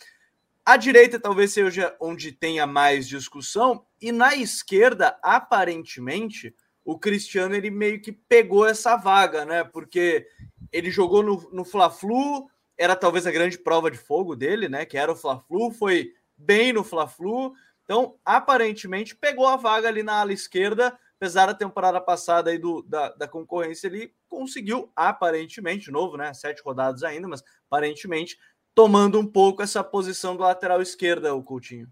A 0.64 0.76
direita 0.76 1.18
talvez 1.18 1.52
seja 1.52 1.96
onde 2.00 2.32
tenha 2.32 2.66
mais 2.66 3.08
discussão, 3.08 3.86
e 4.00 4.12
na 4.12 4.36
esquerda, 4.36 5.18
aparentemente, 5.22 6.54
o 6.84 6.98
Cristiano 6.98 7.54
ele 7.54 7.70
meio 7.70 8.00
que 8.00 8.12
pegou 8.12 8.66
essa 8.66 8.96
vaga, 8.96 9.44
né? 9.44 9.64
Porque 9.64 10.26
ele 10.72 10.90
jogou 10.90 11.22
no, 11.22 11.48
no 11.52 11.64
Fla-Flu, 11.64 12.50
era 12.78 12.94
talvez 12.94 13.26
a 13.26 13.32
grande 13.32 13.58
prova 13.58 13.90
de 13.90 13.98
fogo 13.98 14.36
dele, 14.36 14.68
né? 14.68 14.86
Que 14.86 14.96
era 14.96 15.10
o 15.10 15.16
Fla-Flu, 15.16 15.72
foi 15.72 16.12
bem 16.36 16.72
no 16.72 16.84
Fla-Flu. 16.84 17.52
Então, 17.84 18.14
aparentemente, 18.24 19.16
pegou 19.16 19.46
a 19.46 19.56
vaga 19.56 19.88
ali 19.88 20.02
na 20.02 20.20
ala 20.20 20.32
esquerda, 20.32 20.96
apesar 21.16 21.46
da 21.46 21.54
temporada 21.54 22.00
passada 22.00 22.50
aí 22.50 22.58
do, 22.58 22.82
da, 22.82 23.10
da 23.10 23.26
concorrência, 23.26 23.88
ele 23.88 24.14
conseguiu, 24.28 24.92
aparentemente, 24.94 25.90
novo, 25.90 26.16
né? 26.16 26.32
Sete 26.32 26.62
rodadas 26.62 27.02
ainda, 27.02 27.26
mas 27.26 27.42
aparentemente 27.66 28.38
tomando 28.74 29.18
um 29.18 29.26
pouco 29.26 29.60
essa 29.60 29.82
posição 29.82 30.36
do 30.36 30.44
lateral 30.44 30.80
esquerda, 30.80 31.34
o 31.34 31.42
Coutinho. 31.42 31.88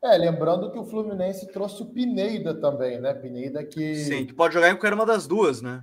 É, 0.00 0.16
lembrando 0.16 0.70
que 0.70 0.78
o 0.78 0.84
Fluminense 0.84 1.48
trouxe 1.48 1.82
o 1.82 1.86
Pineda 1.86 2.54
também, 2.54 3.00
né? 3.00 3.12
Pineda 3.12 3.64
que. 3.64 3.96
Sim, 3.96 4.24
que 4.24 4.32
pode 4.32 4.54
jogar 4.54 4.68
em 4.68 4.74
qualquer 4.74 4.94
uma 4.94 5.04
das 5.04 5.26
duas, 5.26 5.60
né? 5.60 5.82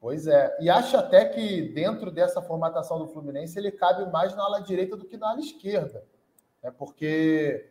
Pois 0.00 0.26
é. 0.26 0.56
E 0.60 0.68
acho 0.68 0.96
até 0.96 1.24
que 1.24 1.62
dentro 1.62 2.10
dessa 2.10 2.42
formatação 2.42 2.98
do 2.98 3.08
Fluminense 3.08 3.58
ele 3.58 3.72
cabe 3.72 4.10
mais 4.10 4.34
na 4.36 4.44
ala 4.44 4.60
direita 4.60 4.96
do 4.96 5.06
que 5.06 5.16
na 5.16 5.30
ala 5.30 5.40
esquerda. 5.40 6.04
É 6.62 6.70
porque 6.70 7.70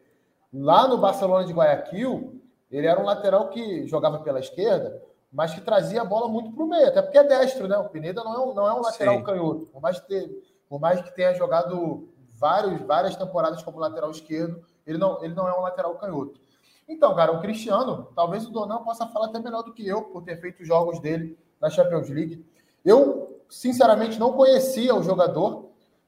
lá 0.53 0.88
no 0.88 0.97
Barcelona 0.97 1.45
de 1.45 1.53
Guayaquil, 1.53 2.41
ele 2.71 2.88
era 2.88 2.99
um 2.99 3.05
lateral 3.05 3.49
que 3.49 3.88
jogava 3.88 4.19
pela 4.19 4.39
esquerda, 4.39 5.01
mas 5.31 5.53
que 5.53 5.61
trazia 5.61 6.01
a 6.01 6.05
bola 6.05 6.27
muito 6.27 6.51
para 6.51 6.63
o 6.63 6.67
meio, 6.67 6.88
até 6.88 7.01
porque 7.01 7.17
é 7.17 7.23
destro, 7.23 7.67
né? 7.67 7.77
O 7.77 7.89
Pineda 7.89 8.23
não 8.23 8.33
é 8.33 8.39
um, 8.39 8.53
não 8.53 8.67
é 8.67 8.73
um 8.73 8.81
lateral 8.81 9.17
Sim. 9.17 9.23
canhoto. 9.23 9.65
Por 9.67 9.81
mais 9.81 9.99
que 9.99 10.07
ter 10.07 10.55
por 10.69 10.79
mais 10.79 11.01
que 11.01 11.15
tenha 11.15 11.33
jogado 11.33 12.09
vários, 12.33 12.81
várias 12.81 13.15
temporadas 13.15 13.61
como 13.63 13.79
lateral 13.79 14.11
esquerdo, 14.11 14.63
ele 14.85 14.97
não, 14.97 15.23
ele 15.23 15.33
não 15.33 15.47
é 15.47 15.57
um 15.57 15.61
lateral 15.61 15.95
canhoto. 15.95 16.39
Então, 16.88 17.15
cara, 17.15 17.31
o 17.31 17.39
Cristiano, 17.39 18.09
talvez 18.15 18.45
o 18.45 18.51
Donan 18.51 18.83
possa 18.83 19.07
falar 19.07 19.27
até 19.27 19.39
melhor 19.39 19.63
do 19.63 19.73
que 19.73 19.88
eu, 19.88 20.03
por 20.03 20.23
ter 20.23 20.39
feito 20.39 20.61
os 20.61 20.67
jogos 20.67 20.99
dele 20.99 21.38
na 21.65 21.69
Champions 21.71 22.10
League. 22.10 22.45
Eu, 22.84 23.41
sinceramente, 23.49 24.19
não 24.19 24.34
conhecia 24.34 24.93
o 24.95 25.01
jogador, 25.01 25.65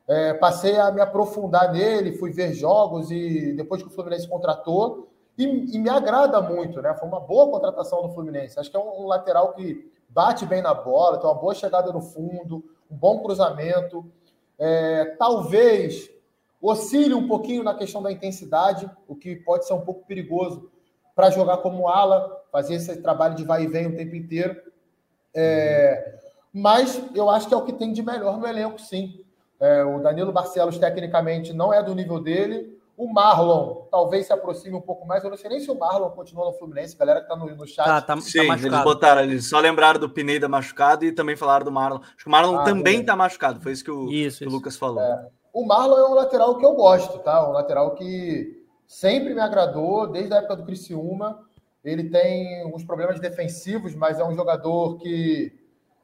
é, 0.07 0.35
passei 0.35 0.77
a 0.77 0.91
me 0.91 1.01
aprofundar 1.01 1.71
nele, 1.71 2.15
fui 2.17 2.31
ver 2.31 2.53
jogos 2.53 3.09
e 3.09 3.53
depois 3.53 3.81
que 3.81 3.87
o 3.87 3.91
Fluminense 3.91 4.27
contratou, 4.27 5.09
e, 5.37 5.43
e, 5.43 5.79
me 5.79 5.89
agrada 5.89 6.41
muito, 6.41 6.81
né? 6.81 6.95
Foi 6.95 7.07
uma 7.07 7.19
boa 7.19 7.49
contratação 7.51 8.01
do 8.01 8.13
Fluminense. 8.13 8.59
Acho 8.59 8.71
que 8.71 8.77
é 8.77 8.79
um, 8.79 9.03
um 9.03 9.07
lateral 9.07 9.53
que 9.53 9.91
bate 10.09 10.45
bem 10.45 10.61
na 10.61 10.73
bola, 10.73 11.17
tem 11.17 11.29
uma 11.29 11.35
boa 11.35 11.53
chegada 11.53 11.91
no 11.91 12.01
fundo, 12.01 12.63
um 12.89 12.95
bom 12.95 13.19
cruzamento. 13.19 14.05
É, 14.57 15.15
talvez 15.19 16.09
oscile 16.61 17.13
um 17.13 17.27
pouquinho 17.27 17.63
na 17.63 17.75
questão 17.75 18.01
da 18.01 18.11
intensidade, 18.11 18.89
o 19.07 19.15
que 19.15 19.35
pode 19.35 19.67
ser 19.67 19.73
um 19.73 19.81
pouco 19.81 20.05
perigoso 20.07 20.71
para 21.15 21.29
jogar 21.29 21.57
como 21.57 21.87
ala, 21.87 22.43
fazer 22.51 22.75
esse 22.75 22.95
trabalho 23.01 23.35
de 23.35 23.43
vai 23.43 23.63
e 23.63 23.67
vem 23.67 23.87
o 23.87 23.95
tempo 23.95 24.15
inteiro. 24.15 24.66
É, 25.35 26.15
mas 26.53 27.01
eu 27.13 27.29
acho 27.29 27.47
que 27.47 27.53
é 27.53 27.57
o 27.57 27.63
que 27.63 27.73
tem 27.73 27.93
de 27.93 28.01
melhor 28.01 28.37
no 28.37 28.47
elenco, 28.47 28.79
sim. 28.79 29.23
É, 29.59 29.83
o 29.83 29.99
Danilo 29.99 30.31
Barcelos, 30.31 30.77
tecnicamente, 30.77 31.53
não 31.53 31.73
é 31.73 31.81
do 31.81 31.95
nível 31.95 32.19
dele. 32.19 32.77
O 32.95 33.11
Marlon 33.13 33.87
talvez 33.91 34.25
se 34.25 34.33
aproxime 34.33 34.75
um 34.75 34.81
pouco 34.81 35.05
mais. 35.05 35.23
Eu 35.23 35.29
não 35.29 35.37
sei 35.37 35.51
nem 35.51 35.59
se 35.59 35.69
o 35.69 35.77
Marlon 35.77 36.09
continua 36.09 36.45
no 36.45 36.53
Fluminense, 36.53 36.97
galera 36.97 37.21
que 37.21 37.27
tá 37.27 37.35
no, 37.35 37.45
no 37.55 37.67
chat. 37.67 37.85
Tá, 37.85 38.01
tá, 38.01 38.19
Sim, 38.19 38.47
tá 38.47 38.55
eles 38.55 38.83
botaram, 38.83 39.21
eles 39.21 39.47
só 39.47 39.59
lembraram 39.59 39.99
do 39.99 40.09
Pineda 40.09 40.49
machucado 40.49 41.05
e 41.05 41.11
também 41.11 41.35
falaram 41.35 41.63
do 41.63 41.71
Marlon. 41.71 41.99
Acho 41.99 42.23
que 42.23 42.27
o 42.27 42.31
Marlon 42.31 42.57
ah, 42.57 42.63
também 42.63 43.05
tá 43.05 43.15
machucado, 43.15 43.61
foi 43.61 43.71
isso 43.71 43.83
que 43.83 43.91
o, 43.91 44.09
isso, 44.11 44.39
que 44.39 44.47
o 44.47 44.49
Lucas 44.49 44.75
falou. 44.77 44.99
É. 44.99 45.27
O 45.53 45.63
Marlon 45.65 45.97
é 45.97 46.09
um 46.09 46.13
lateral 46.15 46.57
que 46.57 46.65
eu 46.65 46.73
gosto, 46.73 47.19
tá? 47.19 47.47
Um 47.47 47.51
lateral 47.51 47.93
que 47.93 48.65
sempre 48.87 49.33
me 49.33 49.41
agradou, 49.41 50.07
desde 50.07 50.33
a 50.33 50.37
época 50.37 50.55
do 50.55 50.65
Criciúma. 50.65 51.45
Ele 51.83 52.09
tem 52.09 52.65
uns 52.73 52.83
problemas 52.83 53.19
defensivos, 53.19 53.95
mas 53.95 54.19
é 54.19 54.23
um 54.23 54.35
jogador 54.35 54.97
que 54.97 55.53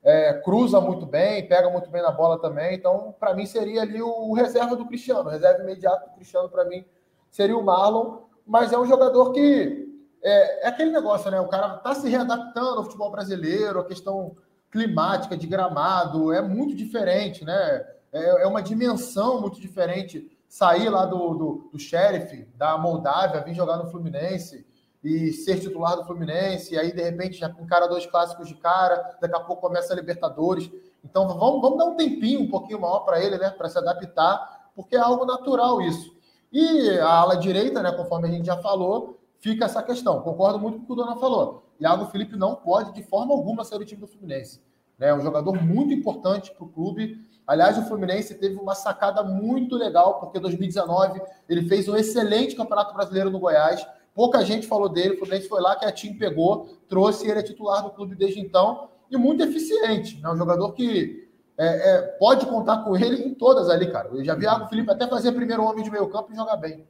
é, 0.04 0.34
cruza 0.34 0.82
muito 0.82 1.06
bem, 1.06 1.48
pega 1.48 1.70
muito 1.70 1.90
bem 1.90 2.02
na 2.02 2.12
bola 2.12 2.40
também. 2.40 2.76
Então, 2.76 3.16
para 3.20 3.34
mim, 3.34 3.46
seria 3.46 3.82
ali 3.82 4.02
o 4.02 4.34
reserva 4.34 4.76
do 4.76 4.86
Cristiano. 4.86 5.28
O 5.28 5.32
reserva 5.32 5.64
imediato 5.64 6.10
do 6.10 6.16
Cristiano, 6.16 6.50
para 6.50 6.66
mim, 6.66 6.86
seria 7.32 7.58
o 7.58 7.64
Marlon. 7.64 8.24
Mas 8.46 8.74
é 8.74 8.78
um 8.78 8.86
jogador 8.86 9.32
que. 9.32 9.90
É, 10.22 10.66
é 10.66 10.68
aquele 10.68 10.92
negócio, 10.92 11.30
né? 11.32 11.40
O 11.40 11.48
cara 11.48 11.76
está 11.76 11.96
se 11.96 12.10
readaptando 12.10 12.78
ao 12.78 12.84
futebol 12.84 13.12
brasileiro, 13.12 13.80
a 13.80 13.86
questão 13.86 14.38
climática, 14.72 15.38
de 15.38 15.46
gramado, 15.46 16.34
é 16.34 16.42
muito 16.42 16.76
diferente, 16.76 17.46
né? 17.46 17.86
É, 18.12 18.44
é 18.44 18.48
uma 18.48 18.62
dimensão 18.62 19.40
muito 19.42 19.60
diferente 19.60 20.30
sair 20.48 20.90
lá 20.90 21.06
do, 21.06 21.34
do, 21.34 21.70
do 21.72 21.80
Sheriff, 21.80 22.48
da 22.56 22.78
Moldávia, 22.78 23.42
vir 23.42 23.54
jogar 23.54 23.78
no 23.78 23.90
Fluminense 23.90 24.66
e 25.04 25.34
ser 25.34 25.60
titular 25.60 25.98
do 25.98 26.06
Fluminense, 26.06 26.74
e 26.74 26.80
aí 26.80 26.94
de 26.94 27.02
repente 27.02 27.38
já 27.38 27.50
encara 27.50 27.88
dois 27.88 28.06
clássicos 28.06 28.48
de 28.48 28.56
cara, 28.56 29.18
daqui 29.20 29.36
a 29.36 29.40
pouco 29.40 29.62
começa 29.62 29.92
a 29.92 29.96
Libertadores. 29.96 30.72
Então 31.04 31.28
vamos, 31.28 31.62
vamos 31.62 31.78
dar 31.78 31.86
um 31.86 31.96
tempinho 31.96 32.42
um 32.42 32.50
pouquinho 32.50 32.80
maior 32.80 33.00
para 33.00 33.22
ele, 33.22 33.38
né, 33.38 33.50
para 33.50 33.68
se 33.68 33.78
adaptar, 33.78 34.72
porque 34.76 34.96
é 34.96 35.00
algo 35.00 35.26
natural 35.26 35.82
isso. 35.82 36.16
E 36.52 36.98
a 37.00 37.10
ala 37.10 37.36
direita, 37.36 37.84
né, 37.84 37.92
conforme 37.92 38.30
a 38.30 38.32
gente 38.32 38.46
já 38.46 38.58
falou, 38.58 39.20
fica 39.40 39.66
essa 39.66 39.84
questão. 39.84 40.22
Concordo 40.22 40.58
muito 40.58 40.78
com 40.78 40.84
o 40.84 40.86
que 40.86 40.94
o 40.94 40.96
Dona 40.96 41.18
falou. 41.18 41.64
Iago 41.80 42.06
Felipe 42.06 42.38
não 42.38 42.56
pode, 42.56 42.94
de 42.94 43.04
forma 43.04 43.34
alguma, 43.34 43.66
ser 43.66 43.76
o 43.76 43.86
time 43.86 44.00
do 44.00 44.08
Fluminense. 44.08 44.62
É 45.00 45.14
um 45.14 45.20
jogador 45.20 45.62
muito 45.62 45.94
importante 45.94 46.54
para 46.54 46.64
o 46.64 46.70
clube. 46.70 47.18
Aliás, 47.46 47.78
o 47.78 47.84
Fluminense 47.84 48.36
teve 48.36 48.56
uma 48.56 48.74
sacada 48.74 49.22
muito 49.22 49.76
legal, 49.76 50.20
porque 50.20 50.38
em 50.38 50.42
2019 50.42 51.22
ele 51.50 51.68
fez 51.68 51.90
um 51.90 51.96
excelente 51.96 52.56
Campeonato 52.56 52.94
Brasileiro 52.94 53.30
no 53.30 53.40
Goiás 53.40 53.86
Pouca 54.14 54.46
gente 54.46 54.68
falou 54.68 54.90
dele, 54.90 55.16
o 55.16 55.18
Fluminense 55.18 55.48
foi 55.48 55.62
lá 55.62 55.76
que 55.76 55.86
a 55.86 55.92
TIM 55.92 56.14
pegou, 56.14 56.78
trouxe 56.88 57.28
ele 57.28 57.40
é 57.40 57.44
titular 57.44 57.84
do 57.84 57.92
clube 57.92 58.16
desde 58.16 58.40
então 58.40 58.90
e 59.10 59.18
muito 59.18 59.44
eficiente. 59.44 60.18
É 60.20 60.22
né? 60.22 60.32
um 60.32 60.38
jogador 60.38 60.72
que 60.74 61.28
é, 61.58 61.66
é, 61.66 62.02
pode 62.20 62.46
contar 62.46 62.84
com 62.84 62.96
ele 62.96 63.24
em 63.24 63.34
todas 63.34 63.70
ali, 63.70 63.92
cara. 63.92 64.10
Eu 64.10 64.24
já 64.24 64.36
vi 64.36 64.46
o 64.48 64.68
Felipe 64.68 64.92
até 64.92 65.08
fazer 65.08 65.32
primeiro 65.32 65.64
homem 65.64 65.84
de 65.84 65.92
meio 65.92 66.08
campo 66.10 66.32
e 66.32 66.36
jogar 66.36 66.58
bem. 66.58 66.88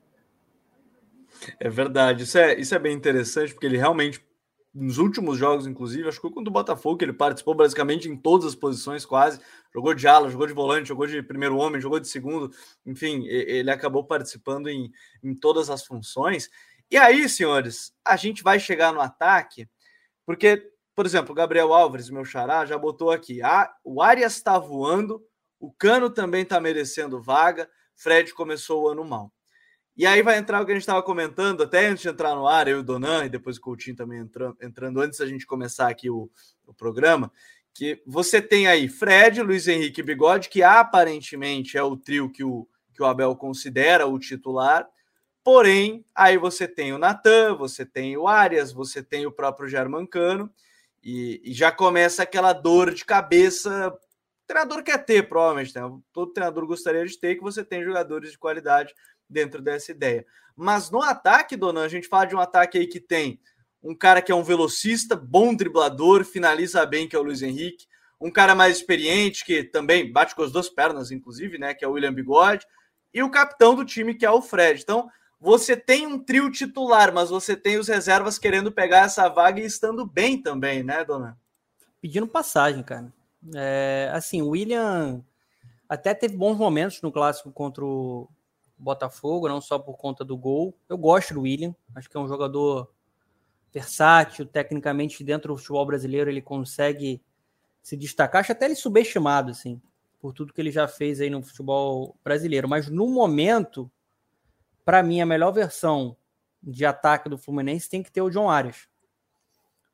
É 1.59 1.69
verdade, 1.69 2.23
isso 2.23 2.37
é, 2.37 2.59
isso 2.59 2.73
é 2.73 2.79
bem 2.79 2.95
interessante, 2.95 3.53
porque 3.53 3.65
ele 3.65 3.77
realmente, 3.77 4.23
nos 4.73 4.97
últimos 4.97 5.37
jogos, 5.37 5.67
inclusive, 5.67 6.07
acho 6.07 6.21
que 6.21 6.29
contra 6.29 6.49
o 6.49 6.53
Botafogo, 6.53 7.03
ele 7.03 7.11
participou 7.11 7.53
basicamente 7.53 8.07
em 8.07 8.15
todas 8.15 8.47
as 8.47 8.55
posições, 8.55 9.05
quase. 9.05 9.41
Jogou 9.73 9.93
de 9.93 10.07
ala, 10.07 10.29
jogou 10.29 10.47
de 10.47 10.53
volante, 10.53 10.89
jogou 10.89 11.07
de 11.07 11.21
primeiro 11.21 11.57
homem, 11.57 11.81
jogou 11.81 11.99
de 11.99 12.07
segundo, 12.07 12.51
enfim, 12.85 13.25
ele 13.25 13.69
acabou 13.69 14.03
participando 14.03 14.67
em, 14.67 14.91
em 15.23 15.33
todas 15.35 15.69
as 15.69 15.83
funções. 15.83 16.49
E 16.89 16.97
aí, 16.97 17.27
senhores, 17.27 17.93
a 18.05 18.15
gente 18.15 18.43
vai 18.43 18.59
chegar 18.59 18.93
no 18.93 19.01
ataque, 19.01 19.67
porque, 20.25 20.71
por 20.95 21.05
exemplo, 21.05 21.31
o 21.31 21.35
Gabriel 21.35 21.73
Alves, 21.73 22.09
meu 22.09 22.23
xará, 22.23 22.65
já 22.65 22.77
botou 22.77 23.11
aqui: 23.11 23.41
ah, 23.41 23.73
o 23.83 24.01
Arias 24.01 24.35
está 24.35 24.57
voando, 24.59 25.25
o 25.59 25.71
Cano 25.71 26.09
também 26.09 26.43
está 26.43 26.59
merecendo 26.59 27.21
vaga, 27.21 27.69
Fred 27.95 28.33
começou 28.33 28.83
o 28.83 28.89
ano 28.89 29.03
mal. 29.03 29.31
E 29.95 30.07
aí 30.07 30.23
vai 30.23 30.37
entrar 30.37 30.59
o 30.59 30.65
que 30.65 30.71
a 30.71 30.75
gente 30.75 30.81
estava 30.81 31.03
comentando, 31.03 31.61
até 31.61 31.85
antes 31.85 32.01
de 32.01 32.09
entrar 32.09 32.33
no 32.33 32.47
ar, 32.47 32.67
eu 32.67 32.77
e 32.77 32.79
o 32.79 32.83
Donan, 32.83 33.25
e 33.25 33.29
depois 33.29 33.57
o 33.57 33.61
Coutinho 33.61 33.95
também 33.95 34.19
entrando, 34.19 34.57
entrando 34.59 34.99
antes 34.99 35.19
da 35.19 35.25
gente 35.27 35.45
começar 35.45 35.87
aqui 35.87 36.09
o, 36.09 36.31
o 36.65 36.73
programa, 36.73 37.31
que 37.73 38.01
você 38.05 38.41
tem 38.41 38.67
aí 38.67 38.87
Fred, 38.87 39.41
Luiz 39.41 39.67
Henrique 39.67 40.01
e 40.01 40.03
Bigode, 40.03 40.49
que 40.49 40.63
aparentemente 40.63 41.77
é 41.77 41.83
o 41.83 41.95
trio 41.95 42.31
que 42.31 42.43
o, 42.43 42.67
que 42.93 43.03
o 43.03 43.05
Abel 43.05 43.35
considera 43.35 44.07
o 44.07 44.17
titular, 44.17 44.87
Porém, 45.43 46.05
aí 46.15 46.37
você 46.37 46.67
tem 46.67 46.93
o 46.93 46.97
Natan, 46.97 47.55
você 47.55 47.85
tem 47.85 48.15
o 48.15 48.27
Arias, 48.27 48.71
você 48.71 49.03
tem 49.03 49.25
o 49.25 49.31
próprio 49.31 49.67
Germancano, 49.67 50.49
e, 51.03 51.41
e 51.43 51.53
já 51.53 51.71
começa 51.71 52.23
aquela 52.23 52.53
dor 52.53 52.93
de 52.93 53.03
cabeça. 53.03 53.89
O 53.89 54.47
treinador 54.47 54.81
quer 54.83 55.03
ter, 55.03 55.27
provavelmente, 55.27 55.75
né? 55.75 55.81
todo 56.13 56.31
treinador 56.31 56.65
gostaria 56.65 57.05
de 57.05 57.19
ter 57.19 57.35
que 57.35 57.41
você 57.41 57.63
tem 57.63 57.83
jogadores 57.83 58.31
de 58.31 58.37
qualidade 58.37 58.93
dentro 59.29 59.61
dessa 59.61 59.91
ideia. 59.91 60.25
Mas 60.55 60.89
no 60.89 61.01
ataque, 61.01 61.57
Dona, 61.57 61.81
a 61.81 61.87
gente 61.89 62.07
fala 62.07 62.25
de 62.25 62.35
um 62.35 62.39
ataque 62.39 62.77
aí 62.77 62.87
que 62.87 62.99
tem 62.99 63.39
um 63.81 63.93
cara 63.93 64.21
que 64.21 64.31
é 64.31 64.35
um 64.35 64.43
velocista, 64.43 65.13
bom 65.15 65.53
driblador, 65.53 66.23
finaliza 66.23 66.85
bem, 66.85 67.07
que 67.07 67.15
é 67.17 67.19
o 67.19 67.23
Luiz 67.23 67.41
Henrique, 67.41 67.85
um 68.19 68.31
cara 68.31 68.55
mais 68.55 68.77
experiente, 68.77 69.43
que 69.43 69.61
também 69.61 70.09
bate 70.09 70.33
com 70.33 70.41
as 70.41 70.53
duas 70.53 70.69
pernas, 70.69 71.11
inclusive, 71.11 71.57
né? 71.57 71.73
Que 71.73 71.83
é 71.83 71.87
o 71.87 71.91
William 71.91 72.13
Bigode, 72.13 72.65
e 73.13 73.21
o 73.21 73.29
capitão 73.29 73.75
do 73.75 73.83
time, 73.83 74.15
que 74.15 74.25
é 74.25 74.31
o 74.31 74.41
Fred. 74.41 74.81
Então, 74.81 75.09
você 75.43 75.75
tem 75.75 76.07
um 76.07 76.17
trio 76.17 76.49
titular, 76.49 77.13
mas 77.13 77.29
você 77.29 77.53
tem 77.53 77.77
os 77.77 77.89
reservas 77.89 78.39
querendo 78.39 78.71
pegar 78.71 79.05
essa 79.05 79.27
vaga 79.27 79.59
e 79.59 79.65
estando 79.65 80.05
bem 80.05 80.41
também, 80.41 80.81
né, 80.81 81.03
dona? 81.03 81.37
Pedindo 81.99 82.25
passagem, 82.25 82.81
cara. 82.81 83.11
É, 83.53 84.09
assim, 84.13 84.41
o 84.41 84.49
William 84.49 85.21
até 85.89 86.13
teve 86.13 86.37
bons 86.37 86.57
momentos 86.57 87.01
no 87.01 87.11
clássico 87.11 87.51
contra 87.51 87.83
o 87.83 88.29
Botafogo, 88.77 89.49
não 89.49 89.59
só 89.59 89.77
por 89.77 89.97
conta 89.97 90.23
do 90.23 90.37
gol. 90.37 90.73
Eu 90.87 90.97
gosto 90.97 91.33
do 91.33 91.41
William, 91.41 91.75
acho 91.93 92.09
que 92.09 92.15
é 92.15 92.19
um 92.21 92.27
jogador 92.27 92.89
versátil, 93.73 94.45
tecnicamente 94.45 95.25
dentro 95.25 95.53
do 95.53 95.57
futebol 95.57 95.85
brasileiro 95.85 96.29
ele 96.29 96.41
consegue 96.41 97.21
se 97.81 97.97
destacar, 97.97 98.39
acho 98.39 98.53
até 98.53 98.63
ele 98.63 98.75
subestimado, 98.75 99.51
assim, 99.51 99.81
por 100.21 100.31
tudo 100.31 100.53
que 100.53 100.61
ele 100.61 100.71
já 100.71 100.87
fez 100.87 101.19
aí 101.19 101.29
no 101.29 101.43
futebol 101.43 102.15
brasileiro. 102.23 102.69
Mas 102.69 102.87
no 102.87 103.09
momento, 103.09 103.91
para 104.85 105.03
mim, 105.03 105.21
a 105.21 105.25
melhor 105.25 105.51
versão 105.51 106.15
de 106.61 106.85
ataque 106.85 107.29
do 107.29 107.37
Fluminense 107.37 107.89
tem 107.89 108.01
que 108.01 108.11
ter 108.11 108.21
o 108.21 108.29
John 108.29 108.49
Arias. 108.49 108.87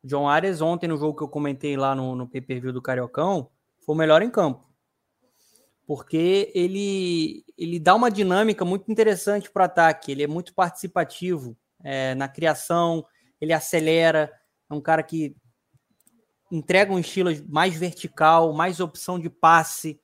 O 0.03 0.07
John 0.07 0.27
Arias, 0.27 0.61
ontem, 0.61 0.87
no 0.87 0.97
jogo 0.97 1.17
que 1.17 1.23
eu 1.23 1.27
comentei 1.27 1.75
lá 1.75 1.95
no, 1.95 2.15
no 2.15 2.27
pay-per-view 2.27 2.71
do 2.71 2.81
Cariocão, 2.81 3.49
foi 3.81 3.95
o 3.95 3.97
melhor 3.97 4.21
em 4.21 4.29
campo. 4.29 4.67
Porque 5.85 6.51
ele, 6.53 7.43
ele 7.57 7.79
dá 7.79 7.95
uma 7.95 8.11
dinâmica 8.11 8.63
muito 8.63 8.91
interessante 8.91 9.49
para 9.49 9.63
o 9.63 9.65
ataque. 9.65 10.11
Ele 10.11 10.23
é 10.23 10.27
muito 10.27 10.53
participativo 10.53 11.57
é, 11.83 12.13
na 12.13 12.27
criação, 12.27 13.03
ele 13.41 13.51
acelera. 13.51 14.31
É 14.69 14.73
um 14.73 14.81
cara 14.81 15.01
que 15.01 15.35
entrega 16.51 16.93
um 16.93 16.99
estilo 16.99 17.31
mais 17.47 17.75
vertical, 17.75 18.53
mais 18.53 18.79
opção 18.79 19.19
de 19.19 19.29
passe, 19.29 19.99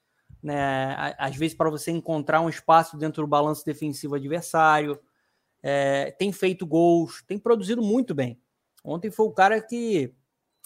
né? 0.46 0.96
Às 1.18 1.36
vezes 1.36 1.58
para 1.58 1.72
você 1.72 1.90
encontrar 1.90 2.40
um 2.40 2.48
espaço 2.48 2.96
dentro 2.96 3.24
do 3.24 3.28
balanço 3.28 3.66
defensivo 3.66 4.14
adversário. 4.14 5.00
É, 5.64 6.12
tem 6.12 6.32
feito 6.32 6.68
gols, 6.68 7.24
tem 7.26 7.40
produzido 7.40 7.82
muito 7.82 8.14
bem. 8.14 8.40
Ontem 8.84 9.10
foi 9.10 9.26
o 9.26 9.32
cara 9.32 9.60
que 9.60 10.14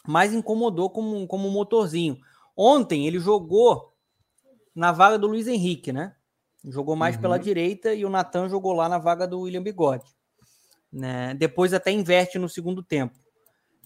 mais 0.06 0.34
incomodou 0.34 0.90
como, 0.90 1.26
como 1.28 1.50
motorzinho. 1.50 2.18
Ontem 2.58 3.08
ele 3.08 3.22
jogou 3.22 3.94
na 4.76 4.92
vaga 4.92 5.18
do 5.18 5.28
Luiz 5.28 5.48
Henrique, 5.48 5.94
né? 5.94 6.14
Jogou 6.66 6.98
mais 6.98 7.16
uhum. 7.16 7.22
pela 7.22 7.40
direita 7.40 7.94
e 7.94 8.04
o 8.04 8.10
Natan 8.10 8.50
jogou 8.50 8.74
lá 8.74 8.90
na 8.90 8.98
vaga 8.98 9.26
do 9.26 9.40
William 9.40 9.64
Bigode. 9.64 10.14
Né? 10.92 11.34
Depois 11.36 11.74
até 11.74 11.90
inverte 11.90 12.38
no 12.38 12.50
segundo 12.50 12.84
tempo. 12.84 13.18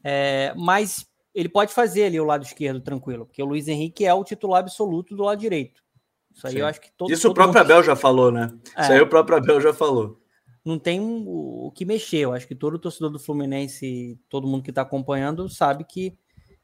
É, 0.04 0.56
mas 0.58 1.08
ele 1.34 1.49
pode 1.49 1.73
fazer 1.73 2.05
ali 2.05 2.19
o 2.19 2.25
lado 2.25 2.43
esquerdo 2.43 2.79
tranquilo, 2.79 3.25
porque 3.25 3.41
o 3.41 3.45
Luiz 3.45 3.67
Henrique 3.67 4.05
é 4.05 4.13
o 4.13 4.23
titular 4.23 4.59
absoluto 4.61 5.15
do 5.15 5.23
lado 5.23 5.39
direito. 5.39 5.84
Isso 6.31 6.47
aí 6.47 6.53
Sim. 6.53 6.59
eu 6.59 6.67
acho 6.67 6.81
que 6.81 6.91
todo 6.91 7.11
Isso 7.11 7.23
todo 7.23 7.31
o 7.31 7.36
próprio 7.36 7.59
mundo... 7.59 7.71
Abel 7.71 7.84
já 7.84 7.95
falou, 7.95 8.31
né? 8.31 8.51
É. 8.75 8.81
Isso 8.81 8.91
aí 8.91 9.01
o 9.01 9.07
próprio 9.07 9.38
Abel 9.38 9.61
já 9.61 9.73
falou. 9.73 10.19
Não 10.65 10.79
tem 10.79 10.99
o 11.01 11.71
que 11.75 11.86
mexer. 11.86 12.19
Eu 12.19 12.34
acho 12.34 12.47
que 12.47 12.55
todo 12.55 12.79
torcedor 12.79 13.09
do 13.09 13.19
Fluminense, 13.19 14.17
todo 14.29 14.47
mundo 14.47 14.63
que 14.63 14.71
está 14.71 14.81
acompanhando, 14.81 15.49
sabe 15.49 15.84
que 15.84 16.17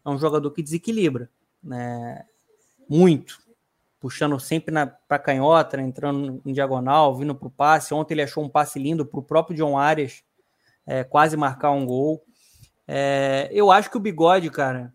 é 0.06 0.10
um 0.10 0.18
jogador 0.18 0.50
que 0.52 0.64
desequilibra, 0.64 1.30
né? 1.62 2.26
Muito. 2.88 3.38
Puxando 4.00 4.40
sempre 4.40 4.74
para 5.08 5.20
canhota, 5.20 5.80
entrando 5.82 6.42
em 6.46 6.54
diagonal, 6.54 7.16
vindo 7.16 7.36
para 7.36 7.48
o 7.48 7.52
passe. 7.52 7.94
Ontem 7.94 8.14
ele 8.14 8.22
achou 8.22 8.44
um 8.44 8.50
passe 8.50 8.80
lindo 8.80 9.06
para 9.06 9.20
o 9.20 9.24
próprio 9.24 9.58
John 9.58 9.78
Arias, 9.78 10.24
é, 10.88 11.04
quase 11.04 11.36
marcar 11.36 11.72
um 11.72 11.86
gol. 11.86 12.24
É, 12.92 13.48
eu 13.52 13.70
acho 13.70 13.88
que 13.92 13.98
o 13.98 14.00
bigode, 14.00 14.50
cara, 14.50 14.92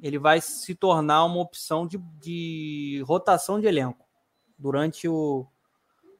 ele 0.00 0.18
vai 0.18 0.40
se 0.40 0.74
tornar 0.74 1.26
uma 1.26 1.42
opção 1.42 1.86
de, 1.86 1.98
de 2.18 3.04
rotação 3.06 3.60
de 3.60 3.66
elenco 3.66 4.06
durante 4.58 5.06
o, 5.06 5.46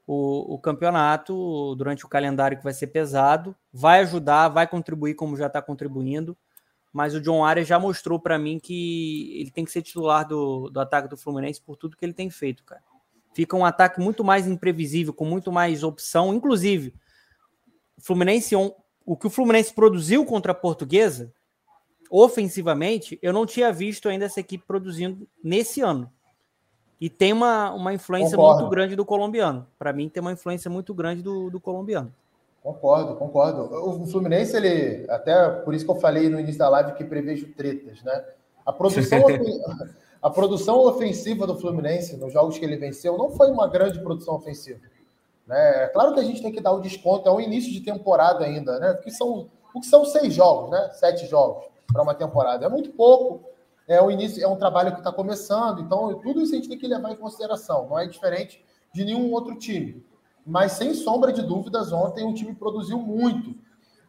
o, 0.05 0.53
o, 0.53 0.59
campeonato, 0.59 1.73
durante 1.77 2.05
o 2.05 2.07
calendário 2.07 2.55
que 2.59 2.63
vai 2.63 2.73
ser 2.73 2.87
pesado. 2.87 3.55
Vai 3.73 4.01
ajudar, 4.01 4.49
vai 4.49 4.67
contribuir 4.67 5.15
como 5.15 5.35
já 5.35 5.47
está 5.47 5.63
contribuindo. 5.63 6.37
Mas 6.93 7.15
o 7.15 7.19
John 7.19 7.43
Arias 7.43 7.67
já 7.67 7.79
mostrou 7.79 8.19
para 8.19 8.37
mim 8.37 8.59
que 8.59 9.41
ele 9.41 9.49
tem 9.49 9.65
que 9.65 9.71
ser 9.71 9.81
titular 9.81 10.27
do, 10.27 10.69
do 10.69 10.79
ataque 10.79 11.09
do 11.09 11.17
Fluminense 11.17 11.59
por 11.59 11.75
tudo 11.75 11.97
que 11.97 12.05
ele 12.05 12.13
tem 12.13 12.29
feito, 12.29 12.63
cara. 12.63 12.83
Fica 13.33 13.57
um 13.57 13.65
ataque 13.65 13.99
muito 13.99 14.23
mais 14.23 14.47
imprevisível, 14.47 15.11
com 15.11 15.25
muito 15.25 15.51
mais 15.51 15.81
opção. 15.81 16.35
Inclusive, 16.35 16.93
o 17.97 18.01
Fluminense 18.01 18.55
o 19.05 19.15
que 19.15 19.27
o 19.27 19.29
Fluminense 19.29 19.73
produziu 19.73 20.25
contra 20.25 20.51
a 20.51 20.55
Portuguesa, 20.55 21.31
ofensivamente, 22.09 23.19
eu 23.21 23.31
não 23.31 23.45
tinha 23.45 23.71
visto 23.71 24.09
ainda 24.09 24.25
essa 24.25 24.39
equipe 24.39 24.63
produzindo 24.65 25.27
nesse 25.43 25.81
ano. 25.81 26.11
E 26.99 27.09
tem 27.09 27.33
uma, 27.33 27.71
uma 27.71 27.93
influência 27.93 28.35
concordo. 28.35 28.61
muito 28.61 28.71
grande 28.71 28.95
do 28.95 29.05
colombiano. 29.05 29.67
Para 29.77 29.93
mim, 29.93 30.09
tem 30.09 30.21
uma 30.21 30.31
influência 30.31 30.71
muito 30.71 30.93
grande 30.93 31.21
do, 31.21 31.49
do 31.49 31.59
colombiano. 31.59 32.11
Concordo, 32.63 33.15
concordo. 33.15 33.61
O 33.61 34.07
Fluminense, 34.07 34.55
ele, 34.55 35.05
até 35.09 35.49
por 35.49 35.75
isso 35.75 35.85
que 35.85 35.91
eu 35.91 35.99
falei 35.99 36.29
no 36.29 36.39
início 36.39 36.57
da 36.57 36.69
live 36.69 36.93
que 36.93 37.03
prevejo 37.03 37.53
tretas, 37.53 38.01
né? 38.01 38.25
A 38.65 38.73
produção, 38.73 39.19
a 40.19 40.29
produção 40.31 40.79
ofensiva 40.79 41.45
do 41.45 41.59
Fluminense 41.59 42.17
nos 42.17 42.33
jogos 42.33 42.57
que 42.57 42.65
ele 42.65 42.77
venceu 42.77 43.17
não 43.19 43.29
foi 43.29 43.51
uma 43.51 43.67
grande 43.67 43.99
produção 43.99 44.33
ofensiva. 44.33 44.79
Né? 45.47 45.83
É 45.83 45.87
claro 45.87 46.13
que 46.13 46.19
a 46.19 46.23
gente 46.23 46.41
tem 46.41 46.51
que 46.51 46.61
dar 46.61 46.71
o 46.71 46.79
desconto, 46.79 47.27
é 47.29 47.31
o 47.31 47.39
início 47.39 47.71
de 47.71 47.81
temporada 47.81 48.43
ainda, 48.43 48.79
né? 48.79 48.99
São, 49.09 49.49
o 49.73 49.79
que 49.79 49.87
são 49.87 50.03
seis 50.05 50.33
jogos, 50.33 50.71
né? 50.71 50.89
Sete 50.93 51.27
jogos 51.27 51.65
para 51.91 52.01
uma 52.01 52.15
temporada. 52.15 52.65
É 52.65 52.69
muito 52.69 52.91
pouco. 52.91 53.43
É 53.87 54.01
o 54.01 54.09
início, 54.09 54.43
é 54.43 54.47
um 54.47 54.55
trabalho 54.55 54.93
que 54.93 54.97
está 54.97 55.11
começando, 55.11 55.79
então 55.79 56.19
tudo 56.19 56.41
isso 56.41 56.53
a 56.53 56.55
gente 56.55 56.67
tem 56.67 56.77
que 56.77 56.87
levar 56.87 57.11
em 57.11 57.15
consideração. 57.15 57.87
Não 57.87 57.99
é 57.99 58.07
diferente 58.07 58.63
de 58.91 59.05
nenhum 59.05 59.31
outro 59.31 59.55
time. 59.55 60.03
Mas 60.43 60.73
sem 60.73 60.93
sombra 60.93 61.31
de 61.31 61.43
dúvidas, 61.43 61.91
ontem 61.91 62.27
o 62.27 62.33
time 62.33 62.55
produziu 62.55 62.97
muito. 62.97 63.53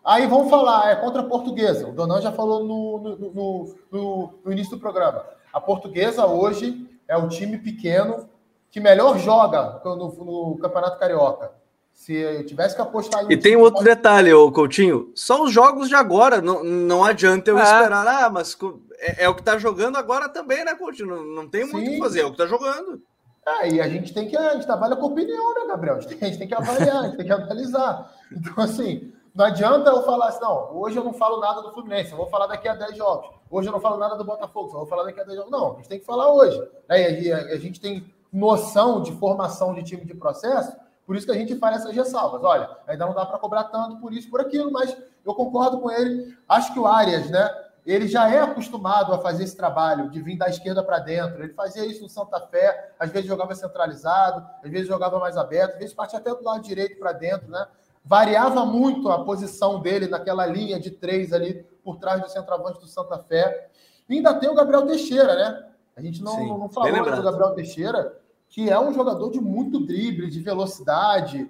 Aí 0.03 0.27
vamos 0.27 0.49
falar, 0.49 0.91
é 0.91 0.97
contra 0.97 1.21
a 1.21 1.27
portuguesa. 1.27 1.89
O 1.89 1.93
Donan 1.93 2.23
já 2.23 2.33
falou 2.33 2.65
no, 2.65 2.99
no, 2.99 3.77
no, 3.91 4.35
no 4.45 4.53
início 4.53 4.77
do 4.77 4.81
programa. 4.81 5.25
A 5.53 5.61
portuguesa 5.61 6.27
hoje 6.27 6.89
é 7.09 7.17
o 7.17 7.29
time 7.29 7.59
pequeno 7.59 8.29
que 8.71 8.81
melhor 8.81 9.19
joga 9.19 9.81
no, 9.85 9.97
no 9.97 10.59
Campeonato 10.59 10.99
Carioca. 10.99 11.53
Se 11.93 12.15
eu 12.15 12.45
tivesse 12.45 12.77
que 12.77 12.83
apostar 12.83 13.25
em. 13.25 13.33
E 13.33 13.37
tem 13.39 13.57
outro 13.57 13.83
pode... 13.83 13.87
detalhe, 13.87 14.33
ô 14.33 14.53
Coutinho. 14.53 15.11
Só 15.15 15.43
os 15.43 15.51
jogos 15.51 15.89
de 15.89 15.95
agora. 15.95 16.43
Não, 16.43 16.63
não 16.63 17.03
adianta 17.03 17.51
eu 17.51 17.59
é. 17.59 17.63
esperar. 17.63 18.07
Ah, 18.07 18.29
mas 18.29 18.57
é, 18.99 19.25
é, 19.25 19.29
o 19.29 19.35
que 19.35 19.43
tá 19.43 19.57
jogando 19.57 19.97
agora 19.97 20.29
também, 20.29 20.63
né, 20.63 20.75
Coutinho? 20.75 21.09
Não, 21.09 21.25
não 21.25 21.49
tem 21.49 21.65
muito 21.65 21.89
o 21.89 21.93
que 21.93 21.99
fazer, 21.99 22.21
é 22.21 22.27
o 22.27 22.31
que 22.31 22.37
tá 22.37 22.47
jogando. 22.47 23.01
É, 23.47 23.71
e 23.71 23.81
a 23.81 23.89
gente 23.89 24.13
tem 24.13 24.29
que. 24.29 24.37
A 24.37 24.55
gente 24.55 24.67
trabalha 24.67 24.95
com 24.95 25.07
opinião, 25.07 25.55
né, 25.55 25.67
Gabriel? 25.69 25.97
A 25.97 26.01
gente 26.01 26.15
tem, 26.15 26.29
a 26.29 26.31
gente 26.31 26.39
tem 26.39 26.49
que 26.49 26.55
avaliar, 26.55 26.99
a 26.99 27.07
gente 27.07 27.17
tem 27.17 27.27
que 27.27 27.33
analisar. 27.33 28.13
Então, 28.31 28.63
assim, 28.63 29.13
não 29.35 29.45
adianta 29.45 29.91
eu 29.91 30.03
falar 30.03 30.29
assim, 30.29 30.41
não, 30.41 30.77
hoje 30.77 30.97
eu 30.97 31.05
não 31.05 31.13
falo 31.13 31.41
nada 31.41 31.63
do 31.63 31.73
Fluminense, 31.73 32.11
eu 32.11 32.17
vou 32.17 32.29
falar 32.29 32.47
daqui 32.47 32.67
a 32.67 32.75
10 32.75 32.97
jogos. 32.97 33.31
Hoje 33.51 33.69
eu 33.69 33.73
não 33.73 33.81
falo 33.81 33.99
nada 33.99 34.17
do 34.17 34.25
Botafogo, 34.25 34.69
eu 34.69 34.79
vou 34.79 34.87
falar 34.87 35.05
daqui 35.05 35.21
a 35.21 35.25
10 35.25 35.37
jogos. 35.37 35.53
Não, 35.53 35.73
a 35.73 35.77
gente 35.77 35.89
tem 35.89 35.99
que 36.01 36.05
falar 36.05 36.33
hoje. 36.33 36.59
Né? 36.89 37.21
E 37.21 37.33
a, 37.33 37.37
a 37.39 37.57
gente 37.57 37.81
tem 37.81 38.05
noção 38.33 39.03
de 39.03 39.13
formação 39.13 39.75
de 39.75 39.83
time 39.83 40.05
de 40.05 40.15
processo, 40.15 40.77
por 41.07 41.15
isso 41.15 41.25
que 41.25 41.33
a 41.33 41.37
gente 41.37 41.57
faz 41.57 41.77
essas 41.77 41.95
ressalvas. 41.95 42.43
Olha, 42.43 42.69
ainda 42.87 43.07
não 43.07 43.15
dá 43.15 43.25
para 43.25 43.39
cobrar 43.39 43.65
tanto 43.65 43.99
por 43.99 44.13
isso, 44.13 44.29
por 44.29 44.41
aquilo, 44.41 44.73
mas 44.73 44.97
eu 45.25 45.35
concordo 45.35 45.81
com 45.81 45.91
ele. 45.91 46.37
Acho 46.49 46.73
que 46.73 46.81
o 46.81 46.87
Arias, 46.87 47.31
né? 47.31 47.49
Ele 47.87 48.09
já 48.09 48.29
é 48.29 48.41
acostumado 48.41 49.15
a 49.15 49.19
fazer 49.19 49.45
esse 49.45 49.57
trabalho 49.57 50.11
de 50.11 50.21
vir 50.21 50.37
da 50.37 50.49
esquerda 50.49 50.83
para 50.83 50.99
dentro. 50.99 51.41
Ele 51.41 51.53
fazia 51.53 51.87
isso 51.87 52.03
no 52.03 52.09
Santa 52.09 52.41
Fé, 52.41 52.93
às 52.99 53.11
vezes 53.11 53.29
jogava 53.29 53.55
centralizado, 53.55 54.45
às 54.65 54.69
vezes 54.69 54.89
jogava 54.89 55.21
mais 55.21 55.37
aberto, 55.37 55.75
às 55.75 55.79
vezes 55.79 55.95
partia 55.95 56.19
até 56.19 56.35
do 56.35 56.43
lado 56.43 56.63
direito 56.63 56.99
para 56.99 57.13
dentro, 57.13 57.49
né? 57.49 57.65
Variava 58.05 58.65
muito 58.67 59.09
a 59.09 59.25
posição 59.25 59.81
dele 59.81 60.09
naquela 60.09 60.45
linha 60.47 60.81
de 60.81 60.91
três 60.91 61.33
ali 61.33 61.65
por 61.85 61.99
trás 61.99 62.21
do 62.21 62.29
centroavante 62.29 62.81
do 62.81 62.87
Santa 62.89 63.19
Fé. 63.19 63.69
E 64.09 64.15
ainda 64.15 64.35
tem 64.35 64.49
o 64.49 64.55
Gabriel 64.55 64.85
Teixeira, 64.85 65.35
né? 65.37 65.67
A 65.97 66.03
gente 66.03 66.23
não, 66.23 66.33
Sim, 66.33 66.47
não 66.47 66.69
falou 66.69 66.93
do 66.93 67.23
Gabriel 67.23 67.55
Teixeira, 67.55 68.19
que 68.49 68.69
é 68.69 68.79
um 68.79 68.93
jogador 68.93 69.31
de 69.31 69.41
muito 69.41 69.81
drible, 69.81 70.29
de 70.29 70.41
velocidade, 70.41 71.49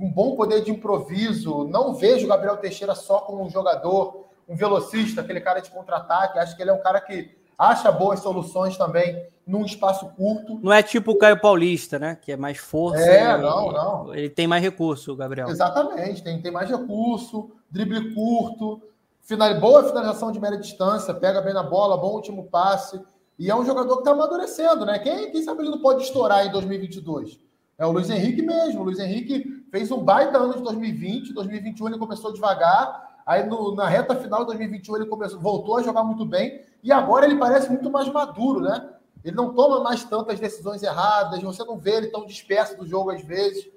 um 0.00 0.10
bom 0.10 0.34
poder 0.34 0.62
de 0.62 0.70
improviso. 0.70 1.64
Não 1.68 1.94
vejo 1.94 2.24
o 2.24 2.28
Gabriel 2.28 2.56
Teixeira 2.56 2.94
só 2.94 3.20
como 3.20 3.44
um 3.44 3.50
jogador, 3.50 4.26
um 4.48 4.56
velocista, 4.56 5.20
aquele 5.20 5.40
cara 5.40 5.60
de 5.60 5.70
contra-ataque. 5.70 6.38
Acho 6.38 6.56
que 6.56 6.62
ele 6.62 6.70
é 6.70 6.72
um 6.72 6.80
cara 6.80 7.00
que 7.00 7.36
acha 7.58 7.92
boas 7.92 8.20
soluções 8.20 8.76
também 8.78 9.26
num 9.46 9.64
espaço 9.64 10.08
curto. 10.10 10.58
Não 10.62 10.72
é 10.72 10.82
tipo 10.82 11.12
o 11.12 11.18
Caio 11.18 11.40
Paulista, 11.40 11.98
né? 11.98 12.16
Que 12.20 12.32
é 12.32 12.36
mais 12.36 12.58
força. 12.58 13.02
É, 13.02 13.36
não, 13.36 13.72
não. 13.72 14.14
Ele 14.14 14.30
tem 14.30 14.46
mais 14.46 14.62
recurso, 14.62 15.14
Gabriel. 15.14 15.48
Exatamente, 15.48 16.22
tem, 16.22 16.40
tem 16.40 16.52
mais 16.52 16.70
recurso, 16.70 17.50
drible 17.70 18.14
curto, 18.14 18.82
final, 19.22 19.58
boa 19.60 19.84
finalização 19.84 20.32
de 20.32 20.40
média 20.40 20.58
distância, 20.58 21.12
pega 21.12 21.40
bem 21.42 21.52
na 21.52 21.62
bola, 21.62 21.96
bom 21.96 22.12
último 22.12 22.44
passe. 22.44 23.00
E 23.38 23.50
é 23.50 23.54
um 23.54 23.64
jogador 23.64 23.94
que 23.94 24.00
está 24.00 24.10
amadurecendo, 24.10 24.84
né? 24.84 24.98
Quem, 24.98 25.30
quem 25.30 25.42
sabe 25.42 25.62
ele 25.62 25.70
não 25.70 25.78
pode 25.80 26.02
estourar 26.02 26.44
em 26.46 26.50
2022? 26.50 27.38
É 27.78 27.86
o 27.86 27.92
Luiz 27.92 28.10
Henrique 28.10 28.42
mesmo. 28.42 28.80
O 28.80 28.84
Luiz 28.84 28.98
Henrique 28.98 29.64
fez 29.70 29.90
um 29.92 30.02
baita 30.02 30.38
ano 30.38 30.54
de 30.54 30.62
2020, 30.62 31.32
2021 31.32 31.88
ele 31.88 31.98
começou 31.98 32.32
devagar, 32.32 33.20
aí 33.24 33.46
no, 33.46 33.74
na 33.74 33.86
reta 33.88 34.16
final 34.16 34.40
de 34.40 34.46
2021 34.46 34.96
ele 34.96 35.06
começou, 35.06 35.38
voltou 35.38 35.76
a 35.76 35.82
jogar 35.82 36.02
muito 36.02 36.24
bem, 36.26 36.62
e 36.82 36.90
agora 36.90 37.26
ele 37.26 37.36
parece 37.36 37.68
muito 37.68 37.88
mais 37.90 38.08
maduro, 38.08 38.60
né? 38.60 38.88
Ele 39.24 39.36
não 39.36 39.54
toma 39.54 39.82
mais 39.82 40.02
tantas 40.04 40.40
decisões 40.40 40.82
erradas, 40.82 41.42
você 41.42 41.62
não 41.64 41.76
vê 41.76 41.96
ele 41.96 42.06
tão 42.08 42.26
disperso 42.26 42.76
do 42.76 42.86
jogo 42.86 43.10
às 43.10 43.22
vezes. 43.22 43.68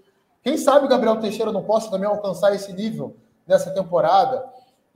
Quem 0.43 0.57
sabe 0.57 0.85
o 0.85 0.89
Gabriel 0.89 1.19
Teixeira 1.19 1.51
não 1.51 1.63
possa 1.63 1.91
também 1.91 2.07
alcançar 2.07 2.53
esse 2.55 2.73
nível 2.73 3.15
nessa 3.47 3.71
temporada. 3.71 4.43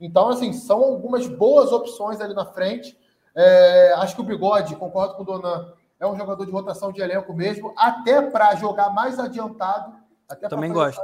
Então, 0.00 0.28
assim, 0.28 0.52
são 0.52 0.82
algumas 0.82 1.26
boas 1.26 1.72
opções 1.72 2.20
ali 2.20 2.34
na 2.34 2.44
frente. 2.44 2.98
É, 3.36 3.92
acho 3.98 4.14
que 4.14 4.22
o 4.22 4.24
Bigode, 4.24 4.74
concordo 4.76 5.14
com 5.14 5.22
o 5.22 5.26
Donan, 5.26 5.72
é 6.00 6.06
um 6.06 6.16
jogador 6.16 6.44
de 6.44 6.50
rotação 6.50 6.90
de 6.90 7.02
elenco 7.02 7.34
mesmo, 7.34 7.74
até 7.76 8.22
para 8.22 8.54
jogar 8.54 8.90
mais 8.90 9.18
adiantado. 9.18 9.94
Até 10.28 10.48
Também 10.48 10.72
gosto. 10.72 11.02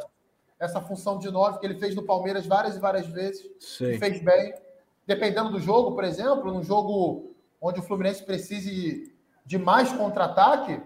Essa 0.58 0.80
função 0.80 1.18
de 1.18 1.30
nove 1.30 1.58
que 1.58 1.66
ele 1.66 1.78
fez 1.78 1.94
no 1.94 2.02
Palmeiras 2.02 2.46
várias 2.46 2.76
e 2.76 2.80
várias 2.80 3.06
vezes. 3.06 3.46
Fez 3.98 4.22
bem. 4.22 4.54
Dependendo 5.06 5.50
do 5.50 5.60
jogo, 5.60 5.92
por 5.92 6.04
exemplo, 6.04 6.52
num 6.52 6.62
jogo 6.62 7.34
onde 7.60 7.80
o 7.80 7.82
Fluminense 7.82 8.24
precise 8.24 9.12
de 9.44 9.58
mais 9.58 9.92
contra-ataque 9.92 10.80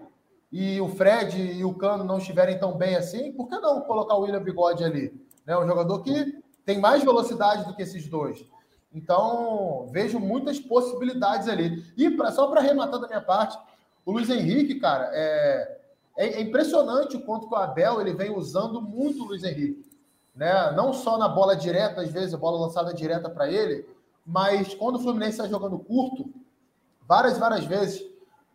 e 0.51 0.81
o 0.81 0.87
Fred 0.87 1.39
e 1.39 1.63
o 1.63 1.73
Cano 1.73 2.03
não 2.03 2.17
estiverem 2.17 2.57
tão 2.57 2.75
bem 2.75 2.95
assim, 2.95 3.31
por 3.31 3.47
que 3.47 3.57
não 3.59 3.81
colocar 3.81 4.15
o 4.15 4.21
William 4.21 4.41
Bigode 4.41 4.83
ali? 4.83 5.13
Né? 5.45 5.57
Um 5.57 5.67
jogador 5.67 6.01
que 6.01 6.41
tem 6.65 6.79
mais 6.79 7.03
velocidade 7.03 7.65
do 7.65 7.75
que 7.75 7.83
esses 7.83 8.07
dois. 8.07 8.45
Então, 8.97 9.87
vejo 9.91 10.19
muitas 10.19 10.59
possibilidades 10.59 11.47
ali. 11.47 11.85
E 11.95 12.09
pra, 12.09 12.31
só 12.31 12.47
para 12.47 12.61
arrematar 12.61 12.99
da 12.99 13.07
minha 13.07 13.21
parte, 13.21 13.55
o 14.03 14.11
Luiz 14.11 14.27
Henrique, 14.27 14.79
cara, 14.79 15.11
é, 15.13 15.79
é, 16.17 16.27
é, 16.33 16.41
impressionante 16.41 17.15
o 17.15 17.21
quanto 17.21 17.47
que 17.47 17.53
o 17.53 17.57
Abel 17.57 18.01
ele 18.01 18.13
vem 18.13 18.35
usando 18.35 18.81
muito 18.81 19.23
o 19.23 19.27
Luiz 19.27 19.43
Henrique. 19.43 19.85
Né? 20.35 20.71
Não 20.71 20.93
só 20.93 21.15
na 21.15 21.27
bola 21.27 21.55
direta, 21.55 22.01
às 22.01 22.11
vezes, 22.11 22.33
a 22.33 22.37
bola 22.37 22.59
lançada 22.59 22.91
direta 22.91 23.29
para 23.29 23.47
ele, 23.47 23.87
mas 24.25 24.73
quando 24.73 24.95
o 24.95 24.99
Fluminense 24.99 25.33
está 25.33 25.47
jogando 25.47 25.77
curto, 25.77 26.33
várias 27.07 27.37
várias 27.37 27.65
vezes, 27.65 28.03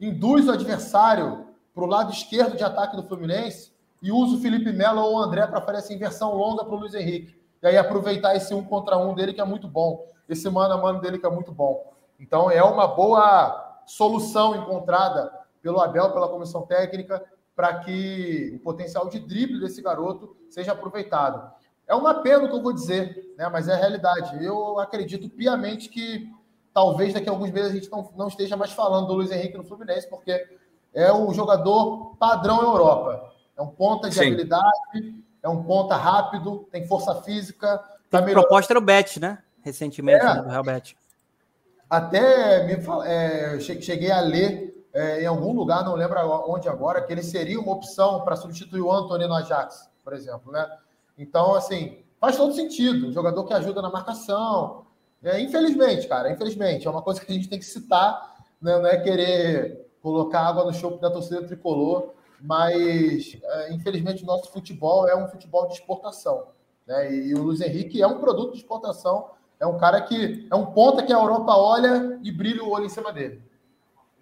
induz 0.01 0.49
o 0.49 0.53
adversário 0.53 1.47
para 1.73 1.85
o 1.85 1.87
lado 1.87 2.13
esquerdo 2.13 2.57
de 2.57 2.65
ataque 2.65 2.97
do 2.97 3.05
Fluminense 3.05 3.73
e 4.03 4.11
usa 4.11 4.37
o 4.37 4.41
Felipe 4.41 4.73
Melo 4.73 5.01
ou 5.01 5.15
o 5.15 5.23
André 5.23 5.47
para 5.47 5.61
fazer 5.61 5.79
essa 5.79 5.95
inversão 5.95 6.35
longa 6.35 6.65
para 6.65 6.75
o 6.75 6.79
Luiz 6.79 6.95
Henrique. 6.95 7.41
E 7.63 7.67
aí 7.67 7.79
aproveitar 7.79 8.35
esse 8.35 8.53
um 8.53 8.65
contra 8.65 8.99
um 8.99 9.15
dele 9.15 9.33
que 9.33 9.41
é 9.41 9.45
muito 9.45 9.69
bom, 9.69 10.07
esse 10.29 10.49
mano 10.51 10.75
a 10.75 10.79
mano 10.79 11.01
dele 11.01 11.19
que 11.19 11.27
é 11.27 11.31
muito 11.31 11.53
bom. 11.53 11.93
Então 12.19 12.51
é 12.51 12.63
uma 12.63 12.87
boa 12.89 13.81
solução 13.87 14.57
encontrada 14.57 15.33
pelo 15.63 15.81
Abel, 15.81 16.13
pela 16.13 16.29
comissão 16.29 16.63
técnica, 16.63 17.25
para 17.55 17.81
que 17.81 18.53
o 18.57 18.61
potencial 18.61 19.09
de 19.09 19.21
drible 19.21 19.61
desse 19.61 19.81
garoto 19.81 20.37
seja 20.51 20.73
aproveitado. 20.73 21.53
É 21.87 21.95
uma 21.95 22.15
pena 22.15 22.45
o 22.45 22.49
que 22.49 22.55
eu 22.55 22.63
vou 22.63 22.73
dizer, 22.73 23.35
né? 23.37 23.49
mas 23.49 23.69
é 23.69 23.75
a 23.75 23.77
realidade. 23.77 24.43
Eu 24.43 24.79
acredito 24.79 25.29
piamente 25.29 25.89
que 25.89 26.29
talvez 26.73 27.13
daqui 27.13 27.29
a 27.29 27.33
alguns 27.33 27.51
meses 27.51 27.71
a 27.71 27.75
gente 27.75 27.91
não, 27.91 28.11
não 28.17 28.29
esteja 28.29 28.57
mais 28.57 28.73
falando 28.73 29.07
do 29.07 29.15
Luiz 29.15 29.31
Henrique 29.31 29.59
no 29.59 29.65
Fluminense, 29.65 30.09
porque 30.09 30.49
é 30.95 31.13
um 31.13 31.33
jogador 31.33 32.17
padrão 32.17 32.63
Europa. 32.63 33.33
É 33.57 33.63
um 33.63 33.69
ponta 33.69 34.09
de 34.09 34.15
Sim. 34.15 34.29
habilidade, 34.29 35.23
é 35.43 35.49
um 35.49 35.63
ponta 35.63 35.97
rápido, 35.97 36.67
tem 36.71 36.87
força 36.87 37.15
física. 37.23 37.83
Tá 38.11 38.23
proposta 38.23 38.75
do 38.75 38.81
Bet, 38.81 39.19
né? 39.19 39.39
Recentemente, 39.63 40.25
é, 40.25 40.35
né, 40.35 40.43
do 40.43 40.49
Real 40.49 40.63
Bet. 40.63 40.97
Até 41.89 42.65
me, 42.65 42.75
é, 43.05 43.59
cheguei 43.61 44.11
a 44.11 44.21
ler 44.21 44.87
é, 44.93 45.23
em 45.23 45.27
algum 45.27 45.53
lugar, 45.53 45.85
não 45.85 45.95
lembro 45.95 46.19
onde 46.49 46.69
agora, 46.69 47.01
que 47.03 47.13
ele 47.13 47.23
seria 47.23 47.59
uma 47.59 47.73
opção 47.73 48.23
para 48.23 48.37
substituir 48.37 48.81
o 48.81 48.93
Antony 48.93 49.27
no 49.27 49.35
Ajax, 49.35 49.89
por 50.05 50.13
exemplo, 50.13 50.53
né? 50.53 50.67
Então, 51.19 51.55
assim, 51.55 51.99
faz 52.21 52.37
todo 52.37 52.55
sentido. 52.55 53.13
jogador 53.13 53.45
que 53.45 53.55
ajuda 53.55 53.83
na 53.83 53.91
marcação. 53.91 54.85
É, 55.23 55.41
infelizmente, 55.41 56.09
cara, 56.09 56.31
infelizmente, 56.31 56.87
é 56.87 56.91
uma 56.91 57.03
coisa 57.03 57.21
que 57.21 57.31
a 57.31 57.35
gente 57.35 57.49
tem 57.49 57.59
que 57.59 57.65
citar, 57.65 58.45
né? 58.61 58.79
não 58.79 58.87
é 58.87 58.97
querer 58.99 59.89
colocar 60.03 60.41
água 60.41 60.65
no 60.65 60.75
chope 60.75 61.01
da 61.01 61.11
torcida 61.11 61.43
tricolor, 61.45 62.13
mas 62.43 63.39
é, 63.43 63.73
infelizmente 63.73 64.25
o 64.25 64.27
nosso 64.27 64.51
futebol 64.51 65.09
é 65.09 65.17
um 65.17 65.29
futebol 65.29 65.69
de 65.69 65.75
exportação. 65.75 66.49
Né? 66.87 67.15
E, 67.15 67.35
o 67.35 67.43
Luiz 67.43 67.61
Henrique 67.61 68.03
é 68.03 68.07
um 68.07 68.19
produto 68.19 68.53
de 68.53 68.59
exportação, 68.59 69.31
é 69.61 69.67
um 69.67 69.79
cara 69.79 70.01
que 70.01 70.47
é 70.51 70.55
um 70.55 70.67
ponta 70.67 71.05
que 71.05 71.13
a 71.13 71.17
Europa 71.17 71.55
olha 71.57 72.19
e 72.23 72.33
brilha 72.33 72.65
o 72.65 72.71
olho 72.71 72.87
em 72.87 72.91
cima 72.91 73.13
dele. 73.13 73.41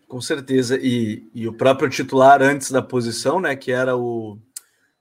Com 0.07 0.21
certeza. 0.21 0.77
E, 0.77 1.31
e 1.35 1.49
o 1.49 1.53
próprio 1.53 1.89
titular 1.89 2.43
antes 2.43 2.71
da 2.71 2.83
posição, 2.83 3.41
né? 3.41 3.57
Que 3.57 3.73
era 3.73 3.97
o, 3.97 4.37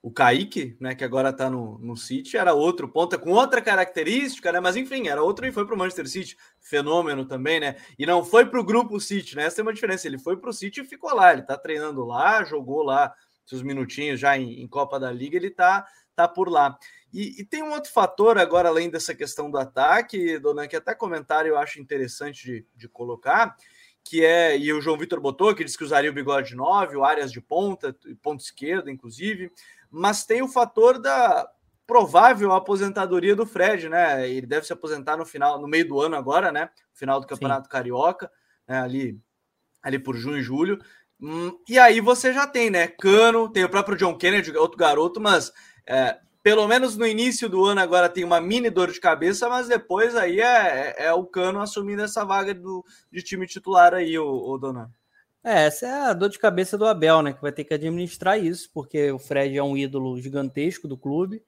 o 0.01 0.11
Kaique, 0.11 0.77
né? 0.79 0.95
Que 0.95 1.03
agora 1.03 1.33
tá 1.33 1.49
no, 1.49 1.77
no 1.79 1.97
City, 1.97 2.37
era 2.37 2.53
outro 2.53 2.87
ponta 2.87 3.17
com 3.17 3.31
outra 3.31 3.61
característica, 3.61 4.51
né? 4.51 4.59
Mas 4.59 4.75
enfim, 4.75 5.07
era 5.07 5.21
outro 5.21 5.45
e 5.45 5.51
foi 5.51 5.65
para 5.65 5.75
o 5.75 5.77
Manchester 5.77 6.07
City. 6.07 6.37
Fenômeno 6.59 7.25
também, 7.25 7.59
né? 7.59 7.75
E 7.97 8.05
não 8.05 8.23
foi 8.23 8.45
para 8.45 8.59
o 8.59 8.63
grupo 8.63 8.99
City, 8.99 9.35
né? 9.35 9.45
Essa 9.45 9.61
é 9.61 9.63
uma 9.63 9.73
diferença. 9.73 10.07
Ele 10.07 10.17
foi 10.17 10.37
para 10.37 10.49
o 10.49 10.53
City 10.53 10.81
e 10.81 10.85
ficou 10.85 11.13
lá. 11.13 11.33
Ele 11.33 11.41
tá 11.41 11.57
treinando 11.57 12.05
lá, 12.05 12.43
jogou 12.43 12.83
lá 12.83 13.13
seus 13.49 13.63
minutinhos 13.63 14.19
já 14.19 14.37
em, 14.37 14.61
em 14.61 14.67
Copa 14.67 14.99
da 14.99 15.11
Liga, 15.11 15.35
ele 15.35 15.49
tá, 15.49 15.85
tá 16.15 16.27
por 16.27 16.49
lá. 16.49 16.77
E, 17.11 17.41
e, 17.41 17.43
tem 17.43 17.63
um 17.63 17.71
outro 17.71 17.91
fator 17.91 18.37
agora, 18.37 18.69
além 18.69 18.89
dessa 18.89 19.15
questão 19.15 19.49
do 19.49 19.57
ataque, 19.57 20.37
Dona, 20.37 20.67
que 20.67 20.75
até 20.75 20.93
comentário 20.93 21.49
eu 21.49 21.57
acho 21.57 21.81
interessante 21.81 22.45
de, 22.45 22.65
de 22.75 22.87
colocar, 22.87 23.55
que 24.03 24.23
é, 24.23 24.55
e 24.55 24.71
o 24.71 24.79
João 24.79 24.97
Vitor 24.97 25.19
botou, 25.19 25.53
que 25.55 25.63
diz 25.63 25.75
que 25.75 25.83
usaria 25.83 26.11
o 26.11 26.13
bigode 26.13 26.55
9, 26.55 26.95
o 26.95 27.03
áreas 27.03 27.31
de 27.31 27.41
ponta, 27.41 27.95
ponta 28.21 28.43
esquerda, 28.43 28.91
inclusive, 28.91 29.51
mas 29.89 30.25
tem 30.25 30.41
o 30.41 30.47
fator 30.47 30.99
da 30.99 31.49
provável 31.85 32.51
aposentadoria 32.53 33.35
do 33.35 33.47
Fred, 33.47 33.89
né? 33.89 34.29
Ele 34.29 34.45
deve 34.45 34.65
se 34.65 34.71
aposentar 34.71 35.17
no 35.17 35.25
final, 35.25 35.59
no 35.59 35.67
meio 35.67 35.87
do 35.87 35.99
ano 35.99 36.15
agora, 36.15 36.51
né? 36.51 36.69
Final 36.93 37.19
do 37.19 37.25
Campeonato 37.25 37.65
Sim. 37.65 37.71
Carioca, 37.71 38.31
né? 38.67 38.79
ali, 38.79 39.19
ali 39.81 39.97
por 39.97 40.15
junho 40.15 40.37
e 40.37 40.43
julho. 40.43 40.77
Hum, 41.19 41.51
e 41.67 41.79
aí 41.79 41.99
você 41.99 42.31
já 42.31 42.45
tem, 42.45 42.69
né? 42.69 42.87
Cano, 42.87 43.49
tem 43.49 43.63
o 43.63 43.69
próprio 43.69 43.97
John 43.97 44.15
Kennedy, 44.15 44.55
outro 44.55 44.77
garoto, 44.77 45.19
mas 45.19 45.51
é, 45.87 46.19
pelo 46.43 46.67
menos 46.67 46.95
no 46.95 47.07
início 47.07 47.49
do 47.49 47.65
ano 47.65 47.81
agora 47.81 48.07
tem 48.07 48.23
uma 48.23 48.39
mini 48.39 48.69
dor 48.69 48.91
de 48.91 48.99
cabeça, 48.99 49.49
mas 49.49 49.67
depois 49.67 50.15
aí 50.15 50.39
é, 50.39 50.95
é, 50.97 51.05
é 51.05 51.13
o 51.13 51.25
Cano 51.25 51.59
assumindo 51.59 52.03
essa 52.03 52.23
vaga 52.23 52.53
do, 52.53 52.85
de 53.11 53.21
time 53.21 53.47
titular 53.47 53.93
aí, 53.93 54.17
o, 54.17 54.27
o 54.27 54.57
Dona. 54.57 54.91
É, 55.43 55.65
essa 55.65 55.87
é 55.87 55.91
a 55.91 56.13
dor 56.13 56.29
de 56.29 56.37
cabeça 56.37 56.77
do 56.77 56.85
Abel, 56.85 57.21
né? 57.21 57.33
Que 57.33 57.41
vai 57.41 57.51
ter 57.51 57.63
que 57.63 57.73
administrar 57.73 58.37
isso, 58.37 58.69
porque 58.73 59.11
o 59.11 59.19
Fred 59.19 59.57
é 59.57 59.63
um 59.63 59.77
ídolo 59.77 60.19
gigantesco 60.19 60.87
do 60.87 60.97
clube. 60.97 61.43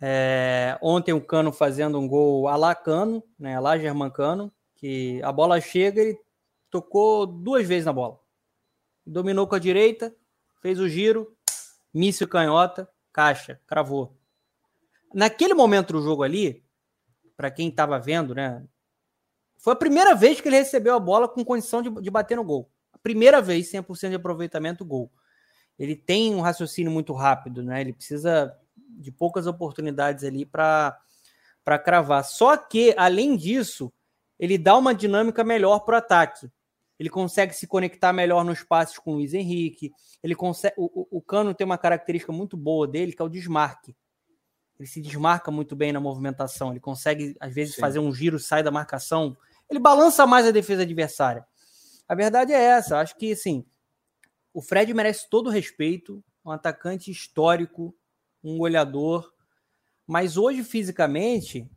É, 0.00 0.78
ontem 0.82 1.12
o 1.12 1.20
Cano 1.20 1.50
fazendo 1.50 1.98
um 1.98 2.06
gol 2.06 2.46
a 2.48 2.56
lá 2.56 2.74
Cano, 2.74 3.22
né? 3.38 3.56
A 3.56 3.60
lá 3.60 3.78
Germancano, 3.78 4.52
que 4.76 5.20
a 5.22 5.32
bola 5.32 5.60
chega 5.60 6.02
e 6.02 6.18
tocou 6.70 7.26
duas 7.26 7.66
vezes 7.66 7.86
na 7.86 7.92
bola. 7.92 8.20
Dominou 9.06 9.46
com 9.46 9.54
a 9.54 9.58
direita, 9.58 10.14
fez 10.60 10.78
o 10.78 10.88
giro, 10.88 11.34
míssil 11.92 12.28
canhota, 12.28 12.88
caixa, 13.10 13.58
cravou. 13.66 14.16
Naquele 15.14 15.54
momento 15.54 15.94
do 15.94 16.02
jogo 16.02 16.22
ali, 16.22 16.62
para 17.34 17.50
quem 17.50 17.68
estava 17.68 17.98
vendo, 17.98 18.34
né? 18.34 18.62
Foi 19.56 19.72
a 19.72 19.76
primeira 19.76 20.14
vez 20.14 20.40
que 20.40 20.48
ele 20.48 20.58
recebeu 20.58 20.94
a 20.94 21.00
bola 21.00 21.26
com 21.26 21.44
condição 21.44 21.80
de, 21.80 21.90
de 22.02 22.10
bater 22.10 22.36
no 22.36 22.44
gol. 22.44 22.70
Primeira 23.02 23.40
vez, 23.40 23.70
100% 23.70 24.10
de 24.10 24.16
aproveitamento, 24.16 24.84
gol. 24.84 25.10
Ele 25.78 25.94
tem 25.94 26.34
um 26.34 26.40
raciocínio 26.40 26.90
muito 26.90 27.12
rápido, 27.12 27.62
né? 27.62 27.80
Ele 27.80 27.92
precisa 27.92 28.54
de 28.76 29.12
poucas 29.12 29.46
oportunidades 29.46 30.24
ali 30.24 30.44
para 30.44 30.98
cravar. 31.84 32.24
Só 32.24 32.56
que, 32.56 32.94
além 32.96 33.36
disso, 33.36 33.92
ele 34.38 34.58
dá 34.58 34.76
uma 34.76 34.94
dinâmica 34.94 35.44
melhor 35.44 35.80
para 35.80 35.94
o 35.94 35.98
ataque 35.98 36.50
ele 36.98 37.08
consegue 37.08 37.54
se 37.54 37.66
conectar 37.66 38.12
melhor 38.12 38.44
nos 38.44 38.62
passes 38.62 38.98
com 38.98 39.12
o 39.12 39.14
Luiz 39.14 39.32
Henrique. 39.32 39.92
Ele 40.22 40.34
consegue, 40.34 40.74
o, 40.76 41.18
o, 41.18 41.22
Cano 41.22 41.54
tem 41.54 41.64
uma 41.64 41.78
característica 41.78 42.32
muito 42.32 42.56
boa 42.56 42.88
dele, 42.88 43.12
que 43.12 43.22
é 43.22 43.24
o 43.24 43.28
desmarque. 43.28 43.96
Ele 44.78 44.88
se 44.88 45.00
desmarca 45.00 45.50
muito 45.50 45.76
bem 45.76 45.92
na 45.92 46.00
movimentação. 46.00 46.70
Ele 46.70 46.80
consegue, 46.80 47.36
às 47.38 47.54
vezes, 47.54 47.76
Sim. 47.76 47.80
fazer 47.80 47.98
um 48.00 48.12
giro, 48.12 48.38
sai 48.38 48.64
da 48.64 48.70
marcação. 48.70 49.36
Ele 49.70 49.78
balança 49.78 50.26
mais 50.26 50.46
a 50.46 50.50
defesa 50.50 50.82
adversária. 50.82 51.46
A 52.08 52.14
verdade 52.14 52.52
é 52.52 52.60
essa. 52.60 52.98
Acho 52.98 53.16
que, 53.16 53.32
assim, 53.32 53.66
o 54.54 54.62
Fred 54.62 54.92
merece 54.94 55.28
todo 55.28 55.48
o 55.48 55.52
respeito. 55.52 56.24
Um 56.44 56.50
atacante 56.50 57.10
histórico, 57.10 57.94
um 58.42 58.56
goleador. 58.56 59.30
Mas 60.06 60.38
hoje, 60.38 60.64
fisicamente, 60.64 61.70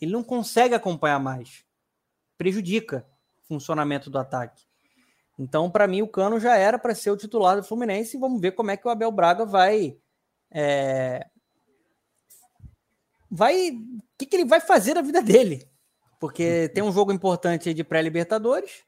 ele 0.00 0.10
não 0.10 0.24
consegue 0.24 0.74
acompanhar 0.74 1.20
mais. 1.20 1.64
Prejudica 2.36 3.06
o 3.38 3.46
funcionamento 3.46 4.10
do 4.10 4.18
ataque. 4.18 4.64
Então, 5.38 5.70
para 5.70 5.86
mim, 5.86 6.02
o 6.02 6.08
Cano 6.08 6.40
já 6.40 6.56
era 6.56 6.78
para 6.78 6.94
ser 6.94 7.10
o 7.10 7.16
titular 7.16 7.56
do 7.56 7.62
Fluminense. 7.62 8.18
Vamos 8.18 8.40
ver 8.40 8.52
como 8.52 8.70
é 8.70 8.76
que 8.76 8.88
o 8.88 8.90
Abel 8.90 9.12
Braga 9.12 9.44
vai. 9.44 9.96
É... 10.50 11.26
Vai. 13.30 13.70
O 13.70 14.02
que, 14.18 14.26
que 14.26 14.34
ele 14.34 14.46
vai 14.46 14.60
fazer 14.60 14.94
na 14.94 15.02
vida 15.02 15.22
dele? 15.22 15.70
Porque 16.18 16.70
tem 16.70 16.82
um 16.82 16.92
jogo 16.92 17.12
importante 17.12 17.74
de 17.74 17.84
pré-Libertadores. 17.84 18.85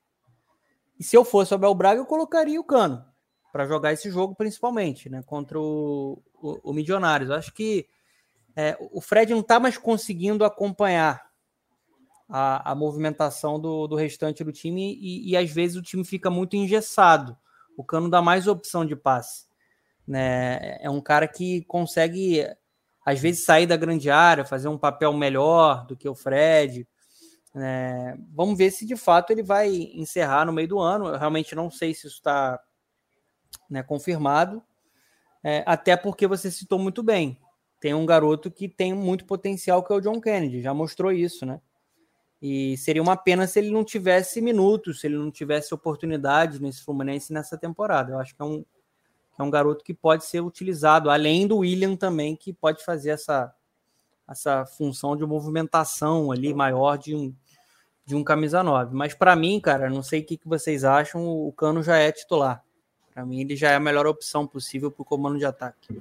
E 0.99 1.05
se 1.05 1.17
eu 1.17 1.25
fosse 1.25 1.53
o 1.53 1.55
Abel 1.55 1.75
Braga, 1.75 2.01
eu 2.01 2.07
colocaria 2.07 2.61
o 2.61 2.65
Cano. 2.65 3.05
para 3.53 3.67
jogar 3.67 3.93
esse 3.93 4.11
jogo, 4.11 4.35
principalmente, 4.35 5.09
né? 5.09 5.23
Contra 5.25 5.59
o, 5.59 6.23
o, 6.35 6.71
o 6.71 6.73
Milionários. 6.73 7.31
Acho 7.31 7.53
que 7.53 7.87
é, 8.57 8.77
o 8.93 9.01
Fred 9.01 9.33
não 9.33 9.41
está 9.41 9.61
mais 9.61 9.79
conseguindo 9.79 10.45
acompanhar 10.45 11.29
a, 12.29 12.73
a 12.73 12.75
movimentação 12.75 13.59
do, 13.59 13.87
do 13.87 13.97
restante 13.97 14.45
do 14.45 14.53
time 14.53 14.99
e, 15.01 15.31
e, 15.31 15.37
às 15.37 15.51
vezes 15.51 15.77
o 15.77 15.83
time 15.83 16.05
fica 16.05 16.29
muito 16.29 16.57
engessado. 16.57 17.37
O 17.77 17.85
Cano 17.85 18.11
dá 18.11 18.21
mais 18.21 18.47
opção 18.47 18.85
de 18.85 18.95
passe. 18.95 19.47
Né? 20.07 20.77
É 20.81 20.91
um 20.91 21.01
cara 21.01 21.27
que 21.27 21.63
consegue, 21.67 22.45
às 23.05 23.21
vezes, 23.21 23.45
sair 23.45 23.67
da 23.67 23.77
grande 23.77 24.11
área, 24.11 24.45
fazer 24.45 24.69
um 24.69 24.79
papel 24.79 25.13
melhor 25.13 25.87
do 25.87 25.97
que 25.97 26.09
o 26.09 26.15
Fred. 26.15 26.87
Né? 27.55 28.17
Vamos 28.33 28.57
ver 28.57 28.71
se 28.71 28.87
de 28.87 28.97
fato 28.97 29.31
ele 29.31 29.43
vai 29.43 29.69
encerrar 29.95 30.45
no 30.45 30.53
meio 30.53 30.69
do 30.69 30.79
ano. 30.79 31.09
Eu 31.09 31.19
realmente 31.19 31.55
não 31.55 31.71
sei 31.71 31.95
se 31.95 32.07
isso 32.07 32.17
está 32.17 32.61
né, 33.69 33.83
confirmado. 33.83 34.63
É, 35.43 35.63
até 35.67 35.97
porque 35.97 36.27
você 36.27 36.51
citou 36.51 36.79
muito 36.79 37.03
bem. 37.03 37.39
Tem 37.81 37.95
um 37.95 38.07
garoto 38.07 38.51
que 38.51 38.69
tem 38.69 38.93
muito 38.93 39.25
potencial, 39.25 39.83
que 39.85 39.93
é 39.93 39.97
o 39.97 40.01
John 40.01 40.21
Kennedy, 40.21 40.61
já 40.61 40.75
mostrou 40.75 41.13
isso, 41.13 41.47
né? 41.47 41.61
E 42.41 42.77
seria 42.77 43.03
uma 43.03 43.17
pena 43.17 43.47
se 43.47 43.59
ele 43.59 43.71
não 43.71 43.85
tivesse 43.85 44.41
minutos, 44.41 45.01
se 45.01 45.07
ele 45.07 45.17
não 45.17 45.31
tivesse 45.31 45.75
oportunidade 45.75 46.61
nesse 46.61 46.83
Fluminense 46.83 47.33
nessa 47.33 47.57
temporada. 47.57 48.13
Eu 48.13 48.19
acho 48.19 48.35
que 48.35 48.43
é 48.43 48.45
um, 48.45 48.65
é 49.39 49.43
um 49.43 49.51
garoto 49.51 49.85
que 49.85 49.95
pode 49.95 50.25
ser 50.25 50.41
utilizado, 50.41 51.11
além 51.11 51.47
do 51.47 51.59
William 51.59 51.97
também, 51.97 52.37
que 52.37 52.53
pode 52.53 52.85
fazer 52.85 53.11
essa, 53.11 53.53
essa 54.29 54.67
função 54.67 55.17
de 55.17 55.25
movimentação 55.25 56.31
ali 56.31 56.53
maior 56.53 56.97
de 56.97 57.15
um, 57.15 57.35
de 58.05 58.15
um 58.15 58.23
camisa 58.23 58.63
9. 58.63 58.95
Mas 58.95 59.15
para 59.15 59.35
mim, 59.35 59.59
cara, 59.61 59.89
não 59.89 60.03
sei 60.03 60.21
o 60.21 60.25
que, 60.25 60.37
que 60.37 60.49
vocês 60.49 60.85
acham, 60.85 61.27
o 61.27 61.53
Cano 61.53 61.83
já 61.83 61.97
é 61.97 62.13
titular. 62.13 62.63
Para 63.13 63.25
mim, 63.25 63.41
ele 63.41 63.57
já 63.57 63.71
é 63.71 63.75
a 63.75 63.81
melhor 63.81 64.07
opção 64.07 64.47
possível 64.47 64.91
para 64.91 65.03
o 65.03 65.05
comando 65.05 65.39
de 65.39 65.45
ataque. 65.45 66.01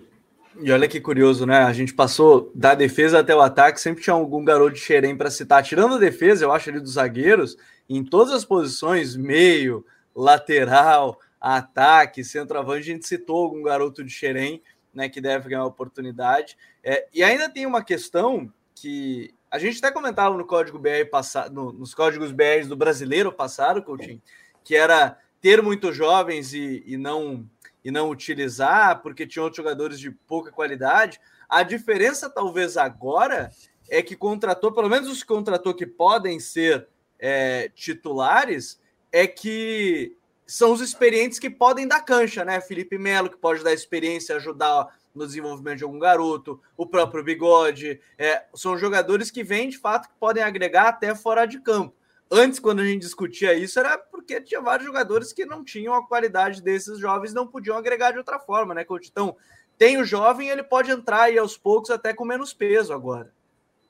E 0.60 0.72
olha 0.72 0.88
que 0.88 1.00
curioso, 1.00 1.46
né? 1.46 1.60
A 1.60 1.74
gente 1.74 1.94
passou 1.94 2.52
da 2.54 2.74
defesa 2.74 3.20
até 3.20 3.36
o 3.36 3.42
ataque, 3.42 3.80
sempre 3.80 4.04
tinha 4.04 4.16
algum 4.16 4.44
garoto 4.44 4.74
de 4.74 4.80
xerém 4.80 5.16
para 5.16 5.30
citar. 5.30 5.64
Tirando 5.64 5.96
a 5.96 6.00
defesa, 6.00 6.46
eu 6.46 6.52
acho 6.52 6.70
ali 6.70 6.80
dos 6.80 6.94
zagueiros, 6.94 7.56
em 7.88 8.04
todas 8.04 8.34
as 8.34 8.44
posições, 8.44 9.16
meio, 9.16 9.86
lateral, 10.16 11.20
ataque, 11.40 12.24
centroavante, 12.24 12.90
a 12.90 12.94
gente 12.94 13.08
citou 13.08 13.44
algum 13.44 13.62
garoto 13.62 14.04
de 14.04 14.12
xerém, 14.12 14.62
né, 14.94 15.08
que 15.08 15.22
deve 15.22 15.50
ganhar 15.50 15.66
oportunidade. 15.66 16.58
É, 16.90 17.06
e 17.14 17.22
ainda 17.22 17.50
tem 17.50 17.66
uma 17.66 17.84
questão 17.84 18.50
que 18.74 19.36
a 19.52 19.60
gente 19.60 19.78
até 19.80 19.92
comentava 19.92 20.38
no 20.38 20.48
código 20.48 20.80
BR 20.80 21.04
passado, 21.12 21.54
no, 21.54 21.74
nos 21.74 21.94
códigos 21.94 22.32
BR 22.32 22.66
do 22.66 22.78
brasileiro 22.78 23.30
passado, 23.30 23.84
Coutinho, 23.84 24.22
que 24.64 24.74
era 24.74 25.20
ter 25.42 25.62
muitos 25.62 25.94
jovens 25.94 26.54
e, 26.54 26.82
e 26.88 26.96
não 26.96 27.46
e 27.84 27.92
não 27.92 28.10
utilizar, 28.10 29.02
porque 29.02 29.28
tinha 29.28 29.44
outros 29.44 29.58
jogadores 29.58 30.00
de 30.00 30.12
pouca 30.12 30.50
qualidade. 30.50 31.20
A 31.50 31.62
diferença, 31.62 32.30
talvez, 32.30 32.78
agora 32.78 33.52
é 33.90 34.02
que 34.02 34.16
contratou, 34.16 34.72
pelo 34.72 34.90
menos 34.90 35.10
os 35.10 35.22
que 35.22 35.28
contratou 35.28 35.74
que 35.74 35.86
podem 35.86 36.40
ser 36.40 36.88
é, 37.20 37.70
titulares, 37.76 38.80
é 39.12 39.28
que 39.28 40.16
são 40.46 40.72
os 40.72 40.80
experientes 40.80 41.38
que 41.38 41.50
podem 41.50 41.86
dar 41.86 42.00
cancha, 42.00 42.46
né? 42.46 42.62
Felipe 42.62 42.98
Melo, 42.98 43.30
que 43.30 43.38
pode 43.38 43.62
dar 43.62 43.74
experiência, 43.74 44.38
ajudar 44.38 44.88
no 45.18 45.26
desenvolvimento 45.26 45.80
de 45.80 45.84
algum 45.84 46.00
garoto, 46.00 46.62
o 46.78 46.86
próprio 46.86 47.24
Bigode. 47.24 48.00
É, 48.18 48.44
são 48.54 48.78
jogadores 48.78 49.32
que 49.32 49.44
vêm 49.44 49.70
de 49.70 49.78
fato 49.78 50.08
que 50.08 50.16
podem 50.20 50.44
agregar 50.44 50.88
até 50.88 51.14
fora 51.16 51.46
de 51.46 51.60
campo. 51.60 51.96
Antes, 52.30 52.60
quando 52.60 52.82
a 52.82 52.86
gente 52.86 53.02
discutia 53.02 53.54
isso, 53.54 53.80
era 53.80 53.98
porque 53.98 54.42
tinha 54.42 54.62
vários 54.62 54.86
jogadores 54.86 55.32
que 55.32 55.46
não 55.46 55.64
tinham 55.64 55.94
a 55.94 56.06
qualidade 56.06 56.62
desses 56.62 57.00
jovens, 57.00 57.34
não 57.34 57.48
podiam 57.48 57.78
agregar 57.78 58.12
de 58.12 58.18
outra 58.18 58.38
forma, 58.38 58.74
né, 58.74 58.84
Coach? 58.84 59.10
Então, 59.10 59.36
tem 59.78 59.98
o 59.98 60.04
jovem, 60.04 60.50
ele 60.50 60.64
pode 60.64 60.92
entrar 60.92 61.24
aí 61.24 61.38
aos 61.38 61.58
poucos, 61.58 61.90
até 61.90 62.14
com 62.14 62.26
menos 62.26 62.54
peso 62.54 62.94
agora. 62.94 63.32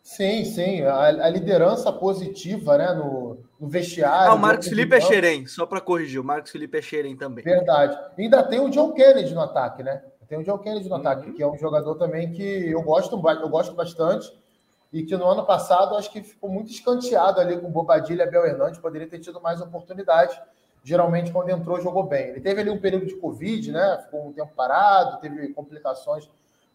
Sim, 0.07 0.45
sim. 0.45 0.83
A, 0.83 1.07
a 1.07 1.29
liderança 1.29 1.91
positiva, 1.91 2.77
né, 2.77 2.93
no, 2.93 3.39
no 3.59 3.67
vestiário. 3.67 4.31
Ah, 4.31 4.35
o 4.35 4.39
Marcos 4.39 4.67
Felipe 4.67 4.95
é 4.95 5.01
Xerém, 5.01 5.47
só 5.47 5.65
para 5.65 5.81
corrigir, 5.81 6.21
o 6.21 6.23
Marcos 6.23 6.51
Felipe 6.51 6.77
é 6.77 6.81
Xerém 6.81 7.17
também. 7.17 7.43
Verdade. 7.43 7.97
ainda 8.17 8.41
tem 8.43 8.59
o 8.59 8.69
John 8.69 8.93
Kennedy 8.93 9.33
no 9.33 9.41
ataque, 9.41 9.83
né? 9.83 10.01
Tem 10.27 10.37
o 10.37 10.43
John 10.43 10.57
Kennedy 10.57 10.89
no 10.89 10.95
uhum. 10.95 11.01
ataque, 11.01 11.31
que 11.33 11.41
é 11.41 11.47
um 11.47 11.57
jogador 11.57 11.95
também 11.95 12.31
que 12.31 12.69
eu 12.69 12.81
gosto, 12.81 13.15
eu 13.15 13.49
gosto 13.49 13.73
bastante 13.73 14.31
e 14.91 15.03
que 15.03 15.15
no 15.17 15.25
ano 15.25 15.45
passado 15.45 15.95
acho 15.95 16.11
que 16.11 16.21
ficou 16.21 16.49
muito 16.49 16.71
escanteado 16.71 17.39
ali 17.39 17.59
com 17.59 17.69
Bobadilha 17.69 18.23
e 18.23 18.27
Abel 18.27 18.45
Hernandes, 18.45 18.79
poderia 18.79 19.07
ter 19.07 19.19
tido 19.19 19.41
mais 19.41 19.61
oportunidade. 19.61 20.39
Geralmente, 20.83 21.31
quando 21.31 21.49
entrou, 21.49 21.81
jogou 21.81 22.03
bem. 22.03 22.29
Ele 22.29 22.41
teve 22.41 22.61
ali 22.61 22.69
um 22.69 22.79
período 22.79 23.05
de 23.05 23.15
Covid, 23.15 23.71
né? 23.71 23.99
Ficou 24.05 24.27
um 24.27 24.31
tempo 24.31 24.53
parado, 24.55 25.19
teve 25.19 25.49
complicações 25.49 26.29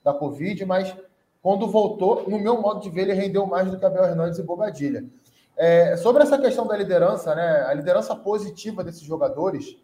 da 0.05 0.13
Covid, 0.13 0.65
mas 0.67 0.95
quando 1.43 1.67
voltou, 1.67 2.29
no 2.29 2.39
meu 2.39 2.61
modo 2.61 2.81
de 2.81 2.91
ver, 2.91 3.03
ele 3.03 3.15
rendeu 3.15 3.47
mais 3.47 3.71
do 3.71 3.79
que 3.79 3.85
Abel 3.85 4.05
Hernandes 4.05 4.39
e 4.39 4.43
Bobadilha. 4.43 5.05
É, 5.57 5.97
sobre 5.97 6.23
essa 6.23 6.39
questão 6.39 6.67
da 6.67 6.77
liderança, 6.77 7.35
né? 7.35 7.65
A 7.67 7.73
liderança 7.73 8.15
positiva 8.15 8.85
desses 8.85 9.03
jogadores, 9.03 9.77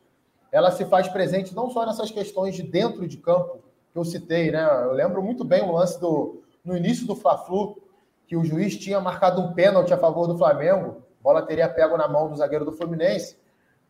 ela 0.50 0.70
se 0.70 0.84
faz 0.84 1.08
presente 1.08 1.54
não 1.54 1.70
só 1.70 1.84
nessas 1.84 2.10
questões 2.10 2.54
de 2.54 2.62
dentro 2.62 3.06
de 3.06 3.16
campo 3.18 3.58
que 3.92 3.98
eu 3.98 4.04
citei, 4.04 4.50
né? 4.50 4.66
Eu 4.84 4.92
lembro 4.92 5.22
muito 5.22 5.44
bem 5.44 5.62
o 5.62 5.72
lance 5.72 6.00
do 6.00 6.42
no 6.64 6.76
início 6.76 7.06
do 7.06 7.16
Fla-Flu, 7.16 7.80
que 8.26 8.36
o 8.36 8.44
juiz 8.44 8.76
tinha 8.76 9.00
marcado 9.00 9.40
um 9.40 9.54
pênalti 9.54 9.92
a 9.92 9.96
favor 9.96 10.26
do 10.26 10.36
Flamengo, 10.36 11.02
a 11.18 11.22
bola 11.22 11.42
teria 11.42 11.68
pego 11.68 11.96
na 11.96 12.06
mão 12.06 12.28
do 12.28 12.36
zagueiro 12.36 12.64
do 12.64 12.72
Fluminense. 12.72 13.38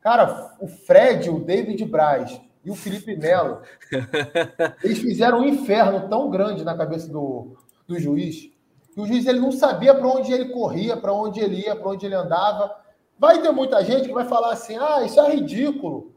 Cara, 0.01 0.55
o 0.61 0.69
Fred, 0.69 1.29
o 1.29 1.41
David 1.41 1.85
Braz 1.85 2.41
e 2.65 2.71
o 2.71 2.77
Felipe 2.77 3.17
Melo, 3.17 3.63
eles 4.83 4.99
fizeram 4.99 5.41
um 5.41 5.45
inferno 5.45 6.09
tão 6.09 6.31
grande 6.31 6.65
na 6.65 6.77
cabeça 6.77 7.11
do, 7.11 7.57
do 7.87 7.99
juiz, 7.99 8.51
que 8.95 9.01
o 9.01 9.07
juiz 9.07 9.27
ele 9.27 9.41
não 9.41 9.51
sabia 9.51 9.93
para 9.95 10.07
onde 10.07 10.33
ele 10.33 10.51
corria, 10.51 10.97
para 10.97 11.13
onde 11.13 11.41
ele 11.41 11.63
ia, 11.63 11.75
para 11.75 11.91
onde 11.91 12.07
ele 12.07 12.15
andava. 12.15 12.77
Vai 13.19 13.43
ter 13.43 13.51
muita 13.51 13.85
gente 13.85 14.07
que 14.07 14.15
vai 14.15 14.25
falar 14.25 14.53
assim: 14.53 14.77
ah, 14.77 15.03
isso 15.05 15.19
é 15.21 15.35
ridículo. 15.35 16.13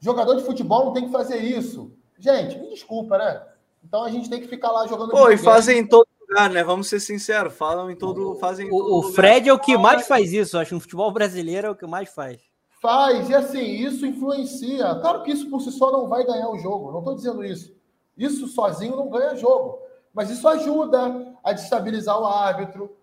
Jogador 0.00 0.34
de 0.36 0.44
futebol 0.44 0.86
não 0.86 0.92
tem 0.92 1.06
que 1.06 1.12
fazer 1.12 1.38
isso. 1.38 1.92
Gente, 2.18 2.58
me 2.58 2.70
desculpa, 2.70 3.18
né? 3.18 3.42
Então 3.84 4.02
a 4.02 4.10
gente 4.10 4.28
tem 4.28 4.40
que 4.40 4.48
ficar 4.48 4.70
lá 4.70 4.86
jogando. 4.86 5.10
Pô, 5.10 5.30
e 5.30 5.38
fazem 5.38 5.86
todo 5.86 6.06
lugar, 6.20 6.50
né? 6.50 6.64
Vamos 6.64 6.88
ser 6.88 7.00
sinceros, 7.00 7.54
falam 7.54 7.90
em 7.90 7.96
todo. 7.96 8.34
Fazem 8.36 8.68
o, 8.70 8.98
o 8.98 9.02
Fred 9.12 9.48
é 9.48 9.52
o 9.52 9.58
que 9.58 9.76
mais 9.76 10.06
faz 10.06 10.32
isso, 10.32 10.58
acho. 10.58 10.74
No 10.74 10.80
futebol 10.80 11.10
brasileiro 11.12 11.68
é 11.68 11.70
o 11.70 11.76
que 11.76 11.86
mais 11.86 12.12
faz. 12.12 12.40
Faz, 12.80 13.30
e 13.30 13.34
assim, 13.34 13.64
isso 13.64 14.04
influencia. 14.04 14.94
Claro 14.96 15.22
que 15.22 15.32
isso 15.32 15.48
por 15.48 15.60
si 15.60 15.72
só 15.72 15.90
não 15.90 16.08
vai 16.08 16.24
ganhar 16.24 16.50
o 16.50 16.58
jogo, 16.58 16.92
não 16.92 16.98
estou 16.98 17.14
dizendo 17.14 17.44
isso. 17.44 17.74
Isso 18.16 18.46
sozinho 18.48 18.96
não 18.96 19.08
ganha 19.08 19.36
jogo. 19.36 19.78
Mas 20.12 20.30
isso 20.30 20.46
ajuda 20.48 21.36
a 21.42 21.52
destabilizar 21.52 22.20
o 22.20 22.26
árbitro 22.26 22.96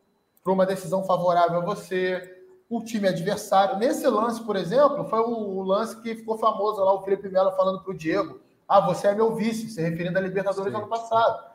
para 0.44 0.54
uma 0.54 0.66
decisão 0.66 1.04
favorável 1.04 1.60
a 1.60 1.66
você, 1.66 2.33
o 2.78 2.84
time 2.84 3.08
adversário. 3.08 3.78
Nesse 3.78 4.08
lance, 4.08 4.42
por 4.42 4.56
exemplo, 4.56 5.06
foi 5.06 5.20
o 5.20 5.62
lance 5.64 6.00
que 6.02 6.16
ficou 6.16 6.38
famoso 6.38 6.84
lá, 6.84 6.94
o 6.94 7.04
Felipe 7.04 7.30
Melo 7.30 7.52
falando 7.52 7.82
para 7.82 7.92
o 7.92 7.98
Diego: 7.98 8.40
Ah, 8.68 8.82
você 8.82 9.08
é 9.08 9.16
meu 9.16 9.36
vice, 9.36 9.70
se 9.70 9.82
referindo 9.82 10.18
à 10.18 10.22
Libertadores 10.22 10.72
Sim. 10.72 10.78
ano 10.78 10.88
passado. 10.88 11.54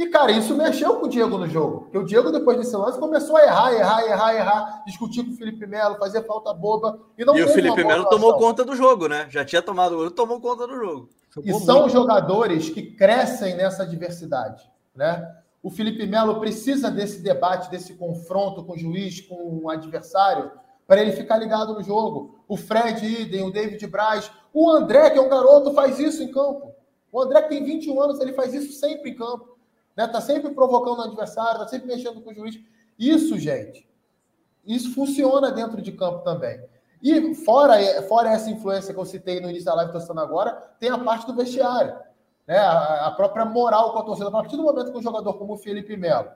E, 0.00 0.06
cara, 0.06 0.32
isso 0.32 0.56
mexeu 0.56 0.96
com 0.96 1.04
o 1.06 1.08
Diego 1.08 1.36
no 1.36 1.46
jogo. 1.46 1.82
Porque 1.82 1.98
o 1.98 2.06
Diego, 2.06 2.32
depois 2.32 2.56
desse 2.56 2.74
lance, 2.74 2.98
começou 2.98 3.36
a 3.36 3.44
errar, 3.44 3.72
errar, 3.74 4.02
errar, 4.04 4.34
errar, 4.34 4.82
discutir 4.86 5.22
com 5.22 5.32
o 5.32 5.36
Felipe 5.36 5.66
Melo, 5.66 5.98
fazer 5.98 6.24
falta 6.24 6.54
boba. 6.54 6.98
E, 7.18 7.24
não 7.24 7.36
e 7.36 7.42
o 7.42 7.48
Felipe 7.48 7.84
Melo 7.84 8.08
tomou 8.08 8.34
conta 8.38 8.64
do 8.64 8.74
jogo, 8.74 9.08
né? 9.08 9.26
Já 9.28 9.44
tinha 9.44 9.60
tomado 9.60 9.98
o 9.98 10.10
tomou 10.10 10.40
conta 10.40 10.66
do 10.66 10.74
jogo. 10.74 11.10
e 11.44 11.52
são 11.52 11.80
muito. 11.80 11.92
jogadores 11.92 12.70
que 12.70 12.82
crescem 12.82 13.54
nessa 13.56 13.86
diversidade, 13.86 14.70
né? 14.94 15.36
O 15.62 15.70
Felipe 15.70 16.06
Melo 16.06 16.40
precisa 16.40 16.90
desse 16.90 17.20
debate, 17.20 17.70
desse 17.70 17.94
confronto 17.94 18.64
com 18.64 18.72
o 18.72 18.78
juiz, 18.78 19.20
com 19.20 19.60
o 19.62 19.68
adversário, 19.70 20.50
para 20.86 21.02
ele 21.02 21.12
ficar 21.12 21.36
ligado 21.36 21.74
no 21.74 21.82
jogo. 21.82 22.42
O 22.48 22.56
Fred 22.56 23.04
Idem, 23.04 23.42
o 23.42 23.52
David 23.52 23.86
Braz, 23.86 24.30
o 24.52 24.70
André, 24.70 25.10
que 25.10 25.18
é 25.18 25.22
um 25.22 25.28
garoto, 25.28 25.74
faz 25.74 25.98
isso 25.98 26.22
em 26.22 26.32
campo. 26.32 26.74
O 27.12 27.20
André, 27.20 27.42
que 27.42 27.48
tem 27.50 27.64
21 27.64 28.00
anos, 28.00 28.20
ele 28.20 28.32
faz 28.32 28.54
isso 28.54 28.72
sempre 28.72 29.10
em 29.10 29.14
campo 29.14 29.50
né? 30.00 30.06
Tá 30.06 30.20
sempre 30.20 30.50
provocando 30.52 31.00
o 31.00 31.02
adversário, 31.02 31.60
tá 31.60 31.68
sempre 31.68 31.88
mexendo 31.88 32.22
com 32.22 32.30
o 32.30 32.34
juiz. 32.34 32.58
Isso, 32.98 33.38
gente, 33.38 33.86
isso 34.66 34.94
funciona 34.94 35.50
dentro 35.50 35.82
de 35.82 35.92
campo 35.92 36.24
também. 36.24 36.62
E 37.02 37.34
fora, 37.34 37.76
fora 38.02 38.30
essa 38.30 38.50
influência 38.50 38.92
que 38.92 39.00
eu 39.00 39.04
citei 39.04 39.40
no 39.40 39.48
início 39.48 39.66
da 39.66 39.74
live, 39.74 39.96
estou 39.96 40.18
agora, 40.18 40.52
tem 40.78 40.90
a 40.90 40.98
parte 40.98 41.26
do 41.26 41.34
vestiário. 41.34 41.94
Né? 42.50 42.58
A, 42.58 43.12
própria 43.12 43.44
moral 43.44 43.92
com 43.92 44.00
a 44.00 44.02
torcida. 44.02 44.26
A 44.26 44.32
partir 44.32 44.56
do 44.56 44.64
momento 44.64 44.90
que 44.90 44.98
um 44.98 45.02
jogador 45.02 45.34
como 45.34 45.52
o 45.52 45.56
Felipe 45.56 45.96
Melo 45.96 46.30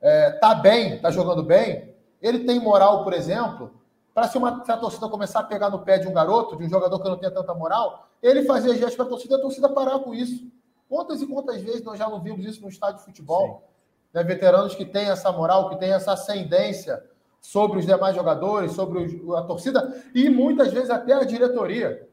é, 0.00 0.32
tá 0.32 0.52
bem, 0.56 0.98
tá 0.98 1.08
jogando 1.08 1.40
bem, 1.40 1.94
ele 2.20 2.40
tem 2.40 2.58
moral, 2.58 3.04
por 3.04 3.12
exemplo, 3.12 3.70
para 4.12 4.26
se, 4.26 4.40
se 4.64 4.72
a 4.72 4.76
torcida 4.76 5.08
começar 5.08 5.38
a 5.38 5.44
pegar 5.44 5.70
no 5.70 5.78
pé 5.78 5.98
de 5.98 6.08
um 6.08 6.12
garoto, 6.12 6.56
de 6.56 6.64
um 6.64 6.68
jogador 6.68 6.98
que 6.98 7.08
não 7.08 7.16
tem 7.16 7.30
tanta 7.30 7.54
moral, 7.54 8.08
ele 8.20 8.42
fazer 8.42 8.74
gestos 8.74 8.96
para 8.96 9.04
a 9.04 9.08
torcida, 9.08 9.36
a 9.36 9.40
torcida 9.40 9.68
parar 9.68 10.00
com 10.00 10.12
isso. 10.12 10.50
Quantas 10.88 11.22
e 11.22 11.26
quantas 11.28 11.62
vezes 11.62 11.84
nós 11.84 11.96
já 11.96 12.08
não 12.10 12.20
vimos 12.20 12.44
isso 12.44 12.60
no 12.60 12.68
estádio 12.68 12.98
de 12.98 13.04
futebol? 13.04 13.70
Né? 14.12 14.24
Veteranos 14.24 14.74
que 14.74 14.84
têm 14.84 15.10
essa 15.10 15.30
moral, 15.30 15.70
que 15.70 15.76
têm 15.76 15.92
essa 15.92 16.14
ascendência 16.14 17.04
sobre 17.40 17.78
os 17.78 17.86
demais 17.86 18.16
jogadores, 18.16 18.72
sobre 18.72 19.22
a 19.36 19.42
torcida 19.42 19.94
e 20.12 20.28
muitas 20.28 20.72
vezes 20.72 20.90
até 20.90 21.12
a 21.12 21.22
diretoria. 21.22 22.05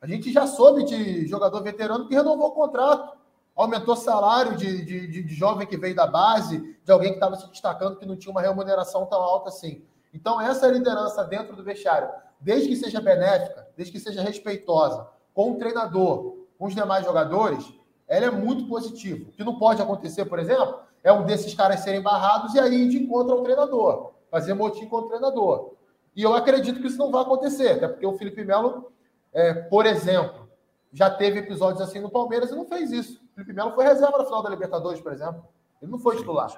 A 0.00 0.06
gente 0.06 0.32
já 0.32 0.46
soube 0.46 0.84
de 0.84 1.26
jogador 1.26 1.62
veterano 1.62 2.06
que 2.06 2.14
renovou 2.14 2.48
o 2.48 2.52
contrato, 2.52 3.16
aumentou 3.54 3.96
salário 3.96 4.56
de, 4.56 4.84
de, 4.84 5.06
de, 5.06 5.22
de 5.22 5.34
jovem 5.34 5.66
que 5.66 5.76
veio 5.76 5.96
da 5.96 6.06
base, 6.06 6.76
de 6.84 6.92
alguém 6.92 7.10
que 7.10 7.16
estava 7.16 7.36
se 7.36 7.48
destacando 7.48 7.96
que 7.96 8.04
não 8.04 8.16
tinha 8.16 8.30
uma 8.30 8.42
remuneração 8.42 9.06
tão 9.06 9.20
alta 9.20 9.48
assim. 9.48 9.82
Então, 10.12 10.40
essa 10.40 10.66
liderança 10.68 11.24
dentro 11.24 11.56
do 11.56 11.64
vestiário, 11.64 12.08
desde 12.38 12.68
que 12.68 12.76
seja 12.76 13.00
benéfica, 13.00 13.66
desde 13.76 13.92
que 13.92 14.00
seja 14.00 14.22
respeitosa, 14.22 15.08
com 15.32 15.52
o 15.52 15.58
treinador, 15.58 16.36
com 16.58 16.66
os 16.66 16.74
demais 16.74 17.04
jogadores, 17.04 17.66
ela 18.06 18.26
é 18.26 18.30
muito 18.30 18.66
positiva. 18.68 19.28
O 19.28 19.32
que 19.32 19.44
não 19.44 19.58
pode 19.58 19.82
acontecer, 19.82 20.24
por 20.26 20.38
exemplo, 20.38 20.80
é 21.02 21.12
um 21.12 21.24
desses 21.24 21.54
caras 21.54 21.80
serem 21.80 22.02
barrados 22.02 22.54
e 22.54 22.60
aí 22.60 22.88
de 22.88 22.98
encontro 22.98 23.34
ao 23.34 23.42
treinador, 23.42 24.12
fazer 24.30 24.54
motim 24.54 24.86
contra 24.86 25.06
o 25.06 25.08
treinador. 25.10 25.72
E 26.14 26.22
eu 26.22 26.34
acredito 26.34 26.80
que 26.80 26.86
isso 26.86 26.98
não 26.98 27.10
vai 27.10 27.22
acontecer, 27.22 27.72
até 27.72 27.88
porque 27.88 28.06
o 28.06 28.16
Felipe 28.16 28.44
Melo, 28.44 28.90
é, 29.36 29.52
por 29.52 29.84
exemplo, 29.84 30.48
já 30.90 31.10
teve 31.10 31.40
episódios 31.40 31.82
assim 31.82 32.00
no 32.00 32.10
Palmeiras 32.10 32.50
e 32.50 32.54
não 32.54 32.64
fez 32.64 32.90
isso. 32.90 33.20
O 33.32 33.34
Felipe 33.34 33.52
Melo 33.52 33.74
foi 33.74 33.84
reserva 33.84 34.16
na 34.16 34.24
final 34.24 34.42
da 34.42 34.48
Libertadores, 34.48 34.98
por 34.98 35.12
exemplo. 35.12 35.44
Ele 35.82 35.90
não 35.92 35.98
foi 35.98 36.16
titular. 36.16 36.50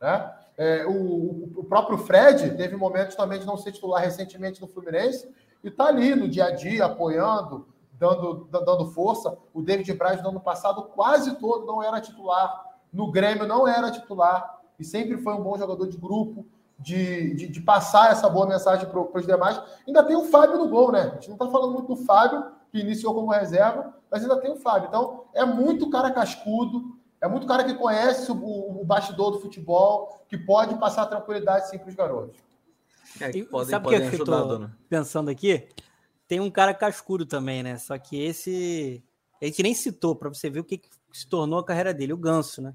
Né? 0.00 0.34
É, 0.56 0.86
o, 0.86 1.50
o, 1.54 1.64
próprio 1.64 1.98
Fred 1.98 2.56
teve 2.56 2.76
momentos 2.76 3.14
também 3.14 3.38
de 3.38 3.44
não 3.44 3.58
ser 3.58 3.72
titular 3.72 4.02
recentemente 4.02 4.58
no 4.58 4.66
Fluminense 4.66 5.28
e 5.62 5.68
está 5.68 5.88
ali 5.88 6.14
no 6.14 6.26
dia 6.26 6.46
a 6.46 6.50
dia, 6.50 6.86
apoiando, 6.86 7.68
dando, 7.92 8.48
dando 8.50 8.90
força. 8.92 9.36
O 9.52 9.60
David 9.60 9.92
Braz 9.92 10.22
no 10.22 10.30
ano 10.30 10.40
passado 10.40 10.84
quase 10.94 11.34
todo 11.36 11.66
não 11.66 11.82
era 11.82 12.00
titular. 12.00 12.64
No 12.90 13.12
Grêmio 13.12 13.46
não 13.46 13.68
era 13.68 13.90
titular 13.90 14.62
e 14.78 14.84
sempre 14.84 15.18
foi 15.18 15.34
um 15.34 15.42
bom 15.42 15.58
jogador 15.58 15.86
de 15.86 15.98
grupo, 15.98 16.46
de, 16.84 17.34
de, 17.34 17.48
de 17.48 17.60
passar 17.62 18.12
essa 18.12 18.28
boa 18.28 18.46
mensagem 18.46 18.86
para 18.86 19.00
os 19.00 19.26
demais. 19.26 19.58
Ainda 19.86 20.04
tem 20.04 20.14
o 20.14 20.26
Fábio 20.26 20.58
no 20.58 20.68
gol, 20.68 20.92
né? 20.92 21.00
A 21.00 21.14
gente 21.14 21.28
não 21.28 21.36
está 21.36 21.48
falando 21.48 21.72
muito 21.72 21.94
do 21.94 22.04
Fábio, 22.04 22.44
que 22.70 22.78
iniciou 22.78 23.14
como 23.14 23.32
reserva, 23.32 23.94
mas 24.10 24.22
ainda 24.22 24.38
tem 24.38 24.52
o 24.52 24.56
Fábio. 24.56 24.88
Então, 24.88 25.24
é 25.32 25.46
muito 25.46 25.88
cara 25.88 26.10
cascudo, 26.10 26.98
é 27.22 27.26
muito 27.26 27.46
cara 27.46 27.64
que 27.64 27.72
conhece 27.72 28.30
o, 28.30 28.80
o 28.80 28.84
bastidor 28.84 29.30
do 29.30 29.40
futebol, 29.40 30.26
que 30.28 30.36
pode 30.36 30.74
passar 30.74 31.06
tranquilidade 31.06 31.70
sim 31.70 31.78
para 31.78 31.88
os 31.88 31.94
garotos. 31.94 32.36
É, 33.18 33.30
que 33.30 33.44
podem, 33.44 33.70
sabe 33.70 33.86
o 33.86 33.90
que, 33.90 33.96
eu 33.96 34.10
estou 34.10 34.68
pensando 34.88 35.30
aqui? 35.30 35.68
Tem 36.28 36.38
um 36.38 36.50
cara 36.50 36.74
cascudo 36.74 37.24
também, 37.24 37.62
né? 37.62 37.78
Só 37.78 37.96
que 37.96 38.22
esse. 38.22 39.02
A 39.40 39.46
gente 39.46 39.62
nem 39.62 39.74
citou, 39.74 40.14
para 40.14 40.28
você 40.28 40.50
ver 40.50 40.60
o 40.60 40.64
que, 40.64 40.78
que 40.78 40.88
se 41.12 41.26
tornou 41.26 41.58
a 41.58 41.64
carreira 41.64 41.94
dele, 41.94 42.12
o 42.12 42.18
Ganso, 42.18 42.60
né? 42.60 42.74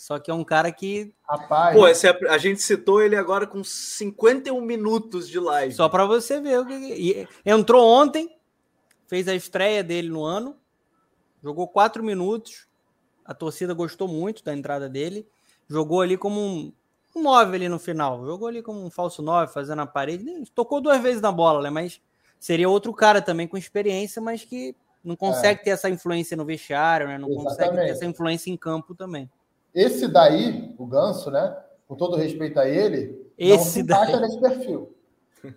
Só 0.00 0.18
que 0.18 0.30
é 0.30 0.34
um 0.34 0.42
cara 0.42 0.72
que. 0.72 1.12
Rapaz. 1.28 1.76
Pô, 1.76 1.86
esse, 1.86 2.08
é 2.08 2.18
a 2.30 2.38
gente 2.38 2.62
citou 2.62 3.02
ele 3.02 3.16
agora 3.16 3.46
com 3.46 3.62
51 3.62 4.58
minutos 4.62 5.28
de 5.28 5.38
live. 5.38 5.74
Só 5.74 5.90
para 5.90 6.06
você 6.06 6.40
ver. 6.40 6.58
o 6.58 6.66
que 6.66 7.28
Entrou 7.44 7.86
ontem, 7.86 8.34
fez 9.06 9.28
a 9.28 9.34
estreia 9.34 9.84
dele 9.84 10.08
no 10.08 10.24
ano, 10.24 10.56
jogou 11.42 11.68
quatro 11.68 12.02
minutos. 12.02 12.66
A 13.26 13.34
torcida 13.34 13.74
gostou 13.74 14.08
muito 14.08 14.42
da 14.42 14.54
entrada 14.54 14.88
dele. 14.88 15.28
Jogou 15.68 16.00
ali 16.00 16.16
como 16.16 16.40
um, 16.40 16.72
um 17.14 17.22
nove 17.22 17.56
ali 17.56 17.68
no 17.68 17.78
final. 17.78 18.24
Jogou 18.24 18.48
ali 18.48 18.62
como 18.62 18.82
um 18.82 18.90
falso 18.90 19.20
nove, 19.20 19.52
fazendo 19.52 19.82
a 19.82 19.86
parede. 19.86 20.24
Tocou 20.54 20.80
duas 20.80 21.02
vezes 21.02 21.20
na 21.20 21.30
bola, 21.30 21.60
né? 21.60 21.68
Mas 21.68 22.00
seria 22.38 22.70
outro 22.70 22.94
cara 22.94 23.20
também 23.20 23.46
com 23.46 23.58
experiência, 23.58 24.22
mas 24.22 24.46
que 24.46 24.74
não 25.04 25.14
consegue 25.14 25.60
é. 25.60 25.64
ter 25.64 25.70
essa 25.70 25.90
influência 25.90 26.38
no 26.38 26.46
vestiário, 26.46 27.06
né? 27.06 27.18
Não 27.18 27.28
Exatamente. 27.28 27.50
consegue 27.50 27.76
ter 27.76 27.90
essa 27.90 28.06
influência 28.06 28.50
em 28.50 28.56
campo 28.56 28.94
também. 28.94 29.28
Esse 29.74 30.08
daí, 30.08 30.74
o 30.78 30.86
Ganso, 30.86 31.30
né? 31.30 31.56
Com 31.86 31.94
todo 31.96 32.16
respeito 32.16 32.58
a 32.58 32.68
ele, 32.68 33.30
Esse 33.38 33.56
não 33.56 33.64
se 33.64 33.80
encaixa 33.80 34.12
daí. 34.12 34.20
nesse 34.20 34.40
perfil. 34.40 34.94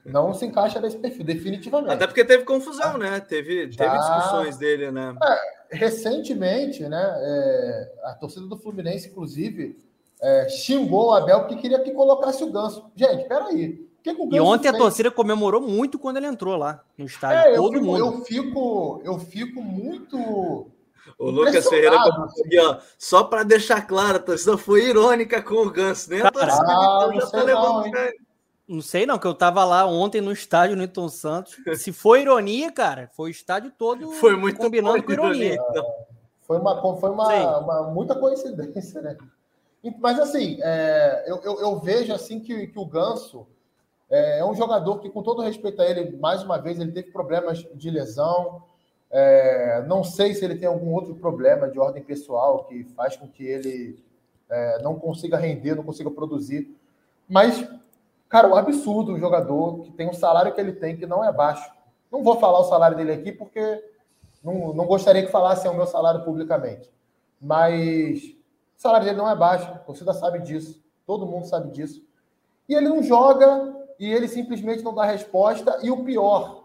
Não 0.05 0.33
se 0.33 0.45
encaixa 0.45 0.79
nesse 0.79 0.97
perfil, 0.97 1.25
definitivamente. 1.25 1.93
Até 1.93 2.07
porque 2.07 2.23
teve 2.23 2.43
confusão, 2.43 2.97
né? 2.97 3.19
Teve, 3.19 3.69
Já... 3.71 3.83
teve 3.83 3.97
discussões 3.97 4.57
dele, 4.57 4.91
né? 4.91 5.15
É, 5.21 5.75
recentemente, 5.75 6.83
né? 6.83 7.01
É, 7.17 7.91
a 8.03 8.13
torcida 8.13 8.45
do 8.45 8.57
Fluminense, 8.57 9.09
inclusive, 9.09 9.77
é, 10.21 10.47
xingou 10.49 11.07
o 11.07 11.13
Abel 11.13 11.41
porque 11.41 11.57
queria 11.57 11.79
que 11.79 11.91
colocasse 11.91 12.43
o 12.43 12.51
Ganso. 12.51 12.85
Gente, 12.95 13.27
peraí. 13.27 13.85
Que 14.01 14.13
que 14.13 14.35
e 14.35 14.39
ontem 14.39 14.69
fez? 14.69 14.75
a 14.75 14.77
torcida 14.77 15.11
comemorou 15.11 15.61
muito 15.61 15.97
quando 15.97 16.17
ele 16.17 16.27
entrou 16.27 16.57
lá 16.57 16.83
no 16.97 17.05
estádio. 17.05 17.51
É, 17.51 17.55
todo 17.55 17.73
eu 17.75 17.79
fico, 17.79 17.85
mundo. 17.85 17.99
Eu 17.99 18.21
fico, 18.25 19.01
eu 19.03 19.19
fico 19.19 19.61
muito 19.61 20.67
o 21.17 21.29
Lucas 21.29 21.67
Ferreira 21.67 21.97
aqui, 21.97 22.59
ó, 22.59 22.77
só 22.97 23.23
para 23.23 23.43
deixar 23.43 23.85
claro, 23.85 24.17
a 24.17 24.21
torcida 24.21 24.57
foi 24.57 24.85
irônica 24.85 25.41
com 25.41 25.55
o 25.55 25.69
Ganso, 25.69 26.09
né? 26.09 26.21
Cara, 26.21 26.53
ah, 26.53 27.09
não, 27.11 27.29
tá 27.29 27.43
não, 27.43 27.83
não 28.67 28.81
sei 28.81 29.05
não, 29.05 29.19
que 29.19 29.27
eu 29.27 29.33
tava 29.33 29.63
lá 29.65 29.85
ontem 29.85 30.21
no 30.21 30.31
estádio 30.31 30.75
Newton 30.75 31.09
Santos. 31.09 31.55
Se 31.77 31.91
foi 31.91 32.21
ironia, 32.21 32.71
cara, 32.71 33.09
foi 33.13 33.29
o 33.29 33.31
estádio 33.31 33.71
todo 33.77 34.11
foi 34.19 34.35
muito 34.35 34.57
combinando 34.57 35.03
com 35.03 35.11
ironia. 35.11 35.53
ironia. 35.53 35.83
Foi 36.41 36.57
uma, 36.57 36.81
foi 36.97 37.09
uma, 37.09 37.57
uma, 37.57 37.81
muita 37.83 38.15
coincidência, 38.15 39.01
né? 39.01 39.17
Mas 39.99 40.19
assim, 40.19 40.59
é, 40.61 41.25
eu, 41.27 41.41
eu, 41.43 41.59
eu, 41.59 41.79
vejo 41.79 42.13
assim 42.13 42.39
que, 42.39 42.67
que 42.67 42.79
o 42.79 42.85
Ganso 42.85 43.45
é, 44.09 44.39
é 44.39 44.45
um 44.45 44.53
jogador 44.53 44.99
que, 44.99 45.09
com 45.09 45.21
todo 45.21 45.41
respeito 45.41 45.81
a 45.81 45.85
ele, 45.85 46.15
mais 46.17 46.43
uma 46.43 46.57
vez, 46.57 46.79
ele 46.79 46.91
teve 46.91 47.11
problemas 47.11 47.65
de 47.75 47.89
lesão. 47.89 48.63
É, 49.15 49.83
não 49.85 50.03
sei 50.03 50.33
se 50.33 50.43
ele 50.43 50.55
tem 50.55 50.67
algum 50.67 50.91
outro 50.91 51.13
problema 51.13 51.69
de 51.69 51.79
ordem 51.79 52.01
pessoal 52.01 52.63
que 52.63 52.83
faz 52.95 53.15
com 53.15 53.27
que 53.27 53.45
ele 53.45 54.03
é, 54.49 54.81
não 54.81 54.95
consiga 54.95 55.37
render, 55.37 55.75
não 55.75 55.83
consiga 55.83 56.09
produzir. 56.09 56.75
Mas, 57.29 57.63
cara, 58.27 58.47
o 58.47 58.55
absurdo 58.55 59.13
um 59.13 59.19
jogador 59.19 59.83
que 59.83 59.91
tem 59.91 60.09
um 60.09 60.13
salário 60.13 60.51
que 60.51 60.59
ele 60.59 60.73
tem 60.73 60.97
que 60.97 61.05
não 61.05 61.23
é 61.23 61.31
baixo. 61.31 61.71
Não 62.11 62.23
vou 62.23 62.39
falar 62.39 62.59
o 62.59 62.63
salário 62.63 62.97
dele 62.97 63.13
aqui 63.13 63.31
porque 63.31 63.83
não, 64.43 64.73
não 64.73 64.87
gostaria 64.87 65.23
que 65.23 65.31
falassem 65.31 65.69
o 65.69 65.75
meu 65.75 65.85
salário 65.85 66.25
publicamente. 66.25 66.89
Mas 67.39 68.19
o 68.75 68.81
salário 68.81 69.05
dele 69.05 69.17
não 69.17 69.29
é 69.29 69.35
baixo, 69.35 69.65
a 69.65 69.77
torcida 69.77 70.11
sabe 70.11 70.39
disso, 70.39 70.83
todo 71.05 71.27
mundo 71.27 71.45
sabe 71.45 71.69
disso. 71.69 72.03
E 72.67 72.73
ele 72.73 72.89
não 72.89 73.03
joga 73.03 73.75
e 73.99 74.11
ele 74.11 74.27
simplesmente 74.27 74.83
não 74.83 74.95
dá 74.95 75.05
resposta. 75.05 75.77
E 75.83 75.91
o 75.91 76.03
pior, 76.03 76.62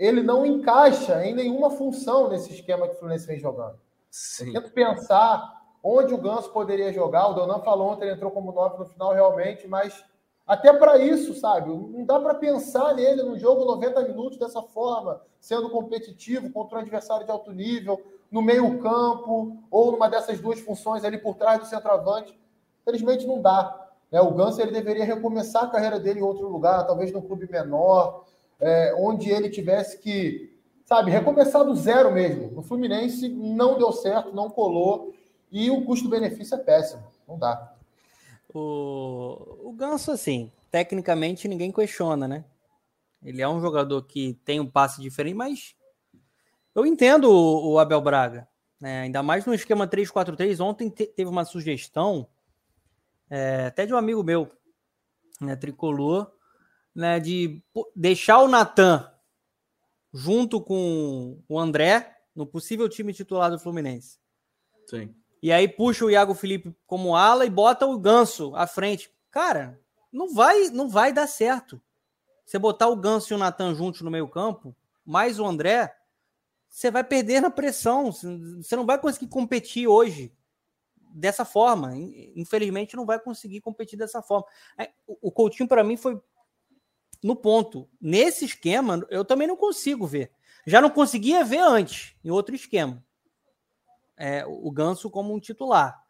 ele 0.00 0.22
não 0.22 0.46
encaixa 0.46 1.22
em 1.26 1.34
nenhuma 1.34 1.68
função 1.68 2.30
nesse 2.30 2.54
esquema 2.54 2.88
que 2.88 2.94
o 2.94 2.98
Fluminense 2.98 3.26
vem 3.26 3.38
jogando. 3.38 3.78
Sim. 4.10 4.52
tento 4.52 4.72
pensar 4.72 5.60
onde 5.84 6.14
o 6.14 6.18
Ganso 6.18 6.50
poderia 6.50 6.90
jogar. 6.90 7.28
O 7.28 7.34
Donan 7.34 7.60
falou 7.60 7.90
ontem, 7.90 8.06
ele 8.06 8.14
entrou 8.14 8.30
como 8.30 8.50
nove 8.50 8.78
no 8.78 8.86
final, 8.86 9.12
realmente, 9.12 9.68
mas 9.68 10.02
até 10.46 10.72
para 10.72 10.96
isso, 10.96 11.34
sabe? 11.34 11.68
Não 11.68 12.04
dá 12.06 12.18
para 12.18 12.34
pensar 12.34 12.94
nele 12.94 13.22
no 13.22 13.38
jogo 13.38 13.66
90 13.66 14.00
minutos 14.08 14.38
dessa 14.38 14.62
forma, 14.62 15.20
sendo 15.38 15.68
competitivo 15.68 16.50
contra 16.50 16.78
um 16.78 16.80
adversário 16.80 17.26
de 17.26 17.30
alto 17.30 17.52
nível, 17.52 18.02
no 18.30 18.40
meio-campo, 18.40 19.58
ou 19.70 19.92
numa 19.92 20.08
dessas 20.08 20.40
duas 20.40 20.60
funções 20.60 21.04
ali 21.04 21.18
por 21.18 21.36
trás 21.36 21.60
do 21.60 21.66
centroavante. 21.66 22.40
Infelizmente 22.80 23.26
não 23.26 23.40
dá. 23.40 23.88
Né? 24.10 24.18
O 24.20 24.32
Ganso 24.32 24.62
ele 24.62 24.72
deveria 24.72 25.04
recomeçar 25.04 25.64
a 25.64 25.70
carreira 25.70 26.00
dele 26.00 26.20
em 26.20 26.24
outro 26.24 26.48
lugar, 26.48 26.86
talvez 26.86 27.12
num 27.12 27.20
clube 27.20 27.50
menor, 27.50 28.24
é, 28.60 28.94
onde 28.96 29.30
ele 29.30 29.48
tivesse 29.48 29.98
que, 29.98 30.56
sabe, 30.84 31.10
recomeçar 31.10 31.64
do 31.64 31.74
zero 31.74 32.12
mesmo. 32.12 32.50
No 32.50 32.62
Fluminense 32.62 33.28
não 33.28 33.78
deu 33.78 33.92
certo, 33.92 34.34
não 34.34 34.50
colou, 34.50 35.14
e 35.50 35.70
o 35.70 35.84
custo-benefício 35.84 36.54
é 36.54 36.58
péssimo, 36.58 37.02
não 37.26 37.38
dá. 37.38 37.74
O, 38.54 39.68
o 39.68 39.72
Ganso, 39.72 40.10
assim, 40.10 40.52
tecnicamente 40.70 41.48
ninguém 41.48 41.72
questiona, 41.72 42.28
né? 42.28 42.44
Ele 43.22 43.42
é 43.42 43.48
um 43.48 43.60
jogador 43.60 44.02
que 44.02 44.34
tem 44.44 44.60
um 44.60 44.66
passe 44.66 45.00
diferente, 45.00 45.34
mas 45.34 45.74
eu 46.74 46.86
entendo 46.86 47.30
o, 47.30 47.72
o 47.72 47.78
Abel 47.78 48.00
Braga, 48.00 48.48
né? 48.80 49.02
ainda 49.02 49.22
mais 49.22 49.44
no 49.44 49.54
esquema 49.54 49.86
3-4-3. 49.86 50.60
Ontem 50.64 50.88
te, 50.88 51.06
teve 51.06 51.28
uma 51.28 51.44
sugestão, 51.44 52.26
é, 53.28 53.66
até 53.66 53.84
de 53.84 53.92
um 53.92 53.96
amigo 53.96 54.22
meu, 54.22 54.50
né, 55.40 55.54
tricolor, 55.56 56.32
né, 57.00 57.18
de 57.18 57.62
deixar 57.96 58.40
o 58.40 58.48
Natan 58.48 59.10
junto 60.12 60.60
com 60.60 61.42
o 61.48 61.58
André 61.58 62.16
no 62.34 62.46
possível 62.46 62.88
time 62.88 63.14
titular 63.14 63.50
do 63.50 63.58
Fluminense. 63.58 64.18
Sim. 64.86 65.14
E 65.42 65.50
aí 65.50 65.66
puxa 65.66 66.04
o 66.04 66.10
Iago 66.10 66.34
Felipe 66.34 66.76
como 66.86 67.16
ala 67.16 67.46
e 67.46 67.50
bota 67.50 67.86
o 67.86 67.98
Ganso 67.98 68.54
à 68.54 68.66
frente. 68.66 69.10
Cara, 69.30 69.80
não 70.12 70.34
vai, 70.34 70.68
não 70.68 70.88
vai 70.88 71.12
dar 71.12 71.26
certo. 71.26 71.80
Você 72.44 72.58
botar 72.58 72.88
o 72.88 72.96
Ganso 72.96 73.32
e 73.32 73.34
o 73.34 73.38
Natan 73.38 73.74
juntos 73.74 74.02
no 74.02 74.10
meio-campo, 74.10 74.76
mais 75.04 75.40
o 75.40 75.46
André, 75.46 75.96
você 76.68 76.90
vai 76.90 77.02
perder 77.02 77.40
na 77.40 77.50
pressão. 77.50 78.12
Você 78.12 78.76
não 78.76 78.84
vai 78.84 78.98
conseguir 78.98 79.28
competir 79.28 79.88
hoje 79.88 80.32
dessa 81.14 81.44
forma. 81.44 81.92
Infelizmente, 82.36 82.96
não 82.96 83.06
vai 83.06 83.18
conseguir 83.18 83.60
competir 83.60 83.98
dessa 83.98 84.20
forma. 84.20 84.46
É, 84.76 84.90
o 85.06 85.32
Coutinho, 85.32 85.68
para 85.68 85.82
mim, 85.82 85.96
foi 85.96 86.20
no 87.22 87.36
ponto. 87.36 87.88
Nesse 88.00 88.44
esquema, 88.44 89.06
eu 89.10 89.24
também 89.24 89.46
não 89.46 89.56
consigo 89.56 90.06
ver. 90.06 90.32
Já 90.66 90.80
não 90.80 90.90
conseguia 90.90 91.44
ver 91.44 91.60
antes, 91.60 92.14
em 92.24 92.30
outro 92.30 92.54
esquema. 92.54 93.04
É, 94.16 94.44
o 94.46 94.70
Ganso 94.70 95.10
como 95.10 95.34
um 95.34 95.40
titular. 95.40 96.02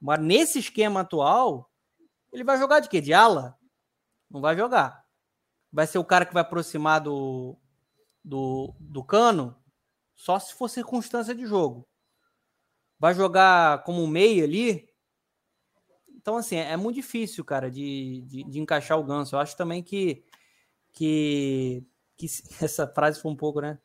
Mas 0.00 0.20
nesse 0.20 0.58
esquema 0.58 1.00
atual, 1.00 1.70
ele 2.32 2.44
vai 2.44 2.56
jogar 2.58 2.80
de 2.80 2.88
quê? 2.88 3.00
De 3.00 3.12
ala? 3.12 3.58
Não 4.30 4.40
vai 4.40 4.56
jogar. 4.56 5.04
Vai 5.72 5.86
ser 5.86 5.98
o 5.98 6.04
cara 6.04 6.24
que 6.24 6.34
vai 6.34 6.42
aproximar 6.42 7.00
do, 7.00 7.56
do, 8.24 8.74
do 8.78 9.04
Cano 9.04 9.56
só 10.14 10.38
se 10.38 10.54
for 10.54 10.68
circunstância 10.68 11.34
de 11.34 11.46
jogo. 11.46 11.88
Vai 12.98 13.14
jogar 13.14 13.82
como 13.84 14.02
um 14.02 14.06
meio 14.06 14.44
ali. 14.44 14.86
Então, 16.14 16.36
assim, 16.36 16.56
é, 16.56 16.76
muito 16.76 16.96
difícil, 16.96 17.42
cara, 17.42 17.70
de, 17.70 18.22
de, 18.26 18.44
de, 18.44 18.60
encaixar 18.60 18.98
o 18.98 19.02
Ganso. 19.04 19.34
Eu 19.34 19.40
acho 19.40 19.56
também 19.56 19.82
que, 19.82 20.22
que, 20.92 21.84
que 22.16 22.26
essa 22.62 22.86
frase 22.86 23.20
foi 23.20 23.30
um 23.30 23.36
pouco, 23.36 23.60
né? 23.60 23.78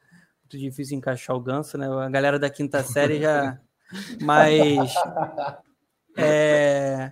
Muito 0.44 0.58
difícil 0.58 0.98
encaixar 0.98 1.36
o 1.36 1.42
Ganso, 1.42 1.78
né? 1.78 1.88
A 1.88 2.10
galera 2.10 2.38
da 2.38 2.50
quinta 2.50 2.84
série 2.84 3.20
já. 3.20 3.60
Mas. 4.22 4.94
É, 6.18 7.12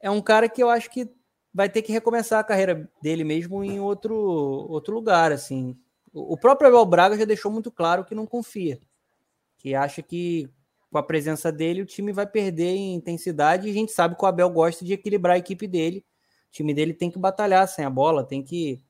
é 0.00 0.10
um 0.10 0.20
cara 0.20 0.48
que 0.48 0.62
eu 0.62 0.68
acho 0.68 0.90
que 0.90 1.10
vai 1.52 1.68
ter 1.68 1.82
que 1.82 1.92
recomeçar 1.92 2.40
a 2.40 2.44
carreira 2.44 2.90
dele 3.00 3.24
mesmo 3.24 3.62
em 3.64 3.78
outro, 3.80 4.14
outro 4.14 4.94
lugar, 4.94 5.32
assim. 5.32 5.78
O 6.12 6.36
próprio 6.36 6.68
Abel 6.68 6.84
Braga 6.84 7.18
já 7.18 7.24
deixou 7.24 7.50
muito 7.50 7.70
claro 7.70 8.04
que 8.04 8.14
não 8.14 8.26
confia, 8.26 8.78
que 9.58 9.74
acha 9.74 10.02
que 10.02 10.48
com 10.90 10.98
a 10.98 11.02
presença 11.02 11.50
dele 11.50 11.82
o 11.82 11.86
time 11.86 12.12
vai 12.12 12.26
perder 12.26 12.76
em 12.76 12.94
intensidade 12.94 13.66
e 13.66 13.70
a 13.70 13.74
gente 13.74 13.90
sabe 13.90 14.16
que 14.16 14.24
o 14.24 14.28
Abel 14.28 14.48
gosta 14.50 14.84
de 14.84 14.92
equilibrar 14.92 15.34
a 15.34 15.38
equipe 15.38 15.66
dele. 15.66 16.04
O 16.48 16.52
time 16.52 16.72
dele 16.72 16.94
tem 16.94 17.10
que 17.10 17.18
batalhar 17.18 17.66
sem 17.66 17.84
a 17.84 17.90
bola, 17.90 18.24
tem 18.24 18.42
que 18.42 18.80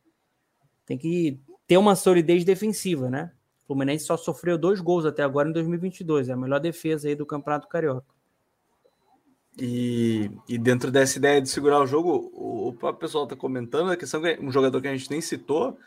tem 0.86 0.98
que 0.98 1.40
ter 1.66 1.76
uma 1.76 1.96
solidez 1.96 2.44
defensiva, 2.44 3.10
né? 3.10 3.32
O 3.64 3.68
Fluminense 3.68 4.04
só 4.04 4.16
sofreu 4.16 4.58
dois 4.58 4.80
gols 4.80 5.06
até 5.06 5.22
agora 5.22 5.48
em 5.48 5.52
2022, 5.52 6.28
é 6.28 6.32
a 6.32 6.36
melhor 6.36 6.60
defesa 6.60 7.08
aí 7.08 7.14
do 7.14 7.24
Campeonato 7.24 7.68
Carioca. 7.68 8.14
E, 9.58 10.30
e 10.48 10.58
dentro 10.58 10.90
dessa 10.90 11.16
ideia 11.16 11.40
de 11.40 11.48
segurar 11.48 11.80
o 11.80 11.86
jogo, 11.86 12.30
o, 12.34 12.68
o 12.68 12.94
pessoal 12.94 13.24
está 13.24 13.36
comentando 13.36 13.90
a 13.90 13.96
questão 13.96 14.20
que 14.20 14.38
um 14.40 14.50
jogador 14.50 14.80
que 14.82 14.88
a 14.88 14.96
gente 14.96 15.10
nem 15.10 15.20
citou, 15.20 15.78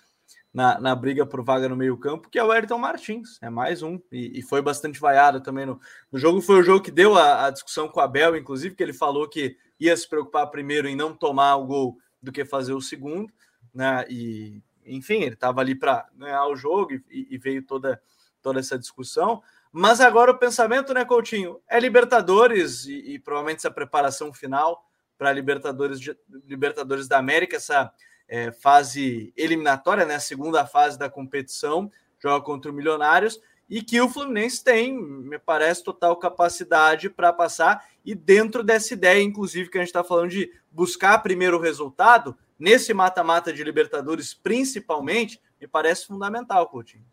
na, 0.54 0.80
na 0.80 0.96
briga 0.96 1.26
por 1.26 1.44
vaga 1.44 1.70
no 1.70 1.76
meio-campo, 1.76 2.30
que 2.30 2.40
é 2.40 2.44
o 2.44 2.52
Ayrton 2.52 2.78
Martins. 2.78 3.38
É 3.42 3.50
mais 3.50 3.84
um. 3.84 4.00
E, 4.12 4.40
e 4.40 4.42
foi 4.42 4.62
bastante 4.62 5.00
vaiado 5.00 5.42
também 5.42 5.66
no, 5.66 5.80
no, 6.12 6.18
jogo. 6.18 6.42
Foi 6.42 6.60
o 6.60 6.64
jogo 6.64 6.84
que 6.84 6.92
deu 6.92 7.16
a, 7.16 7.46
a, 7.46 7.50
discussão 7.50 7.88
com 7.88 8.00
o 8.00 8.04
Abel, 8.04 8.36
inclusive, 8.36 8.76
que 8.76 8.84
ele 8.84 8.94
falou 8.94 9.30
que 9.30 9.56
ia 9.80 9.96
se 9.96 10.10
preocupar 10.10 10.50
primeiro 10.50 10.88
em 10.88 10.96
não 10.96 11.14
tomar 11.14 11.56
o 11.58 11.66
gol 11.66 11.98
do 12.22 12.32
que 12.32 12.44
fazer 12.44 12.74
o 12.74 12.82
segundo. 12.82 13.32
Né? 13.74 14.06
E, 14.10 14.62
enfim, 14.88 15.22
ele 15.22 15.34
estava 15.34 15.62
ali 15.62 15.76
para 15.76 16.08
ganhar 16.16 16.46
o 16.48 16.56
jogo 16.56 16.94
e, 16.94 17.28
e, 17.30 17.38
veio 17.38 17.64
toda, 17.64 18.02
toda 18.42 18.60
essa 18.60 18.78
discussão. 18.78 19.42
Mas 19.72 20.02
agora 20.02 20.32
o 20.32 20.38
pensamento, 20.38 20.94
né, 20.94 21.06
Coutinho? 21.06 21.60
É 21.70 21.80
Libertadores 21.80 22.86
e, 22.86 23.14
e 23.14 23.20
provavelmente 23.20 23.60
essa 23.60 23.72
preparação 23.72 24.34
final 24.34 24.86
para 25.18 25.32
Libertadores, 25.32 26.00
Libertadores 26.46 27.08
da 27.08 27.18
América, 27.18 27.58
essa 27.58 27.92
é, 28.28 28.52
fase 28.52 29.34
eliminatória, 29.36 30.06
né, 30.06 30.20
segunda 30.20 30.66
fase 30.66 30.98
da 30.98 31.10
competição, 31.10 31.92
joga 32.20 32.44
contra 32.44 32.72
o 32.72 32.74
Milionários, 32.74 33.40
e 33.70 33.82
que 33.82 34.00
o 34.00 34.08
Fluminense 34.08 34.64
tem, 34.64 34.98
me 34.98 35.38
parece, 35.38 35.84
total 35.84 36.16
capacidade 36.16 37.10
para 37.10 37.34
passar, 37.34 37.86
e 38.06 38.16
dentro 38.16 38.64
dessa 38.64 38.94
ideia, 38.94 39.22
inclusive, 39.22 39.70
que 39.70 39.78
a 39.78 39.82
gente 39.82 39.90
está 39.90 40.04
falando 40.04 40.30
de 40.30 40.52
buscar 40.72 41.18
primeiro 41.20 41.58
o 41.58 41.62
resultado, 41.62 42.38
nesse 42.60 42.94
mata-mata 42.94 43.54
de 43.54 43.64
Libertadores, 43.64 44.34
principalmente, 44.34 45.42
me 45.60 45.68
parece 45.68 46.06
fundamental, 46.06 46.68
Coutinho. 46.68 47.04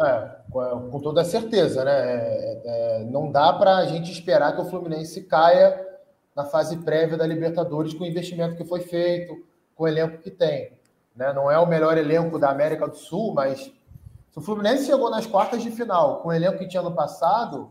É, 0.00 0.36
com 0.50 1.00
toda 1.00 1.24
certeza, 1.24 1.84
né? 1.84 1.92
É, 1.92 2.62
é, 2.64 3.04
não 3.04 3.30
dá 3.30 3.52
para 3.52 3.76
a 3.76 3.86
gente 3.86 4.10
esperar 4.10 4.54
que 4.54 4.60
o 4.60 4.64
Fluminense 4.64 5.22
caia 5.22 5.86
na 6.34 6.44
fase 6.44 6.78
prévia 6.78 7.16
da 7.16 7.26
Libertadores 7.26 7.94
com 7.94 8.04
o 8.04 8.06
investimento 8.06 8.56
que 8.56 8.64
foi 8.64 8.80
feito, 8.80 9.44
com 9.76 9.84
o 9.84 9.88
elenco 9.88 10.18
que 10.18 10.30
tem. 10.30 10.72
Né? 11.14 11.32
Não 11.32 11.50
é 11.50 11.58
o 11.58 11.66
melhor 11.66 11.98
elenco 11.98 12.38
da 12.38 12.50
América 12.50 12.88
do 12.88 12.96
Sul, 12.96 13.34
mas 13.34 13.60
se 13.60 14.38
o 14.38 14.40
Fluminense 14.40 14.86
chegou 14.86 15.10
nas 15.10 15.26
quartas 15.26 15.62
de 15.62 15.70
final 15.70 16.20
com 16.20 16.30
o 16.30 16.32
elenco 16.32 16.58
que 16.58 16.68
tinha 16.68 16.82
no 16.82 16.94
passado, 16.94 17.68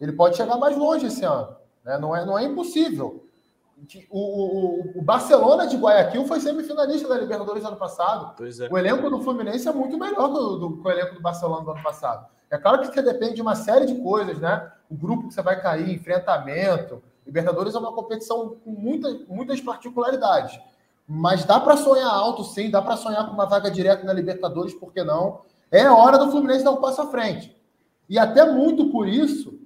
ele 0.00 0.12
pode 0.12 0.36
chegar 0.36 0.56
mais 0.56 0.76
longe 0.76 1.06
esse 1.06 1.24
ano. 1.24 1.56
Né? 1.84 1.96
Não, 1.96 2.14
é, 2.14 2.26
não 2.26 2.38
é 2.38 2.44
impossível. 2.44 3.24
O, 4.10 4.18
o, 4.18 4.98
o, 5.00 5.02
Barcelona 5.02 5.66
de 5.66 5.76
Guayaquil 5.76 6.24
foi 6.26 6.38
semifinalista 6.38 7.08
da 7.08 7.18
Libertadores 7.18 7.64
ano 7.64 7.76
passado. 7.76 8.34
É. 8.40 8.72
O 8.72 8.78
elenco 8.78 9.10
do 9.10 9.20
Fluminense 9.20 9.66
é 9.66 9.72
muito 9.72 9.98
melhor 9.98 10.28
do, 10.28 10.56
do, 10.56 10.68
do, 10.68 10.82
o 10.82 10.90
elenco 10.90 11.16
do 11.16 11.20
Barcelona 11.20 11.64
do 11.64 11.70
ano 11.72 11.82
passado. 11.82 12.26
É 12.48 12.56
claro 12.58 12.80
que 12.80 12.86
você 12.86 13.02
depende 13.02 13.34
de 13.34 13.42
uma 13.42 13.56
série 13.56 13.86
de 13.86 13.94
coisas, 13.96 14.38
né? 14.38 14.70
O 14.88 14.94
grupo 14.94 15.26
que 15.26 15.34
você 15.34 15.42
vai 15.42 15.60
cair, 15.60 15.92
enfrentamento. 15.92 17.02
Libertadores 17.26 17.74
é 17.74 17.78
uma 17.78 17.92
competição 17.92 18.56
com 18.64 18.70
muita, 18.70 19.08
muitas 19.28 19.60
particularidades. 19.60 20.60
Mas 21.08 21.44
dá 21.44 21.58
para 21.58 21.76
sonhar 21.76 22.10
alto, 22.10 22.44
sim, 22.44 22.70
dá 22.70 22.80
para 22.80 22.96
sonhar 22.96 23.26
com 23.26 23.32
uma 23.32 23.46
vaga 23.46 23.70
direta 23.70 24.04
na 24.04 24.12
Libertadores, 24.12 24.74
por 24.74 24.92
que 24.92 25.02
não? 25.02 25.40
É 25.70 25.90
hora 25.90 26.18
do 26.18 26.30
Fluminense 26.30 26.62
dar 26.62 26.70
um 26.70 26.80
passo 26.80 27.02
à 27.02 27.06
frente. 27.06 27.56
E 28.08 28.18
até 28.18 28.44
muito 28.44 28.90
por 28.90 29.08
isso 29.08 29.61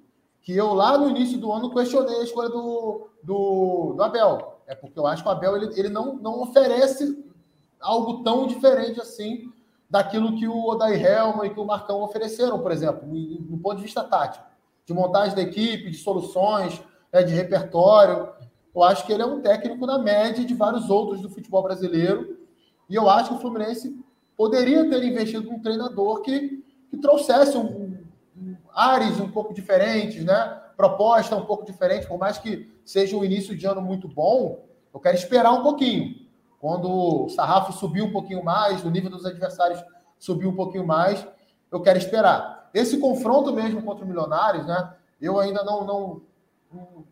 que 0.46 0.56
eu 0.56 0.74
lá 0.74 0.96
no 0.96 1.10
início 1.10 1.38
do 1.38 1.50
ano 1.50 1.74
questionei 1.74 2.20
a 2.20 2.22
escolha 2.22 2.48
do, 2.48 3.08
do, 3.20 3.94
do 3.96 4.02
Abel. 4.04 4.60
É 4.68 4.76
porque 4.76 4.96
eu 4.96 5.04
acho 5.04 5.20
que 5.20 5.28
o 5.28 5.32
Abel 5.32 5.56
ele, 5.56 5.76
ele 5.76 5.88
não, 5.88 6.14
não 6.14 6.40
oferece 6.40 7.20
algo 7.80 8.22
tão 8.22 8.46
diferente 8.46 9.00
assim 9.00 9.52
daquilo 9.90 10.36
que 10.36 10.46
o 10.46 10.68
Odair 10.68 11.04
Helma 11.04 11.46
e 11.46 11.50
que 11.50 11.58
o 11.58 11.64
Marcão 11.64 12.00
ofereceram, 12.00 12.60
por 12.60 12.70
exemplo, 12.70 13.08
no 13.08 13.58
ponto 13.58 13.78
de 13.78 13.82
vista 13.82 14.04
tático, 14.04 14.46
de 14.84 14.94
montagem 14.94 15.34
da 15.34 15.42
equipe, 15.42 15.90
de 15.90 15.98
soluções, 15.98 16.80
né, 17.12 17.24
de 17.24 17.34
repertório. 17.34 18.28
Eu 18.72 18.84
acho 18.84 19.04
que 19.04 19.12
ele 19.12 19.24
é 19.24 19.26
um 19.26 19.40
técnico 19.40 19.84
na 19.84 19.98
média 19.98 20.44
de 20.44 20.54
vários 20.54 20.88
outros 20.88 21.20
do 21.20 21.28
futebol 21.28 21.64
brasileiro. 21.64 22.38
E 22.88 22.94
eu 22.94 23.10
acho 23.10 23.30
que 23.30 23.34
o 23.34 23.40
Fluminense 23.40 23.98
poderia 24.36 24.88
ter 24.88 25.02
investido 25.02 25.50
num 25.50 25.58
treinador 25.58 26.22
que, 26.22 26.64
que 26.88 26.98
trouxesse 26.98 27.56
um, 27.56 27.85
ares 28.76 29.18
um 29.18 29.30
pouco 29.30 29.54
diferentes, 29.54 30.22
né? 30.22 30.60
proposta 30.76 31.34
um 31.34 31.46
pouco 31.46 31.64
diferente, 31.64 32.06
por 32.06 32.18
mais 32.18 32.36
que 32.36 32.70
seja 32.84 33.16
um 33.16 33.24
início 33.24 33.56
de 33.56 33.66
ano 33.66 33.80
muito 33.80 34.06
bom, 34.06 34.66
eu 34.92 35.00
quero 35.00 35.16
esperar 35.16 35.52
um 35.52 35.62
pouquinho. 35.62 36.26
Quando 36.60 36.90
o 36.90 37.28
sarrafo 37.30 37.72
subiu 37.72 38.04
um 38.04 38.12
pouquinho 38.12 38.44
mais, 38.44 38.84
o 38.84 38.90
nível 38.90 39.10
dos 39.10 39.24
adversários 39.24 39.82
subiu 40.18 40.50
um 40.50 40.54
pouquinho 40.54 40.86
mais, 40.86 41.26
eu 41.72 41.80
quero 41.80 41.98
esperar. 41.98 42.70
Esse 42.74 42.98
confronto 42.98 43.52
mesmo 43.52 43.82
contra 43.82 44.04
o 44.04 44.08
Milionários, 44.08 44.66
né? 44.66 44.94
Eu 45.20 45.40
ainda 45.40 45.64
não, 45.64 45.84
não, 45.84 46.22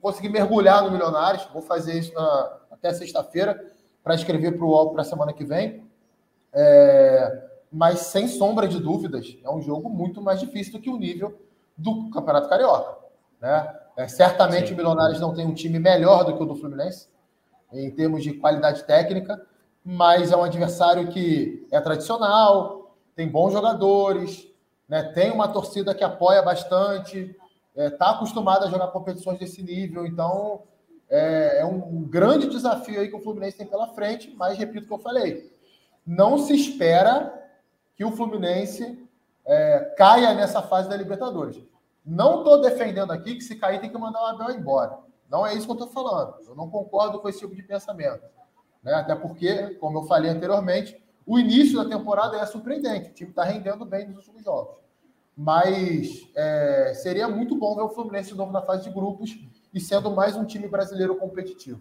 consegui 0.01 0.29
mergulhar 0.29 0.83
no 0.83 0.91
Milionários. 0.91 1.49
Vou 1.53 1.62
fazer 1.62 1.99
isso 1.99 2.12
na, 2.12 2.59
até 2.71 2.93
sexta-feira 2.93 3.73
para 4.03 4.15
escrever 4.15 4.53
para 4.53 4.65
o 4.65 4.69
UOL 4.69 4.91
para 4.91 5.03
a 5.03 5.05
semana 5.05 5.33
que 5.33 5.45
vem. 5.45 5.83
É, 6.53 7.49
mas 7.73 8.01
sem 8.01 8.29
sombra 8.29 8.69
de 8.69 8.79
dúvidas, 8.79 9.37
é 9.43 9.51
um 9.51 9.61
jogo 9.61 9.89
muito 9.89 10.21
mais 10.21 10.39
difícil 10.39 10.75
do 10.75 10.81
que 10.81 10.91
o 10.91 10.99
nível 10.99 11.39
do 11.77 12.11
Campeonato 12.11 12.49
Carioca. 12.49 12.97
Né? 13.41 13.75
É, 13.97 14.09
certamente 14.09 14.68
Sim. 14.68 14.75
o 14.75 14.77
Milionários 14.77 15.20
não 15.20 15.35
tem 15.35 15.47
um 15.47 15.55
time 15.55 15.79
melhor 15.79 16.25
do 16.25 16.37
que 16.37 16.43
o 16.43 16.47
do 16.47 16.57
Fluminense, 16.57 17.09
em 17.72 17.91
termos 17.91 18.22
de 18.22 18.33
qualidade 18.33 18.85
técnica, 18.85 19.45
mas 19.85 20.33
é 20.33 20.37
um 20.37 20.45
adversário 20.45 21.09
que 21.09 21.66
é 21.70 21.81
tradicional, 21.81 22.97
tem 23.14 23.29
bons 23.29 23.53
jogadores, 23.53 24.49
né? 24.89 25.03
tem 25.03 25.31
uma 25.31 25.49
torcida 25.49 25.95
que 25.95 26.03
apoia 26.03 26.43
bastante, 26.43 27.37
está 27.77 27.83
é, 27.83 27.91
tá 27.91 28.11
acostumado 28.11 28.64
a 28.64 28.70
jogar 28.70 28.89
competições 28.89 29.39
desse 29.39 29.62
nível, 29.62 30.07
então 30.07 30.62
é, 31.09 31.61
é, 31.61 31.64
um 31.64 32.03
grande 32.03 32.49
desafio 32.49 33.01
aí 33.01 33.09
que 33.09 33.16
o 33.16 33.20
Fluminense 33.20 33.59
tem 33.59 33.66
pela 33.66 33.89
frente, 33.89 34.35
mas 34.37 34.57
repito 34.57 34.85
o 34.85 34.89
que 34.89 34.95
eu 34.95 34.99
falei, 34.99 35.53
não 36.07 36.39
se 36.39 36.55
espera 36.55 37.33
que 37.97 38.05
o 38.05 38.12
Fluminense 38.12 39.03
é, 39.47 39.95
caia 39.97 40.34
nessa 40.34 40.62
fase 40.62 40.88
da 40.88 40.97
Libertadores. 40.97 41.62
Não 42.05 42.38
estou 42.38 42.61
defendendo 42.61 43.11
aqui 43.11 43.34
que 43.34 43.42
se 43.42 43.57
cair 43.57 43.80
tem 43.80 43.90
que 43.90 43.99
mandar 43.99 44.22
o 44.22 44.26
Abel 44.26 44.51
embora. 44.51 44.99
Não 45.30 45.47
é 45.47 45.55
isso 45.55 45.66
que 45.66 45.72
eu 45.72 45.86
estou 45.86 45.90
falando. 45.90 46.36
Eu 46.47 46.55
não 46.55 46.68
concordo 46.68 47.18
com 47.18 47.28
esse 47.28 47.40
tipo 47.40 47.55
de 47.55 47.62
pensamento. 47.62 48.22
Né? 48.82 48.92
Até 48.95 49.14
porque, 49.14 49.70
como 49.80 49.99
eu 49.99 50.03
falei 50.05 50.30
anteriormente, 50.30 51.03
o 51.26 51.38
início 51.38 51.82
da 51.82 51.88
temporada 51.88 52.36
é 52.36 52.47
surpreendente. 52.47 53.11
O 53.11 53.14
time 53.14 53.30
está 53.30 53.45
rendendo 53.45 53.84
bem 53.84 54.07
nos 54.07 54.18
últimos 54.18 54.45
jogos. 54.45 54.76
Mas 55.36 56.28
é, 56.36 56.92
seria 56.95 57.26
muito 57.26 57.57
bom 57.57 57.74
ver 57.74 57.82
o 57.82 57.88
Fluminense 57.88 58.30
de 58.30 58.36
novo 58.36 58.53
na 58.53 58.62
fase 58.62 58.84
de 58.84 58.90
grupos 58.90 59.36
e 59.72 59.80
sendo 59.80 60.11
mais 60.11 60.36
um 60.36 60.45
time 60.45 60.68
brasileiro 60.68 61.16
competitivo. 61.16 61.80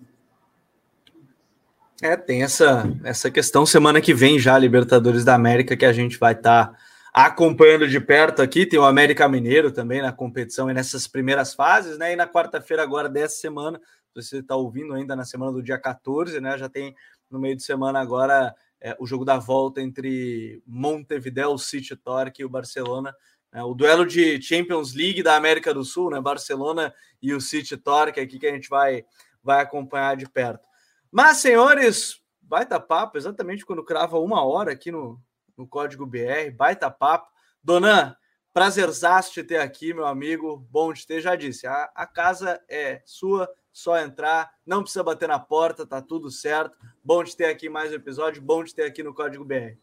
É, 2.01 2.17
tem 2.17 2.41
essa, 2.41 2.83
essa 3.03 3.29
questão 3.29 3.65
semana 3.65 4.01
que 4.01 4.13
vem 4.13 4.39
já, 4.39 4.57
Libertadores 4.57 5.23
da 5.23 5.35
América, 5.35 5.77
que 5.77 5.85
a 5.85 5.93
gente 5.93 6.17
vai 6.17 6.33
estar 6.33 6.69
tá 6.69 6.77
acompanhando 7.13 7.87
de 7.87 7.99
perto 7.99 8.41
aqui. 8.41 8.65
Tem 8.65 8.79
o 8.79 8.83
América 8.83 9.29
Mineiro 9.29 9.71
também 9.71 10.01
na 10.01 10.11
competição 10.11 10.69
e 10.69 10.73
nessas 10.73 11.07
primeiras 11.07 11.53
fases, 11.53 11.97
né? 11.97 12.13
E 12.13 12.15
na 12.15 12.27
quarta-feira, 12.27 12.81
agora 12.81 13.07
dessa 13.07 13.35
semana, 13.35 13.79
você 14.15 14.39
está 14.39 14.55
ouvindo 14.55 14.93
ainda 14.93 15.15
na 15.15 15.23
semana 15.23 15.51
do 15.51 15.61
dia 15.61 15.77
14, 15.77 16.41
né? 16.41 16.57
Já 16.57 16.67
tem 16.67 16.95
no 17.29 17.39
meio 17.39 17.55
de 17.55 17.63
semana 17.63 17.99
agora 17.99 18.55
é, 18.81 18.95
o 18.99 19.05
jogo 19.05 19.23
da 19.23 19.37
volta 19.37 19.81
entre 19.81 20.61
Montevideo, 20.65 21.57
City 21.57 21.95
Torque 21.95 22.41
e 22.41 22.45
o 22.45 22.49
Barcelona 22.49 23.15
é, 23.53 23.63
o 23.63 23.75
duelo 23.75 24.05
de 24.05 24.41
Champions 24.41 24.95
League 24.95 25.21
da 25.21 25.35
América 25.35 25.71
do 25.73 25.85
Sul, 25.85 26.09
né? 26.09 26.19
Barcelona 26.19 26.93
e 27.21 27.33
o 27.33 27.39
City 27.39 27.77
Torque 27.77 28.19
aqui 28.19 28.39
que 28.39 28.47
a 28.47 28.51
gente 28.51 28.67
vai, 28.67 29.05
vai 29.43 29.61
acompanhar 29.61 30.17
de 30.17 30.27
perto. 30.27 30.65
Mas, 31.11 31.37
senhores, 31.37 32.19
vai 32.41 32.65
papo, 32.65 33.15
exatamente 33.15 33.63
quando 33.63 33.85
crava 33.85 34.17
uma 34.17 34.43
hora 34.43 34.71
aqui 34.71 34.91
no, 34.91 35.21
no 35.57 35.67
Código 35.67 36.05
BR, 36.05 36.51
baita 36.55 36.89
papo. 36.89 37.31
Donan, 37.63 38.15
prazerzaço 38.53 39.33
te 39.33 39.43
ter 39.43 39.59
aqui, 39.59 39.93
meu 39.93 40.05
amigo. 40.05 40.65
Bom 40.69 40.93
te 40.93 41.05
ter, 41.05 41.21
já 41.21 41.35
disse. 41.35 41.65
A, 41.65 41.91
a 41.95 42.05
casa 42.05 42.61
é 42.69 43.01
sua, 43.05 43.49
só 43.71 43.97
entrar, 43.97 44.51
não 44.65 44.83
precisa 44.83 45.03
bater 45.03 45.27
na 45.27 45.39
porta, 45.39 45.85
tá 45.85 46.01
tudo 46.01 46.29
certo. 46.29 46.77
Bom 47.03 47.23
te 47.23 47.35
ter 47.35 47.45
aqui 47.45 47.67
mais 47.67 47.91
um 47.91 47.95
episódio, 47.95 48.41
bom 48.41 48.63
te 48.63 48.75
ter 48.75 48.85
aqui 48.85 49.01
no 49.01 49.13
Código 49.13 49.43
BR. 49.43 49.75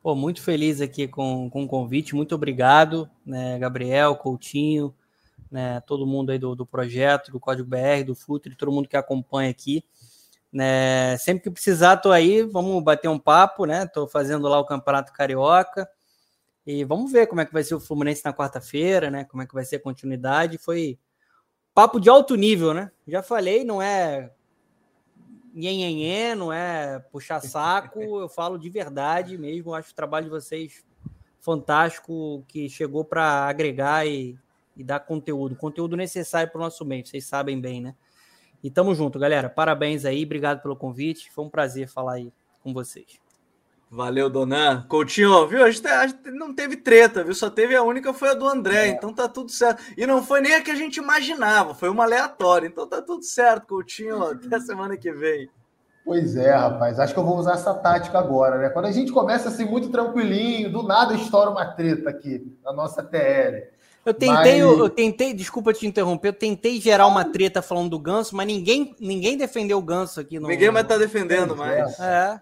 Pô, 0.00 0.14
muito 0.14 0.40
feliz 0.40 0.80
aqui 0.80 1.08
com, 1.08 1.50
com 1.50 1.64
o 1.64 1.68
convite, 1.68 2.14
muito 2.14 2.32
obrigado, 2.32 3.10
né, 3.24 3.58
Gabriel, 3.58 4.14
Coutinho, 4.14 4.94
né, 5.50 5.80
todo 5.80 6.06
mundo 6.06 6.30
aí 6.30 6.38
do, 6.38 6.54
do 6.54 6.64
projeto, 6.64 7.32
do 7.32 7.40
Código 7.40 7.68
BR, 7.68 8.04
do 8.06 8.14
Futre, 8.14 8.54
todo 8.54 8.70
mundo 8.70 8.88
que 8.88 8.96
acompanha 8.96 9.50
aqui. 9.50 9.84
Né, 10.56 11.18
sempre 11.18 11.42
que 11.42 11.50
precisar, 11.50 11.98
tô 11.98 12.10
aí, 12.10 12.40
vamos 12.40 12.82
bater 12.82 13.08
um 13.08 13.18
papo, 13.18 13.66
né? 13.66 13.86
Tô 13.86 14.08
fazendo 14.08 14.48
lá 14.48 14.58
o 14.58 14.64
Campeonato 14.64 15.12
Carioca 15.12 15.86
e 16.66 16.82
vamos 16.82 17.12
ver 17.12 17.26
como 17.26 17.42
é 17.42 17.44
que 17.44 17.52
vai 17.52 17.62
ser 17.62 17.74
o 17.74 17.80
Fluminense 17.80 18.24
na 18.24 18.32
quarta-feira, 18.32 19.10
né? 19.10 19.24
Como 19.24 19.42
é 19.42 19.46
que 19.46 19.52
vai 19.52 19.66
ser 19.66 19.76
a 19.76 19.80
continuidade. 19.80 20.56
Foi 20.56 20.98
papo 21.74 22.00
de 22.00 22.08
alto 22.08 22.34
nível, 22.36 22.72
né? 22.72 22.90
Já 23.06 23.22
falei, 23.22 23.64
não 23.64 23.82
é 23.82 24.32
nhenhenhê, 25.52 26.34
não 26.34 26.50
é 26.50 27.00
puxar 27.12 27.42
saco, 27.42 28.00
eu 28.18 28.28
falo 28.30 28.56
de 28.56 28.70
verdade 28.70 29.36
mesmo, 29.36 29.74
acho 29.74 29.92
o 29.92 29.94
trabalho 29.94 30.24
de 30.24 30.30
vocês 30.30 30.82
fantástico, 31.38 32.42
que 32.48 32.66
chegou 32.70 33.04
para 33.04 33.46
agregar 33.46 34.06
e, 34.06 34.38
e, 34.74 34.82
dar 34.82 35.00
conteúdo, 35.00 35.54
conteúdo 35.54 35.98
necessário 35.98 36.50
para 36.50 36.58
o 36.58 36.64
nosso 36.64 36.82
meio, 36.82 37.06
vocês 37.06 37.26
sabem 37.26 37.60
bem, 37.60 37.82
né? 37.82 37.94
E 38.66 38.70
tamo 38.70 38.92
junto, 38.96 39.16
galera. 39.16 39.48
Parabéns 39.48 40.04
aí, 40.04 40.24
obrigado 40.24 40.60
pelo 40.60 40.74
convite, 40.74 41.30
foi 41.30 41.44
um 41.44 41.48
prazer 41.48 41.86
falar 41.86 42.14
aí 42.14 42.32
com 42.64 42.74
vocês. 42.74 43.06
Valeu, 43.88 44.28
Donan. 44.28 44.84
Coutinho, 44.88 45.46
viu? 45.46 45.62
A 45.62 45.70
gente, 45.70 45.86
a 45.86 46.04
gente, 46.04 46.32
não 46.32 46.52
teve 46.52 46.76
treta, 46.76 47.22
viu? 47.22 47.32
Só 47.32 47.48
teve 47.48 47.76
a 47.76 47.84
única, 47.84 48.12
foi 48.12 48.30
a 48.30 48.34
do 48.34 48.44
André, 48.44 48.86
é. 48.86 48.88
então 48.88 49.14
tá 49.14 49.28
tudo 49.28 49.52
certo. 49.52 49.80
E 49.96 50.04
não 50.04 50.20
foi 50.20 50.40
nem 50.40 50.56
a 50.56 50.60
que 50.60 50.72
a 50.72 50.74
gente 50.74 50.96
imaginava, 50.96 51.76
foi 51.76 51.88
uma 51.88 52.02
aleatória. 52.02 52.66
Então 52.66 52.88
tá 52.88 53.00
tudo 53.00 53.22
certo, 53.22 53.68
Coutinho. 53.68 54.20
Até 54.24 54.58
semana 54.58 54.96
que 54.96 55.12
vem. 55.12 55.48
Pois 56.04 56.34
é, 56.34 56.50
rapaz. 56.50 56.98
Acho 56.98 57.14
que 57.14 57.20
eu 57.20 57.24
vou 57.24 57.36
usar 57.36 57.52
essa 57.52 57.72
tática 57.72 58.18
agora, 58.18 58.58
né? 58.58 58.68
Quando 58.70 58.86
a 58.86 58.92
gente 58.92 59.12
começa 59.12 59.48
assim 59.48 59.64
muito 59.64 59.90
tranquilinho, 59.90 60.72
do 60.72 60.82
nada 60.82 61.14
estoura 61.14 61.50
uma 61.50 61.66
treta 61.66 62.10
aqui 62.10 62.52
na 62.64 62.72
nossa 62.72 63.00
TL. 63.00 63.75
Eu 64.06 64.14
tentei, 64.14 64.34
mas... 64.34 64.58
eu, 64.60 64.78
eu, 64.78 64.88
tentei, 64.88 65.34
desculpa 65.34 65.72
te 65.72 65.84
interromper, 65.84 66.28
eu 66.28 66.32
tentei 66.32 66.80
gerar 66.80 67.08
uma 67.08 67.24
treta 67.24 67.60
falando 67.60 67.90
do 67.90 67.98
Ganso, 67.98 68.36
mas 68.36 68.46
ninguém, 68.46 68.94
ninguém 69.00 69.36
defendeu 69.36 69.78
o 69.78 69.82
Ganso 69.82 70.20
aqui. 70.20 70.38
No... 70.38 70.46
Ninguém 70.46 70.70
vai 70.70 70.82
estar 70.82 70.94
tá 70.94 71.00
defendendo 71.00 71.56
mais. 71.56 71.98
É. 71.98 72.40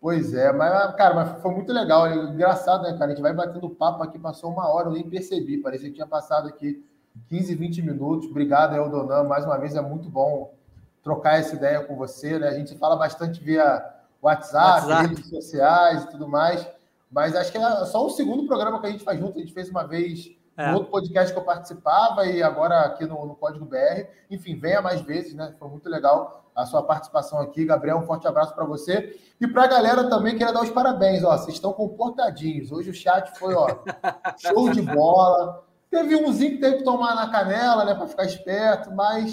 Pois 0.00 0.32
é, 0.32 0.52
mas, 0.52 0.94
cara, 0.94 1.14
mas 1.14 1.42
foi 1.42 1.50
muito 1.50 1.72
legal. 1.72 2.06
É 2.06 2.14
engraçado, 2.14 2.84
né, 2.84 2.92
cara? 2.92 3.06
A 3.06 3.08
gente 3.08 3.22
vai 3.22 3.32
batendo 3.32 3.68
papo 3.70 4.04
aqui, 4.04 4.20
passou 4.20 4.52
uma 4.52 4.68
hora, 4.68 4.86
eu 4.86 4.92
nem 4.92 5.02
percebi. 5.02 5.58
Parecia 5.58 5.88
que 5.88 5.96
tinha 5.96 6.06
passado 6.06 6.46
aqui 6.46 6.84
15, 7.28 7.54
20 7.56 7.82
minutos. 7.82 8.30
Obrigado, 8.30 8.76
Eldonan. 8.76 9.24
Mais 9.24 9.44
uma 9.44 9.58
vez, 9.58 9.74
é 9.74 9.80
muito 9.80 10.08
bom 10.08 10.54
trocar 11.02 11.40
essa 11.40 11.56
ideia 11.56 11.80
com 11.80 11.96
você, 11.96 12.38
né? 12.38 12.48
A 12.48 12.54
gente 12.54 12.78
fala 12.78 12.94
bastante 12.94 13.42
via 13.42 13.84
WhatsApp, 14.22 14.86
WhatsApp. 14.86 15.08
redes 15.08 15.28
sociais 15.28 16.04
e 16.04 16.10
tudo 16.10 16.28
mais. 16.28 16.64
Mas 17.10 17.34
acho 17.34 17.50
que 17.50 17.58
é 17.58 17.84
só 17.86 18.06
o 18.06 18.10
segundo 18.10 18.46
programa 18.46 18.80
que 18.80 18.86
a 18.86 18.90
gente 18.90 19.02
faz 19.02 19.18
junto. 19.18 19.38
A 19.38 19.40
gente 19.40 19.52
fez 19.52 19.68
uma 19.68 19.84
vez 19.84 20.36
é. 20.56 20.68
no 20.68 20.74
outro 20.74 20.90
podcast 20.90 21.32
que 21.32 21.38
eu 21.38 21.44
participava 21.44 22.26
e 22.26 22.42
agora 22.42 22.80
aqui 22.80 23.04
no, 23.04 23.26
no 23.26 23.34
Código 23.34 23.64
BR. 23.64 24.06
Enfim, 24.30 24.56
venha 24.56 24.80
mais 24.80 25.00
vezes, 25.00 25.34
né? 25.34 25.54
Foi 25.58 25.68
muito 25.68 25.88
legal 25.88 26.50
a 26.54 26.64
sua 26.64 26.82
participação 26.82 27.40
aqui. 27.40 27.64
Gabriel, 27.64 27.98
um 27.98 28.06
forte 28.06 28.26
abraço 28.26 28.54
para 28.54 28.64
você. 28.64 29.18
E 29.40 29.46
para 29.46 29.64
a 29.64 29.66
galera 29.66 30.08
também, 30.08 30.36
queria 30.36 30.52
dar 30.52 30.62
os 30.62 30.70
parabéns. 30.70 31.24
Ó, 31.24 31.36
vocês 31.36 31.54
estão 31.54 31.72
comportadinhos. 31.72 32.70
Hoje 32.70 32.90
o 32.90 32.94
chat 32.94 33.36
foi 33.38 33.54
ó, 33.54 33.66
show 34.38 34.70
de 34.70 34.80
bola. 34.80 35.64
Teve 35.90 36.16
umzinho 36.16 36.52
que 36.52 36.58
teve 36.58 36.78
que 36.78 36.84
tomar 36.84 37.14
na 37.14 37.30
canela, 37.30 37.84
né, 37.84 37.94
para 37.94 38.06
ficar 38.06 38.24
esperto, 38.24 38.90
mas 38.92 39.32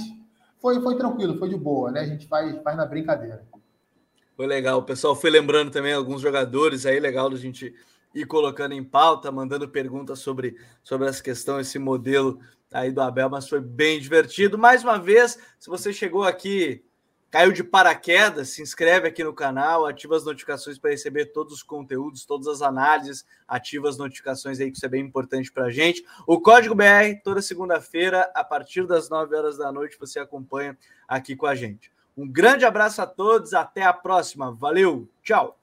foi, 0.60 0.80
foi 0.80 0.96
tranquilo, 0.96 1.38
foi 1.40 1.50
de 1.50 1.58
boa, 1.58 1.90
né? 1.92 2.02
A 2.02 2.06
gente 2.06 2.28
faz, 2.28 2.56
faz 2.62 2.78
na 2.78 2.86
brincadeira. 2.86 3.44
Foi 4.36 4.46
legal. 4.46 4.80
O 4.80 4.84
pessoal 4.84 5.16
foi 5.16 5.30
lembrando 5.30 5.72
também 5.72 5.94
alguns 5.94 6.22
jogadores 6.22 6.86
aí, 6.86 7.00
legal 7.00 7.30
da 7.30 7.38
gente 7.38 7.74
ir 8.14 8.26
colocando 8.26 8.74
em 8.74 8.84
pauta, 8.84 9.32
mandando 9.32 9.68
perguntas 9.68 10.20
sobre, 10.20 10.56
sobre 10.84 11.08
essa 11.08 11.22
questão, 11.22 11.60
esse 11.60 11.80
modelo 11.80 12.40
aí 12.72 12.92
do 12.92 13.02
Abel, 13.02 13.30
mas 13.30 13.48
foi 13.48 13.60
bem 13.60 14.00
divertido. 14.00 14.58
Mais 14.58 14.84
uma 14.84 14.98
vez, 14.98 15.38
se 15.60 15.70
você 15.70 15.92
chegou 15.92 16.24
aqui 16.24 16.84
Caiu 17.32 17.54
de 17.54 17.64
paraquedas, 17.64 18.50
se 18.50 18.62
inscreve 18.62 19.08
aqui 19.08 19.24
no 19.24 19.34
canal, 19.34 19.86
ativa 19.86 20.18
as 20.18 20.26
notificações 20.26 20.78
para 20.78 20.92
receber 20.92 21.28
todos 21.28 21.54
os 21.54 21.64
conteúdos, 21.64 22.26
todas 22.26 22.46
as 22.46 22.62
análises, 22.62 23.26
ativa 23.48 23.88
as 23.88 23.98
notificações 23.98 24.60
aí, 24.60 24.70
que 24.70 24.76
isso 24.76 24.86
é 24.86 24.90
bem 24.90 25.02
importante 25.02 25.50
para 25.50 25.68
a 25.68 25.70
gente. 25.70 26.04
O 26.28 26.42
Código 26.42 26.76
BR, 26.76 27.22
toda 27.24 27.42
segunda-feira, 27.42 28.30
a 28.36 28.44
partir 28.44 28.86
das 28.86 29.10
9 29.10 29.34
horas 29.34 29.58
da 29.58 29.72
noite, 29.72 29.98
você 29.98 30.20
acompanha 30.20 30.78
aqui 31.08 31.34
com 31.34 31.46
a 31.46 31.56
gente. 31.56 31.90
Um 32.18 32.28
grande 32.28 32.66
abraço 32.66 33.02
a 33.02 33.08
todos, 33.08 33.54
até 33.54 33.82
a 33.82 33.94
próxima. 33.94 34.52
Valeu, 34.52 35.08
tchau! 35.24 35.61